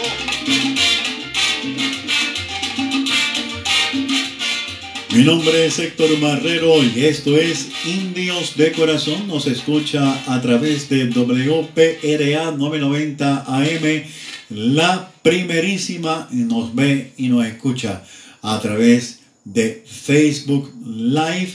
Mi 5.09 5.23
nombre 5.23 5.65
es 5.65 5.77
Héctor 5.77 6.17
Marrero 6.19 6.81
y 6.81 7.05
esto 7.05 7.35
es 7.35 7.67
Indios 7.85 8.55
de 8.55 8.71
Corazón. 8.71 9.27
Nos 9.27 9.45
escucha 9.45 10.23
a 10.25 10.41
través 10.41 10.87
de 10.87 11.07
WPRA 11.07 12.51
990 12.51 13.43
AM, 13.45 14.03
la 14.51 15.11
primerísima, 15.23 16.27
nos 16.31 16.75
ve 16.75 17.13
y 17.17 17.29
nos 17.29 17.45
escucha 17.45 18.03
a 18.41 18.59
través 18.59 19.21
de 19.45 19.83
Facebook 19.85 20.71
Live. 20.85 21.53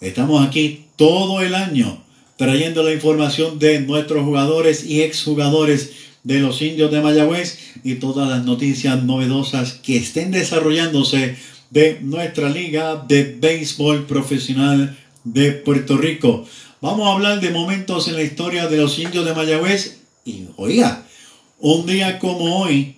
Estamos 0.00 0.46
aquí 0.46 0.86
todo 0.96 1.40
el 1.42 1.54
año 1.54 2.02
trayendo 2.36 2.82
la 2.82 2.92
información 2.92 3.58
de 3.58 3.80
nuestros 3.80 4.24
jugadores 4.24 4.84
y 4.84 5.02
exjugadores 5.02 5.92
de 6.22 6.40
los 6.40 6.60
indios 6.60 6.90
de 6.90 7.00
Mayagüez 7.00 7.58
y 7.82 7.94
todas 7.94 8.28
las 8.28 8.44
noticias 8.44 9.02
novedosas 9.02 9.74
que 9.74 9.96
estén 9.96 10.30
desarrollándose 10.30 11.36
de 11.70 11.98
nuestra 12.02 12.48
liga 12.48 13.04
de 13.08 13.36
béisbol 13.40 14.06
profesional 14.06 14.96
de 15.24 15.52
Puerto 15.52 15.96
Rico. 15.96 16.46
Vamos 16.80 17.08
a 17.08 17.12
hablar 17.12 17.40
de 17.40 17.50
momentos 17.50 18.08
en 18.08 18.14
la 18.14 18.22
historia 18.22 18.68
de 18.68 18.76
los 18.76 18.98
indios 18.98 19.24
de 19.24 19.34
Mayagüez 19.34 19.98
y 20.24 20.44
oiga, 20.56 21.05
un 21.58 21.86
día 21.86 22.18
como 22.18 22.62
hoy, 22.62 22.96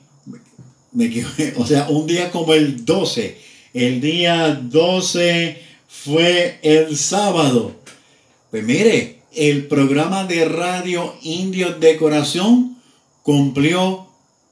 o 1.56 1.66
sea, 1.66 1.88
un 1.88 2.06
día 2.06 2.30
como 2.30 2.54
el 2.54 2.84
12, 2.84 3.38
el 3.74 4.00
día 4.00 4.54
12 4.54 5.62
fue 5.88 6.59
el 6.62 6.96
sábado. 6.96 7.76
Pues 8.50 8.64
mire, 8.64 9.18
el 9.34 9.66
programa 9.66 10.24
de 10.24 10.46
radio 10.46 11.14
Indios 11.22 11.78
de 11.80 11.96
Corazón 11.96 12.78
cumplió 13.22 14.09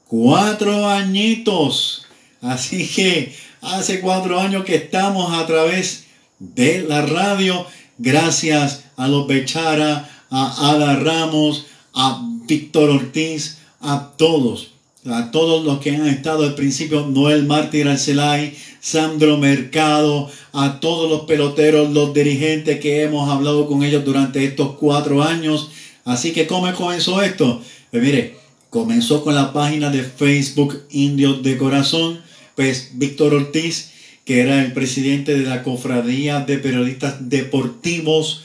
cuatro 0.07 0.87
añitos. 0.87 2.05
Así 2.41 2.87
que 2.87 3.35
hace 3.61 3.99
cuatro 3.99 4.39
años 4.39 4.63
que 4.65 4.75
estamos 4.75 5.33
a 5.33 5.45
través 5.45 6.05
de 6.39 6.81
la 6.81 7.01
radio. 7.01 7.65
Gracias 7.97 8.83
a 8.95 9.07
los 9.07 9.27
Bechara, 9.27 10.09
a 10.29 10.71
Ada 10.71 10.95
Ramos, 10.97 11.65
a 11.93 12.21
Víctor 12.45 12.89
Ortiz, 12.91 13.57
a 13.79 14.13
todos, 14.17 14.71
a 15.05 15.31
todos 15.31 15.63
los 15.63 15.79
que 15.79 15.95
han 15.95 16.07
estado 16.07 16.43
al 16.43 16.55
principio, 16.55 17.07
Noel 17.07 17.45
Mártir 17.45 17.87
Arcelay, 17.87 18.55
Sandro 18.79 19.37
Mercado, 19.37 20.29
a 20.53 20.79
todos 20.79 21.09
los 21.09 21.21
peloteros, 21.21 21.91
los 21.91 22.13
dirigentes 22.13 22.79
que 22.79 23.03
hemos 23.03 23.29
hablado 23.29 23.67
con 23.67 23.83
ellos 23.83 24.05
durante 24.05 24.43
estos 24.45 24.75
cuatro 24.77 25.23
años. 25.23 25.69
Así 26.05 26.31
que, 26.31 26.47
¿cómo 26.47 26.73
comenzó 26.73 27.21
esto? 27.21 27.61
Pues 27.91 28.03
mire, 28.03 28.35
comenzó 28.69 29.23
con 29.23 29.35
la 29.35 29.53
página 29.53 29.89
de 29.89 30.03
Facebook 30.03 30.83
Indios 30.89 31.43
de 31.43 31.57
Corazón 31.57 32.27
pues 32.57 32.89
Víctor 32.95 33.35
Ortiz, 33.35 33.91
que 34.25 34.41
era 34.41 34.65
el 34.65 34.73
presidente 34.73 35.37
de 35.37 35.47
la 35.47 35.61
Cofradía 35.61 36.39
de 36.39 36.57
Periodistas 36.57 37.29
Deportivos 37.29 38.41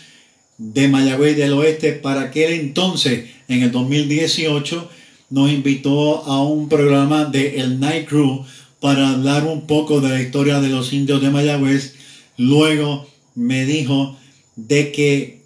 de 0.59 0.87
Mayagüez 0.87 1.35
del 1.39 1.55
Oeste, 1.55 1.95
para 1.95 2.20
aquel 2.20 2.53
entonces, 2.53 3.30
en 3.49 3.62
el 3.62 3.72
2018, 3.72 4.91
nos 5.33 5.51
invitó 5.51 6.24
a 6.24 6.43
un 6.43 6.68
programa 6.68 7.24
de 7.24 7.59
El 7.61 7.80
Night 7.80 8.07
Crew 8.07 8.45
para 8.80 9.09
hablar 9.09 9.45
un 9.45 9.66
poco 9.66 10.03
de 10.03 10.11
la 10.11 10.20
historia 10.20 10.61
de 10.61 10.68
los 10.68 10.93
indios 10.93 11.22
de 11.22 11.30
Mayagüez. 11.30 11.95
Luego 12.37 13.09
me 13.35 13.64
dijo 13.64 14.14
de 14.57 14.93
que 14.93 15.41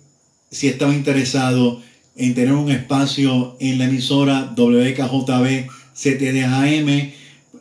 si 0.51 0.67
estaba 0.67 0.93
interesado 0.93 1.81
en 2.17 2.35
tener 2.35 2.53
un 2.55 2.73
espacio 2.73 3.57
en 3.61 3.79
la 3.79 3.85
emisora 3.85 4.53
WKJB 4.57 5.69
CTDAM, 5.95 7.13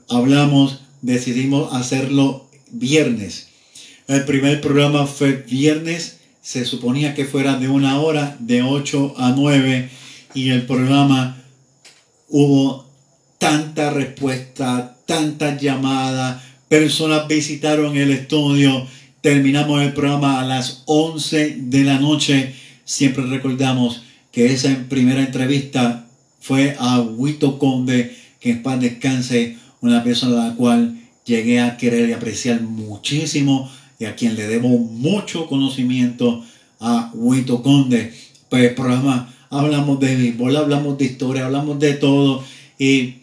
hablamos 0.10 0.80
decidimos 1.04 1.74
hacerlo 1.74 2.50
viernes. 2.72 3.50
El 4.08 4.26
primer 4.26 4.62
programa 4.62 5.06
fue 5.06 5.34
viernes, 5.48 6.18
se 6.42 6.66
suponía 6.66 7.14
que 7.14 7.26
fuera 7.26 7.60
de 7.60 7.70
una 7.70 8.00
hora, 8.00 8.36
de 8.40 8.64
8 8.64 9.14
a 9.18 9.30
9, 9.30 9.90
y 10.34 10.50
el 10.50 10.66
programa 10.66 11.45
hubo 12.30 12.86
tanta 13.38 13.92
respuesta, 13.92 14.98
tantas 15.06 15.62
llamadas, 15.62 16.42
personas 16.68 17.28
visitaron 17.28 17.96
el 17.96 18.12
estudio, 18.12 18.88
terminamos 19.22 19.82
el 19.82 19.94
programa 19.94 20.40
a 20.40 20.46
las 20.46 20.84
11 20.86 21.58
de 21.60 21.84
la 21.84 22.00
noche. 22.00 22.54
Siempre 22.84 23.26
recordamos 23.26 24.04
que 24.32 24.48
esa 24.48 24.76
primera 24.90 25.22
entrevista 25.22 26.08
fue 26.40 26.76
a 26.80 27.00
Huito 27.02 27.58
Conde, 27.58 28.16
que 28.40 28.52
en 28.52 28.64
paz 28.64 28.80
descanse, 28.80 29.58
una 29.82 30.04
persona 30.04 30.44
a 30.44 30.50
la 30.50 30.56
cual 30.56 31.00
llegué 31.26 31.60
a 31.60 31.78
querer 31.78 32.10
y 32.10 32.14
apreciar 32.14 32.62
muchísimo 32.62 33.72
y 34.00 34.06
a 34.06 34.16
quien 34.16 34.36
le 34.36 34.48
debo 34.48 34.70
mucho 34.70 35.48
conocimiento 35.48 36.44
a 36.80 37.12
Huito 37.14 37.62
Conde. 37.64 38.14
Pues 38.50 38.74
programa 38.74 39.35
hablamos 39.60 40.00
de 40.00 40.16
béisbol, 40.16 40.56
hablamos 40.56 40.98
de 40.98 41.06
historia, 41.06 41.46
hablamos 41.46 41.80
de 41.80 41.94
todo 41.94 42.44
y 42.78 43.16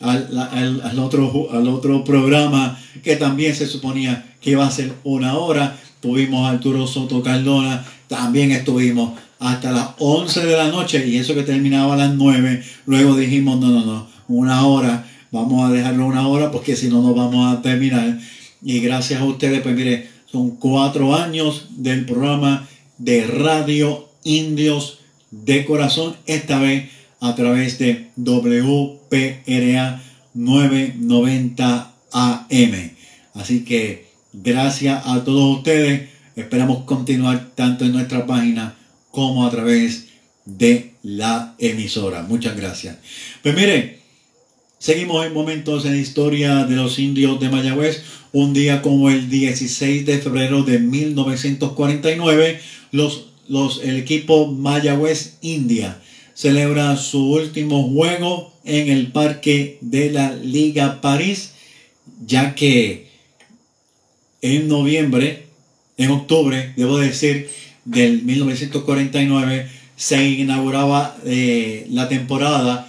al, 0.00 0.98
otro, 0.98 1.48
al 1.52 1.68
otro 1.68 2.04
programa 2.04 2.78
que 3.02 3.16
también 3.16 3.54
se 3.54 3.66
suponía 3.66 4.34
que 4.40 4.50
iba 4.50 4.66
a 4.66 4.70
ser 4.70 4.92
una 5.04 5.36
hora, 5.36 5.76
tuvimos 6.00 6.46
a 6.46 6.50
Arturo 6.50 6.86
Soto 6.86 7.22
Cardona, 7.22 7.84
también 8.06 8.52
estuvimos 8.52 9.18
hasta 9.40 9.72
las 9.72 9.88
11 9.98 10.46
de 10.46 10.56
la 10.56 10.68
noche 10.68 11.06
y 11.06 11.16
eso 11.16 11.34
que 11.34 11.42
terminaba 11.42 11.94
a 11.94 11.96
las 11.96 12.14
9, 12.14 12.62
luego 12.86 13.16
dijimos 13.16 13.58
no, 13.60 13.68
no, 13.68 13.84
no, 13.84 14.08
una 14.28 14.66
hora 14.66 15.04
Vamos 15.30 15.68
a 15.68 15.72
dejarlo 15.72 16.06
una 16.06 16.26
hora 16.26 16.50
porque 16.50 16.74
si 16.74 16.88
no, 16.88 17.02
no 17.02 17.14
vamos 17.14 17.52
a 17.52 17.60
terminar. 17.60 18.18
Y 18.62 18.80
gracias 18.80 19.20
a 19.20 19.24
ustedes, 19.24 19.60
pues 19.60 19.74
mire, 19.74 20.08
son 20.30 20.52
cuatro 20.52 21.14
años 21.14 21.66
del 21.76 22.06
programa 22.06 22.66
de 22.96 23.26
Radio 23.26 24.08
Indios 24.24 24.97
de 25.30 25.64
Corazón, 25.64 26.16
esta 26.26 26.58
vez 26.58 26.90
a 27.20 27.34
través 27.34 27.78
de 27.78 28.10
WPRA 28.16 30.02
990 30.34 31.94
AM. 32.12 32.90
Así 33.34 33.64
que 33.64 34.06
gracias 34.32 35.02
a 35.06 35.24
todos 35.24 35.58
ustedes. 35.58 36.08
Esperamos 36.36 36.84
continuar 36.84 37.50
tanto 37.54 37.84
en 37.84 37.92
nuestra 37.92 38.26
página 38.26 38.76
como 39.10 39.46
a 39.46 39.50
través 39.50 40.06
de 40.44 40.94
la 41.02 41.54
emisora. 41.58 42.22
Muchas 42.22 42.56
gracias. 42.56 42.96
Pues 43.42 43.56
mire, 43.56 43.98
Seguimos 44.78 45.26
en 45.26 45.34
momentos 45.34 45.84
en 45.86 45.92
la 45.92 45.98
historia 45.98 46.64
de 46.64 46.76
los 46.76 47.00
indios 47.00 47.40
de 47.40 47.48
Mayagüez. 47.48 48.04
Un 48.32 48.52
día 48.52 48.80
como 48.80 49.10
el 49.10 49.28
16 49.28 50.06
de 50.06 50.18
febrero 50.18 50.62
de 50.62 50.78
1949, 50.78 52.60
los, 52.92 53.27
los, 53.48 53.82
el 53.82 53.96
equipo 53.96 54.46
Mayagüez 54.46 55.38
India 55.40 56.00
celebra 56.34 56.96
su 56.96 57.32
último 57.32 57.88
juego 57.88 58.52
en 58.64 58.88
el 58.88 59.10
parque 59.10 59.78
de 59.80 60.10
la 60.10 60.32
Liga 60.34 61.00
París, 61.00 61.54
ya 62.24 62.54
que 62.54 63.08
en 64.40 64.68
noviembre, 64.68 65.46
en 65.96 66.10
octubre, 66.10 66.74
debo 66.76 66.98
decir, 66.98 67.50
del 67.84 68.22
1949, 68.22 69.68
se 69.96 70.28
inauguraba 70.28 71.16
eh, 71.24 71.86
la 71.90 72.08
temporada 72.08 72.88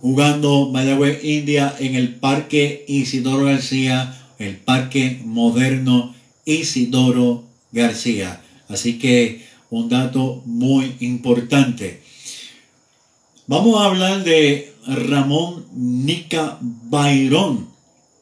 jugando 0.00 0.70
Mayagüez 0.70 1.22
India 1.22 1.74
en 1.78 1.96
el 1.96 2.14
Parque 2.14 2.84
Isidoro 2.88 3.44
García, 3.44 4.16
el 4.38 4.56
Parque 4.56 5.20
Moderno 5.22 6.14
Isidoro 6.46 7.44
García. 7.72 8.40
Así 8.70 8.98
que 8.98 9.44
un 9.68 9.88
dato 9.88 10.42
muy 10.46 10.96
importante. 11.00 12.00
Vamos 13.46 13.80
a 13.80 13.86
hablar 13.86 14.22
de 14.24 14.72
Ramón 14.86 15.66
Nica 15.74 16.58
Bayrón, 16.60 17.68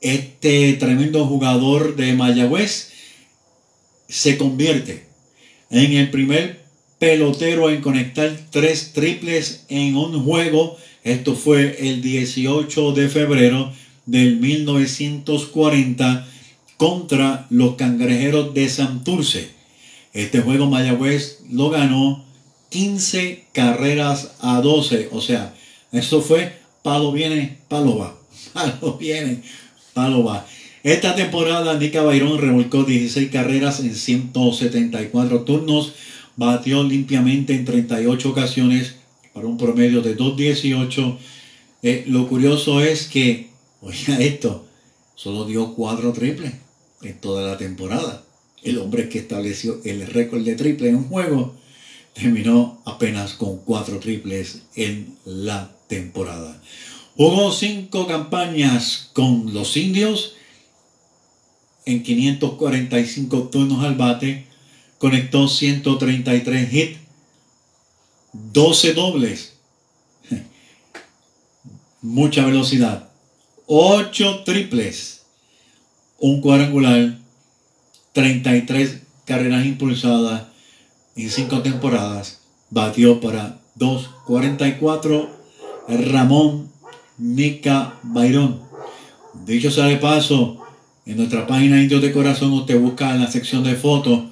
este 0.01 0.73
tremendo 0.75 1.27
jugador 1.27 1.97
de 1.97 2.15
Mayagüez, 2.15 2.93
se 4.09 4.39
convierte 4.39 5.05
en 5.71 5.93
el 5.93 6.11
primer 6.11 6.65
pelotero 6.99 7.69
en 7.69 7.83
conectar 7.83 8.35
tres 8.51 8.93
triples 8.95 9.67
en 9.69 9.97
un 9.97 10.25
juego. 10.25 10.79
Esto 11.05 11.35
fue 11.35 11.77
el 11.79 12.01
18 12.01 12.93
de 12.93 13.09
febrero 13.11 13.71
del 14.07 14.37
1940 14.37 16.27
contra 16.79 17.47
los 17.51 17.75
cangrejeros 17.75 18.55
de 18.55 18.69
Santurce. 18.71 19.58
Este 20.19 20.41
juego 20.41 20.67
Mayagüez 20.67 21.45
lo 21.49 21.71
ganó 21.71 22.25
15 22.71 23.45
carreras 23.53 24.33
a 24.41 24.61
12. 24.61 25.11
O 25.13 25.21
sea, 25.21 25.55
eso 25.93 26.21
fue 26.23 26.59
palo 26.83 27.13
viene, 27.13 27.59
palo 27.69 27.99
va. 27.99 28.19
Palo 28.53 28.99
viene, 28.99 29.43
palo 29.95 30.25
va. 30.25 30.45
Esta 30.83 31.15
temporada 31.15 31.79
Nica 31.79 32.03
Bayrón 32.03 32.39
revolcó 32.39 32.83
16 32.83 33.31
carreras 33.31 33.79
en 33.79 33.95
174 33.95 35.43
turnos, 35.43 35.93
batió 36.35 36.83
limpiamente 36.83 37.55
en 37.55 37.65
38 37.65 38.31
ocasiones 38.31 38.97
para 39.33 39.47
un 39.47 39.57
promedio 39.57 40.03
de 40.03 40.17
2.18. 40.17 41.17
Eh, 41.85 42.05
lo 42.09 42.27
curioso 42.27 42.81
es 42.81 43.07
que, 43.07 43.51
oiga 43.83 44.19
esto, 44.19 44.67
solo 45.15 45.45
dio 45.45 45.75
4 45.75 46.13
triples 46.13 46.55
en 47.03 47.21
toda 47.21 47.49
la 47.49 47.57
temporada. 47.57 48.25
El 48.63 48.79
hombre 48.79 49.09
que 49.09 49.19
estableció 49.19 49.81
el 49.85 50.07
récord 50.07 50.43
de 50.43 50.55
triple 50.55 50.89
en 50.89 50.97
un 50.97 51.09
juego 51.09 51.55
terminó 52.13 52.81
apenas 52.85 53.35
con 53.35 53.59
4 53.59 53.99
triples 54.01 54.63
en 54.75 55.17
la 55.25 55.71
temporada. 55.87 56.61
Jugó 57.17 57.53
5 57.53 58.07
campañas 58.07 59.11
con 59.13 59.53
los 59.53 59.77
indios 59.77 60.35
en 61.85 62.03
545 62.03 63.49
turnos 63.49 63.85
al 63.85 63.95
bate, 63.95 64.47
conectó 64.99 65.49
133 65.49 66.73
hits, 66.73 66.99
12 68.33 68.93
dobles, 68.93 69.55
mucha 72.03 72.45
velocidad, 72.45 73.09
8 73.67 74.43
triples, 74.45 75.23
un 76.19 76.41
cuadrangular, 76.41 77.18
33 78.13 79.03
carreras 79.25 79.67
impulsadas 79.67 80.45
en 81.17 81.31
5 81.31 81.63
temporadas, 81.63 82.41
batió 82.71 83.21
para 83.21 83.61
2.44 83.79 85.29
Ramón 85.89 86.71
Nica 87.19 87.99
Bayrón. 88.03 88.61
Dicho 89.47 89.71
sea 89.71 89.87
de 89.87 89.97
paso, 89.97 90.65
en 91.07 91.17
nuestra 91.17 91.47
página 91.47 91.81
Indios 91.81 92.03
de 92.03 92.13
Corazón 92.13 92.53
usted 92.53 92.79
busca 92.79 93.15
en 93.15 93.21
la 93.21 93.31
sección 93.31 93.65
de 93.65 93.75
fotos, 93.75 94.25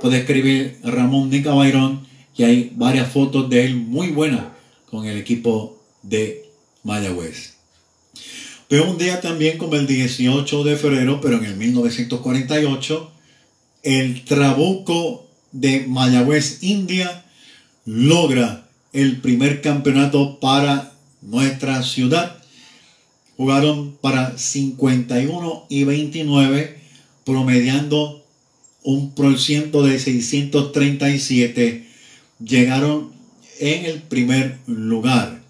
puede 0.00 0.18
escribir 0.18 0.78
Ramón 0.82 1.30
Nica 1.30 1.52
Bayrón 1.52 2.06
y 2.36 2.44
hay 2.44 2.72
varias 2.74 3.10
fotos 3.12 3.50
de 3.50 3.66
él 3.66 3.76
muy 3.76 4.08
buenas 4.08 4.44
con 4.90 5.06
el 5.06 5.18
equipo 5.18 5.78
de 6.02 6.46
Mayagüez. 6.84 7.54
Pero 8.68 8.90
un 8.90 8.98
día 8.98 9.20
también 9.20 9.58
como 9.58 9.74
el 9.74 9.86
18 9.86 10.64
de 10.64 10.76
febrero, 10.76 11.20
pero 11.20 11.38
en 11.38 11.44
el 11.44 11.56
1948, 11.56 13.10
el 13.82 14.24
Trabuco 14.24 15.28
de 15.52 15.86
Mayagüez, 15.86 16.62
India, 16.62 17.24
logra 17.84 18.68
el 18.92 19.20
primer 19.20 19.60
campeonato 19.62 20.40
para 20.40 20.92
nuestra 21.22 21.82
ciudad 21.82 22.40
jugaron 23.40 23.96
para 24.02 24.36
51 24.36 25.64
y 25.70 25.84
29, 25.84 26.76
promediando 27.24 28.22
un 28.82 29.14
por 29.14 29.38
ciento 29.40 29.82
de 29.82 29.98
637. 29.98 31.86
Llegaron 32.38 33.12
en 33.58 33.86
el 33.86 34.02
primer 34.02 34.58
lugar. 34.66 35.40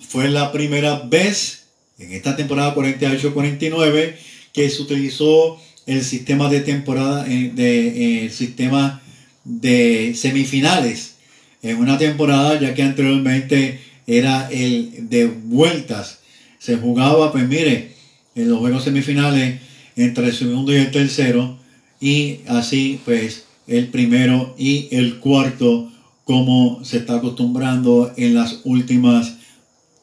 Fue 0.00 0.28
la 0.28 0.50
primera 0.50 0.98
vez 0.98 1.66
en 2.00 2.12
esta 2.12 2.34
temporada 2.34 2.74
48-49 2.74 4.16
que 4.52 4.68
se 4.68 4.82
utilizó 4.82 5.60
el 5.88 6.04
sistema 6.04 6.48
de 6.48 6.60
temporada, 6.60 7.26
eh, 7.28 7.50
de, 7.52 8.26
eh, 8.26 8.30
sistema 8.30 9.02
de 9.44 10.14
semifinales 10.14 11.16
en 11.62 11.78
una 11.78 11.98
temporada, 11.98 12.60
ya 12.60 12.74
que 12.74 12.82
anteriormente 12.82 13.80
era 14.06 14.48
el 14.50 15.08
de 15.08 15.26
vueltas 15.26 16.18
se 16.58 16.76
jugaba, 16.76 17.32
pues 17.32 17.48
mire, 17.48 17.92
en 18.34 18.48
los 18.50 18.58
juegos 18.58 18.84
semifinales 18.84 19.60
entre 19.96 20.26
el 20.26 20.34
segundo 20.34 20.72
y 20.72 20.76
el 20.76 20.90
tercero 20.90 21.58
y 22.00 22.40
así 22.46 23.00
pues 23.04 23.44
el 23.66 23.88
primero 23.88 24.54
y 24.58 24.88
el 24.90 25.18
cuarto 25.18 25.90
como 26.24 26.84
se 26.84 26.98
está 26.98 27.16
acostumbrando 27.16 28.12
en 28.16 28.34
las 28.34 28.60
últimas 28.64 29.36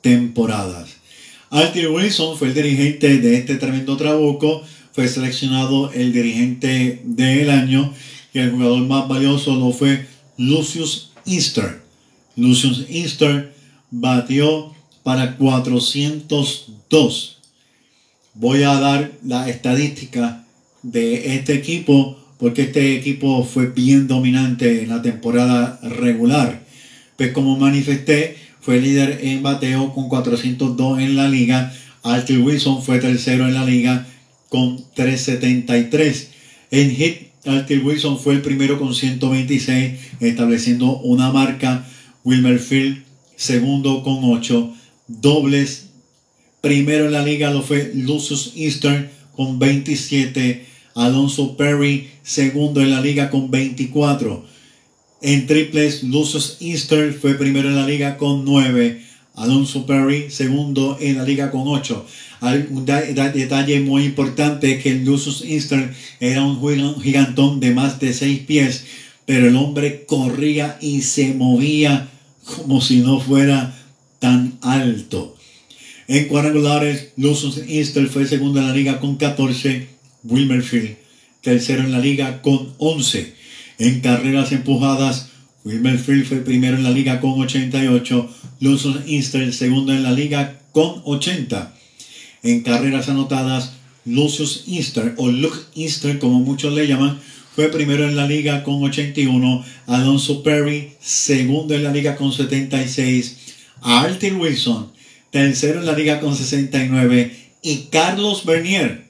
temporadas. 0.02 0.98
Artie 1.50 1.88
Wilson 1.88 2.38
fue 2.38 2.50
el 2.50 2.54
dirigente 2.54 3.20
de 3.20 3.38
este 3.38 3.56
tremendo 3.56 3.96
trabuco, 3.96 4.64
fue 4.96 5.10
seleccionado 5.10 5.92
el 5.92 6.14
dirigente 6.14 7.02
del 7.04 7.50
año 7.50 7.94
y 8.34 8.40
el 8.40 8.52
jugador 8.52 8.80
más 8.88 9.10
valioso 9.10 9.54
lo 9.56 9.74
fue 9.74 10.08
Lucius 10.38 11.12
Easter. 11.26 11.82
Lucius 12.38 12.86
Easter 12.90 13.54
batió 13.92 14.74
para 15.04 15.36
402. 15.36 17.38
Voy 18.36 18.64
a 18.64 18.80
dar 18.80 19.12
la 19.22 19.50
estadística 19.50 20.46
de 20.82 21.36
este 21.36 21.56
equipo 21.56 22.18
porque 22.40 22.62
este 22.62 22.96
equipo 22.96 23.44
fue 23.44 23.68
bien 23.68 24.08
dominante 24.08 24.82
en 24.82 24.90
la 24.90 25.02
temporada 25.02 25.78
regular. 25.84 26.64
Pues 27.18 27.34
como 27.34 27.58
manifesté, 27.58 28.38
fue 28.62 28.80
líder 28.80 29.20
en 29.24 29.44
bateo 29.44 29.94
con 29.94 30.08
402 30.08 31.00
en 31.00 31.18
la 31.18 31.28
liga. 31.28 31.74
Arthur 32.02 32.38
Wilson 32.38 32.82
fue 32.82 33.00
tercero 33.00 33.46
en 33.46 33.56
la 33.56 33.66
liga 33.66 34.08
con 34.56 34.82
373. 34.94 36.30
En 36.72 36.96
hit, 36.96 37.28
Arthur 37.46 37.84
Wilson 37.84 38.18
fue 38.18 38.36
el 38.36 38.42
primero 38.42 38.80
con 38.80 38.96
126, 38.96 40.00
estableciendo 40.22 40.98
una 41.00 41.30
marca. 41.30 41.86
Wilmer 42.24 42.58
Field, 42.58 43.04
segundo 43.36 44.02
con 44.02 44.20
8 44.24 44.74
dobles. 45.08 45.88
Primero 46.62 47.08
en 47.08 47.12
la 47.12 47.26
liga 47.26 47.52
lo 47.52 47.64
fue 47.64 47.92
Lucius 47.96 48.54
Eastern 48.56 49.10
con 49.36 49.60
27. 49.60 50.66
Alonso 50.96 51.58
Perry, 51.58 52.08
segundo 52.24 52.80
en 52.80 52.92
la 52.92 53.02
liga 53.02 53.30
con 53.30 53.52
24. 53.52 54.46
En 55.22 55.48
triples, 55.48 56.02
Lucius 56.02 56.56
Eastern 56.62 57.14
fue 57.14 57.34
primero 57.34 57.68
en 57.68 57.76
la 57.76 57.86
liga 57.86 58.16
con 58.16 58.46
9. 58.46 59.05
Alonso 59.36 59.86
Perry, 59.86 60.30
segundo 60.30 60.98
en 61.00 61.18
la 61.18 61.24
liga 61.24 61.52
con 61.52 61.64
8. 61.68 62.06
Un 62.70 62.86
detalle 62.86 63.80
muy 63.80 64.04
importante 64.04 64.74
es 64.74 64.84
que 64.84 64.96
Lucius 64.96 65.44
Eastern 65.44 65.94
era 66.20 66.44
un 66.44 67.02
gigantón 67.02 67.60
de 67.60 67.72
más 67.74 68.00
de 68.00 68.14
6 68.14 68.42
pies, 68.42 68.86
pero 69.26 69.48
el 69.48 69.56
hombre 69.56 70.06
corría 70.06 70.78
y 70.82 71.02
se 71.02 71.34
movía 71.34 72.10
como 72.44 72.82
si 72.82 72.98
no 72.98 73.20
fuera 73.20 73.76
tan 74.20 74.58
alto. 74.62 75.36
En 76.08 76.28
cuadrangulares, 76.28 77.10
Lucius 77.18 77.58
Easter 77.68 78.08
fue 78.08 78.28
segundo 78.28 78.60
en 78.60 78.68
la 78.68 78.74
liga 78.76 79.00
con 79.00 79.16
14, 79.16 79.88
Wilmerfield 80.24 81.06
tercero 81.46 81.84
en 81.84 81.92
la 81.92 82.00
liga 82.00 82.42
con 82.42 82.74
11. 82.80 83.34
En 83.78 84.02
carreras 84.02 84.52
empujadas, 84.52 85.30
Wilmerfield 85.66 86.28
fue 86.28 86.38
primero 86.42 86.78
en 86.78 86.84
la 86.84 86.92
liga 86.92 87.20
con 87.20 87.42
88, 87.42 88.30
Lucius 88.60 88.98
Easter 89.08 89.52
segundo 89.52 89.94
en 89.94 90.04
la 90.04 90.12
liga 90.12 90.60
con 90.72 91.02
80. 91.04 91.74
En 92.44 92.62
carreras 92.62 93.10
anotadas, 93.10 93.74
Lucius 94.06 94.66
Easter 94.68 95.16
o 95.18 95.28
Luke 95.28 95.58
Easter 95.76 96.20
como 96.20 96.40
muchos 96.40 96.72
le 96.74 96.88
llaman, 96.88 97.20
fue 97.56 97.70
primero 97.70 98.08
en 98.08 98.16
la 98.16 98.28
liga 98.28 98.64
con 98.64 98.84
81, 98.84 99.66
Alonso 99.88 100.44
Perry 100.44 100.94
segundo 101.00 101.74
en 101.74 101.84
la 101.84 101.92
liga 101.92 102.16
con 102.16 102.32
76, 102.32 103.38
a 103.82 104.02
Artin 104.02 104.36
Wilson, 104.40 104.92
tercero 105.32 105.80
en 105.80 105.88
la 105.88 105.94
liga 105.94 106.20
con 106.20 106.36
69, 106.36 107.36
y 107.64 107.78
Carlos 107.92 108.46
Bernier 108.46 109.08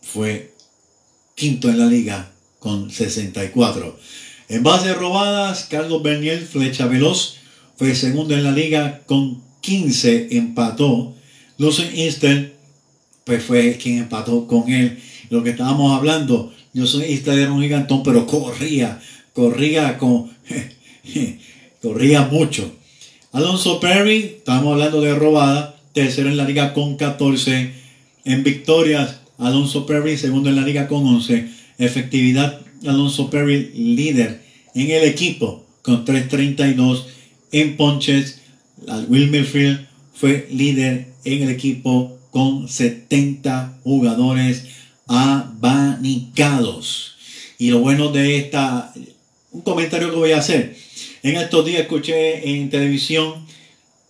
fue 0.00 0.54
quinto 1.34 1.68
en 1.70 1.78
la 1.80 1.86
liga 1.86 2.30
con 2.60 2.90
64. 2.90 3.98
En 4.48 4.62
base 4.62 4.92
robadas, 4.94 5.66
Carlos 5.70 6.02
Bernier, 6.02 6.40
flecha 6.40 6.86
veloz, 6.86 7.36
fue 7.76 7.94
segundo 7.94 8.34
en 8.34 8.44
la 8.44 8.52
liga 8.52 9.00
con 9.06 9.42
15, 9.60 10.36
empató. 10.36 11.14
Lucien 11.56 11.90
Easter, 11.94 12.54
pues 13.24 13.42
fue 13.42 13.76
quien 13.76 13.98
empató 13.98 14.46
con 14.46 14.70
él. 14.70 14.98
Lo 15.30 15.42
que 15.42 15.50
estábamos 15.50 15.96
hablando, 15.96 16.52
Lucien 16.74 17.02
Easter 17.04 17.38
era 17.38 17.52
un 17.52 17.62
gigantón, 17.62 18.02
pero 18.02 18.26
corría, 18.26 19.00
corría 19.32 19.96
con, 19.96 20.30
corría 21.82 22.22
mucho. 22.26 22.70
Alonso 23.32 23.80
Perry, 23.80 24.36
estamos 24.36 24.74
hablando 24.74 25.00
de 25.00 25.14
robada, 25.14 25.76
tercero 25.92 26.28
en 26.28 26.36
la 26.36 26.44
liga 26.44 26.72
con 26.72 26.96
14. 26.96 27.72
En 28.24 28.44
victorias, 28.44 29.20
Alonso 29.38 29.86
Perry, 29.86 30.16
segundo 30.16 30.50
en 30.50 30.56
la 30.56 30.62
liga 30.62 30.86
con 30.86 31.04
11. 31.04 31.48
Efectividad, 31.78 32.60
Alonso 32.86 33.30
Perry, 33.30 33.70
líder 33.74 34.42
en 34.74 34.90
el 34.90 35.04
equipo 35.04 35.64
con 35.82 36.04
3.32. 36.04 37.04
En 37.52 37.76
ponches, 37.76 38.40
Will 39.08 39.30
Milfield 39.30 39.86
fue 40.12 40.48
líder 40.50 41.12
en 41.24 41.42
el 41.42 41.50
equipo 41.50 42.18
con 42.30 42.68
70 42.68 43.78
jugadores 43.84 44.64
abanicados. 45.06 45.96
Y 47.58 47.70
lo 47.70 47.78
bueno 47.80 48.10
de 48.10 48.38
esta, 48.38 48.92
un 49.52 49.60
comentario 49.60 50.10
que 50.10 50.16
voy 50.16 50.32
a 50.32 50.38
hacer. 50.38 50.76
En 51.22 51.36
estos 51.36 51.64
días 51.64 51.82
escuché 51.82 52.50
en 52.50 52.70
televisión, 52.70 53.46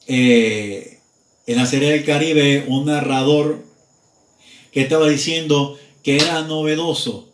eh, 0.06 0.98
en 1.46 1.56
la 1.56 1.66
serie 1.66 1.90
del 1.90 2.04
Caribe, 2.04 2.64
un 2.68 2.86
narrador 2.86 3.62
que 4.72 4.80
estaba 4.80 5.08
diciendo 5.08 5.78
que 6.02 6.16
era 6.16 6.42
novedoso 6.42 7.33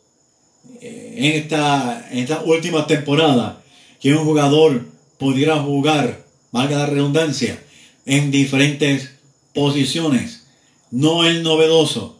en, 1.24 1.32
esta, 1.42 2.08
en 2.10 2.18
esta 2.18 2.42
última 2.42 2.86
temporada 2.86 3.62
que 4.00 4.14
un 4.14 4.24
jugador 4.24 4.86
pudiera 5.18 5.58
jugar, 5.58 6.24
valga 6.50 6.78
la 6.78 6.86
redundancia, 6.86 7.58
en 8.06 8.30
diferentes 8.30 9.10
posiciones. 9.54 10.46
No 10.90 11.24
es 11.24 11.42
novedoso. 11.42 12.18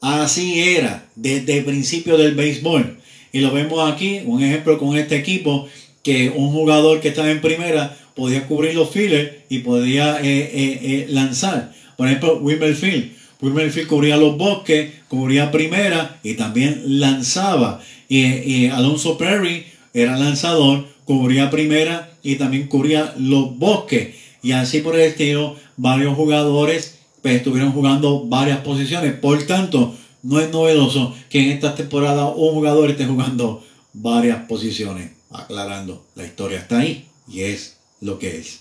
Así 0.00 0.60
era 0.60 1.08
desde 1.16 1.58
el 1.58 1.64
principio 1.64 2.16
del 2.16 2.34
béisbol. 2.34 2.98
Y 3.32 3.40
lo 3.40 3.50
vemos 3.52 3.92
aquí, 3.92 4.20
un 4.24 4.42
ejemplo 4.42 4.78
con 4.78 4.96
este 4.96 5.16
equipo, 5.16 5.68
que 6.02 6.30
un 6.30 6.52
jugador 6.52 7.00
que 7.00 7.08
estaba 7.08 7.30
en 7.30 7.40
primera 7.40 7.96
podía 8.14 8.46
cubrir 8.46 8.74
los 8.74 8.90
fillers 8.90 9.32
y 9.48 9.58
podía 9.58 10.20
eh, 10.20 10.24
eh, 10.24 10.78
eh, 10.82 11.06
lanzar. 11.10 11.72
Por 11.96 12.06
ejemplo, 12.06 12.38
Wimmerfield. 12.38 13.12
Wimmerfield 13.40 13.88
cubría 13.88 14.16
los 14.16 14.38
bosques, 14.38 14.92
cubría 15.08 15.50
primera 15.50 16.18
y 16.22 16.34
también 16.34 16.82
lanzaba. 17.00 17.82
Y, 18.08 18.66
Alonso 18.68 19.18
Perry 19.18 19.66
era 19.94 20.16
lanzador, 20.16 20.86
cubría 21.04 21.50
primera 21.50 22.12
y 22.22 22.36
también 22.36 22.68
cubría 22.68 23.14
los 23.18 23.56
bosques. 23.58 24.14
Y 24.42 24.52
así 24.52 24.80
por 24.80 24.94
el 24.94 25.02
estilo, 25.02 25.56
varios 25.76 26.14
jugadores 26.14 26.98
pues, 27.22 27.36
estuvieron 27.36 27.72
jugando 27.72 28.26
varias 28.26 28.58
posiciones. 28.60 29.14
Por 29.14 29.42
tanto, 29.46 29.94
no 30.22 30.40
es 30.40 30.50
novedoso 30.50 31.14
que 31.28 31.40
en 31.40 31.50
esta 31.50 31.74
temporada 31.74 32.26
un 32.26 32.54
jugador 32.54 32.90
esté 32.90 33.06
jugando 33.06 33.64
varias 33.92 34.46
posiciones. 34.46 35.10
Aclarando, 35.30 36.06
la 36.14 36.24
historia 36.24 36.58
está 36.58 36.78
ahí 36.78 37.06
y 37.28 37.42
es 37.42 37.78
lo 38.00 38.18
que 38.18 38.38
es. 38.38 38.60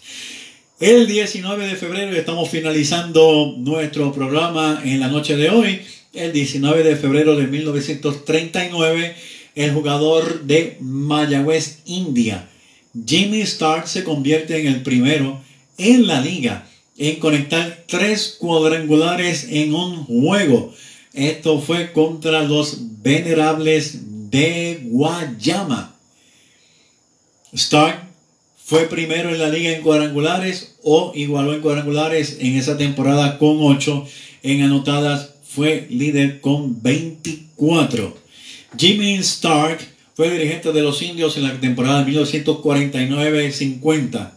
El 0.80 1.08
19 1.08 1.68
de 1.68 1.76
febrero 1.76 2.16
estamos 2.16 2.50
finalizando 2.50 3.56
nuestro 3.58 4.12
programa 4.12 4.82
en 4.84 5.00
la 5.00 5.08
noche 5.08 5.38
de 5.38 5.50
hoy. 5.50 5.82
El 6.12 6.34
19 6.34 6.84
de 6.84 6.96
febrero 6.96 7.36
de 7.36 7.48
1939, 7.48 9.16
el 9.56 9.74
jugador 9.74 10.44
de 10.44 10.78
Mayagüez, 10.82 11.80
India, 11.86 12.50
Jimmy 13.06 13.42
Stark, 13.42 13.88
se 13.88 14.04
convierte 14.04 14.60
en 14.60 14.68
el 14.68 14.84
primero 14.84 15.42
en 15.78 16.08
la 16.08 16.22
liga 16.22 16.68
en 16.98 17.20
conectar 17.20 17.84
tres 17.88 18.38
cuadrangulares 18.40 19.48
en 19.50 19.74
un 19.74 20.06
juego. 20.06 20.74
Esto 21.14 21.60
fue 21.60 21.92
contra 21.92 22.44
los 22.44 22.78
venerables 23.02 24.30
de 24.32 24.82
Guayama. 24.84 25.96
Stark 27.54 28.06
fue 28.58 28.88
primero 28.88 29.30
en 29.30 29.40
la 29.40 29.50
liga 29.50 29.72
en 29.72 29.82
cuadrangulares 29.82 30.76
o 30.84 31.12
igualó 31.16 31.54
en 31.54 31.62
cuadrangulares 31.62 32.38
en 32.40 32.56
esa 32.56 32.78
temporada 32.78 33.38
con 33.38 33.58
8. 33.62 34.06
En 34.44 34.64
anotadas 34.64 35.36
fue 35.48 35.88
líder 35.90 36.42
con 36.42 36.82
24. 36.82 38.25
Jimmy 38.78 39.16
Stark 39.16 39.80
fue 40.16 40.32
dirigente 40.32 40.72
de 40.72 40.82
los 40.82 41.02
indios 41.02 41.36
en 41.38 41.44
la 41.44 41.60
temporada 41.60 42.06
1949-50. 42.06 44.32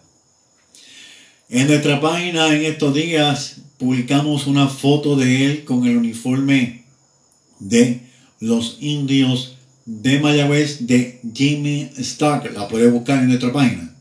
En 1.51 1.67
nuestra 1.67 2.01
página 2.01 2.55
en 2.55 2.65
estos 2.65 2.95
días 2.95 3.57
publicamos 3.79 4.47
una 4.47 4.69
foto 4.69 5.17
de 5.17 5.47
él 5.47 5.65
con 5.65 5.87
el 5.87 5.97
uniforme 5.97 6.85
de 7.59 8.01
los 8.41 8.77
indios 8.81 9.57
de 9.87 10.21
Mayagüez 10.21 10.87
de 10.87 11.21
Jimmy 11.35 11.91
Stark. 11.97 12.53
La 12.53 12.69
puede 12.69 12.91
buscar 12.91 13.21
en 13.21 13.29
nuestra 13.29 13.51
página. 13.53 13.95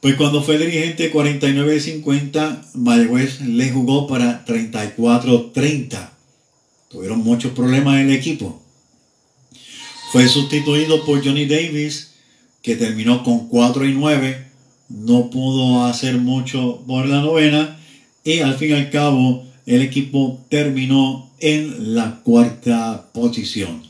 Pues 0.00 0.14
cuando 0.16 0.42
fue 0.42 0.58
dirigente 0.58 1.12
49-50, 1.12 2.72
Mayagüez 2.74 3.40
le 3.40 3.70
jugó 3.70 4.06
para 4.06 4.44
34-30. 4.44 6.10
Tuvieron 6.92 7.18
muchos 7.18 7.52
problemas 7.52 8.00
en 8.00 8.10
el 8.10 8.16
equipo. 8.16 8.62
Fue 10.12 10.28
sustituido 10.28 11.04
por 11.04 11.24
Johnny 11.24 11.46
Davis, 11.46 12.12
que 12.62 12.76
terminó 12.76 13.24
con 13.24 13.48
4 13.48 13.86
y 13.86 13.94
9 13.94 14.52
no 14.92 15.30
pudo 15.30 15.84
hacer 15.86 16.18
mucho 16.18 16.82
por 16.86 17.06
la 17.06 17.20
novena 17.20 17.78
y 18.24 18.40
al 18.40 18.54
fin 18.54 18.70
y 18.70 18.72
al 18.74 18.90
cabo 18.90 19.44
el 19.64 19.82
equipo 19.82 20.44
terminó 20.48 21.30
en 21.40 21.94
la 21.94 22.20
cuarta 22.22 23.10
posición. 23.12 23.82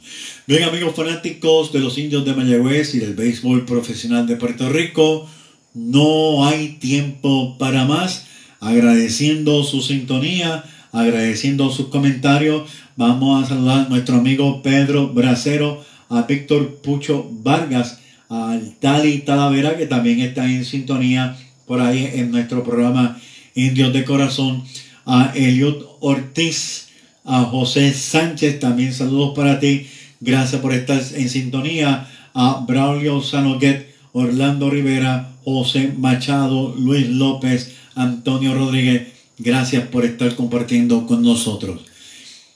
Bien 0.46 0.64
amigos 0.64 0.94
fanáticos 0.94 1.72
de 1.72 1.80
los 1.80 1.98
indios 1.98 2.24
de 2.24 2.34
Mayagüez 2.34 2.94
y 2.94 2.98
del 2.98 3.14
béisbol 3.14 3.64
profesional 3.64 4.26
de 4.26 4.36
Puerto 4.36 4.68
Rico, 4.68 5.28
no 5.74 6.46
hay 6.46 6.76
tiempo 6.78 7.56
para 7.58 7.84
más. 7.84 8.26
Agradeciendo 8.60 9.64
su 9.64 9.82
sintonía, 9.82 10.64
agradeciendo 10.92 11.70
sus 11.70 11.88
comentarios, 11.88 12.70
vamos 13.02 13.42
a 13.42 13.48
saludar 13.48 13.86
a 13.86 13.88
nuestro 13.88 14.18
amigo 14.18 14.62
Pedro 14.62 15.08
Bracero, 15.08 15.84
a 16.08 16.22
Víctor 16.22 16.76
Pucho 16.84 17.28
Vargas, 17.42 17.98
al 18.28 18.76
Tali 18.78 19.18
Talavera, 19.18 19.76
que 19.76 19.86
también 19.86 20.20
está 20.20 20.46
en 20.46 20.64
sintonía 20.64 21.36
por 21.66 21.80
ahí 21.80 22.08
en 22.14 22.30
nuestro 22.30 22.62
programa 22.62 23.20
Indios 23.56 23.92
de 23.92 24.04
Corazón, 24.04 24.62
a 25.04 25.32
Eliot 25.34 25.96
Ortiz, 25.98 26.90
a 27.24 27.42
José 27.42 27.92
Sánchez, 27.92 28.60
también 28.60 28.94
saludos 28.94 29.34
para 29.34 29.58
ti, 29.58 29.88
gracias 30.20 30.60
por 30.60 30.72
estar 30.72 31.02
en 31.16 31.28
sintonía, 31.28 32.08
a 32.34 32.64
Braulio 32.68 33.20
Sanoguet, 33.20 33.96
Orlando 34.12 34.70
Rivera, 34.70 35.32
José 35.44 35.92
Machado, 35.98 36.72
Luis 36.78 37.08
López, 37.08 37.74
Antonio 37.96 38.54
Rodríguez, 38.54 39.08
gracias 39.38 39.88
por 39.88 40.04
estar 40.04 40.36
compartiendo 40.36 41.04
con 41.08 41.22
nosotros. 41.22 41.91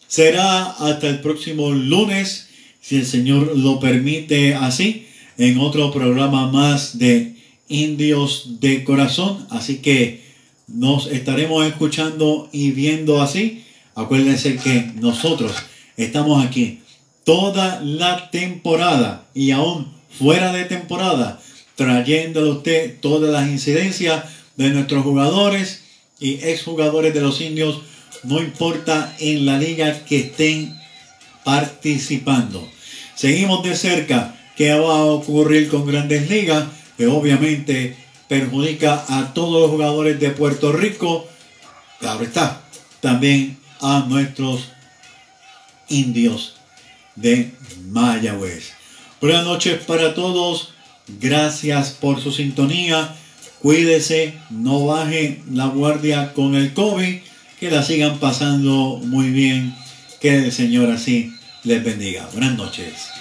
Será 0.09 0.64
hasta 0.64 1.09
el 1.09 1.20
próximo 1.20 1.70
lunes, 1.70 2.48
si 2.80 2.96
el 2.96 3.07
Señor 3.07 3.57
lo 3.57 3.80
permite 3.80 4.54
así 4.54 5.07
en 5.38 5.59
otro 5.59 5.90
programa 5.92 6.50
más 6.50 6.98
de 6.98 7.34
Indios 7.68 8.61
de 8.61 8.84
Corazón. 8.84 9.46
Así 9.50 9.78
que 9.78 10.22
nos 10.68 11.07
estaremos 11.07 11.66
escuchando 11.66 12.48
y 12.52 12.70
viendo 12.70 13.20
así. 13.20 13.64
Acuérdense 13.94 14.57
que 14.57 14.92
nosotros 15.00 15.52
estamos 15.96 16.44
aquí 16.44 16.80
toda 17.24 17.80
la 17.82 18.30
temporada 18.30 19.26
y 19.34 19.50
aún 19.50 19.88
fuera 20.16 20.52
de 20.52 20.64
temporada, 20.64 21.40
trayéndole 21.74 22.50
a 22.50 22.52
usted 22.52 23.00
todas 23.00 23.30
las 23.30 23.48
incidencias 23.48 24.24
de 24.57 24.70
nuestros 24.70 25.02
jugadores 25.02 25.82
y 26.20 26.34
exjugadores 26.34 27.12
de 27.12 27.20
los 27.20 27.40
indios, 27.40 27.80
no 28.23 28.41
importa 28.41 29.14
en 29.19 29.47
la 29.47 29.59
liga 29.59 30.05
que 30.05 30.21
estén 30.21 30.79
participando. 31.45 32.69
Seguimos 33.14 33.62
de 33.62 33.77
cerca. 33.77 34.35
Qué 34.57 34.73
va 34.73 34.99
a 34.99 35.05
ocurrir 35.05 35.69
con 35.69 35.87
grandes 35.87 36.31
ligas, 36.31 36.64
que 36.97 37.07
obviamente 37.07 37.97
perjudica 38.29 39.05
a 39.09 39.35
todos 39.35 39.61
los 39.61 39.71
jugadores 39.71 40.19
de 40.19 40.31
Puerto 40.31 40.73
Rico, 40.73 41.29
claro 42.01 42.25
está, 42.25 42.62
también 43.01 43.59
a 43.81 44.07
nuestros 44.09 44.69
indios 45.89 46.57
de 47.14 47.53
Mayagüez. 47.89 48.73
Buenas 49.21 49.45
noches 49.45 49.85
para 49.85 50.14
todos, 50.14 50.73
gracias 51.07 51.91
por 51.91 52.21
su 52.21 52.33
sintonía, 52.33 53.14
cuídese, 53.61 54.35
no 54.51 54.87
baje 54.87 55.43
la 55.51 55.67
guardia 55.67 56.33
con 56.33 56.55
el 56.55 56.73
COVID, 56.75 57.19
que 57.59 57.70
la 57.70 57.82
sigan 57.82 58.18
pasando 58.18 59.00
muy 59.04 59.30
bien, 59.30 59.74
que 60.20 60.44
el 60.44 60.52
Señor 60.52 60.90
así 60.90 61.34
les 61.64 61.82
bendiga. 61.82 62.28
Buenas 62.32 62.57
noches. 62.57 63.16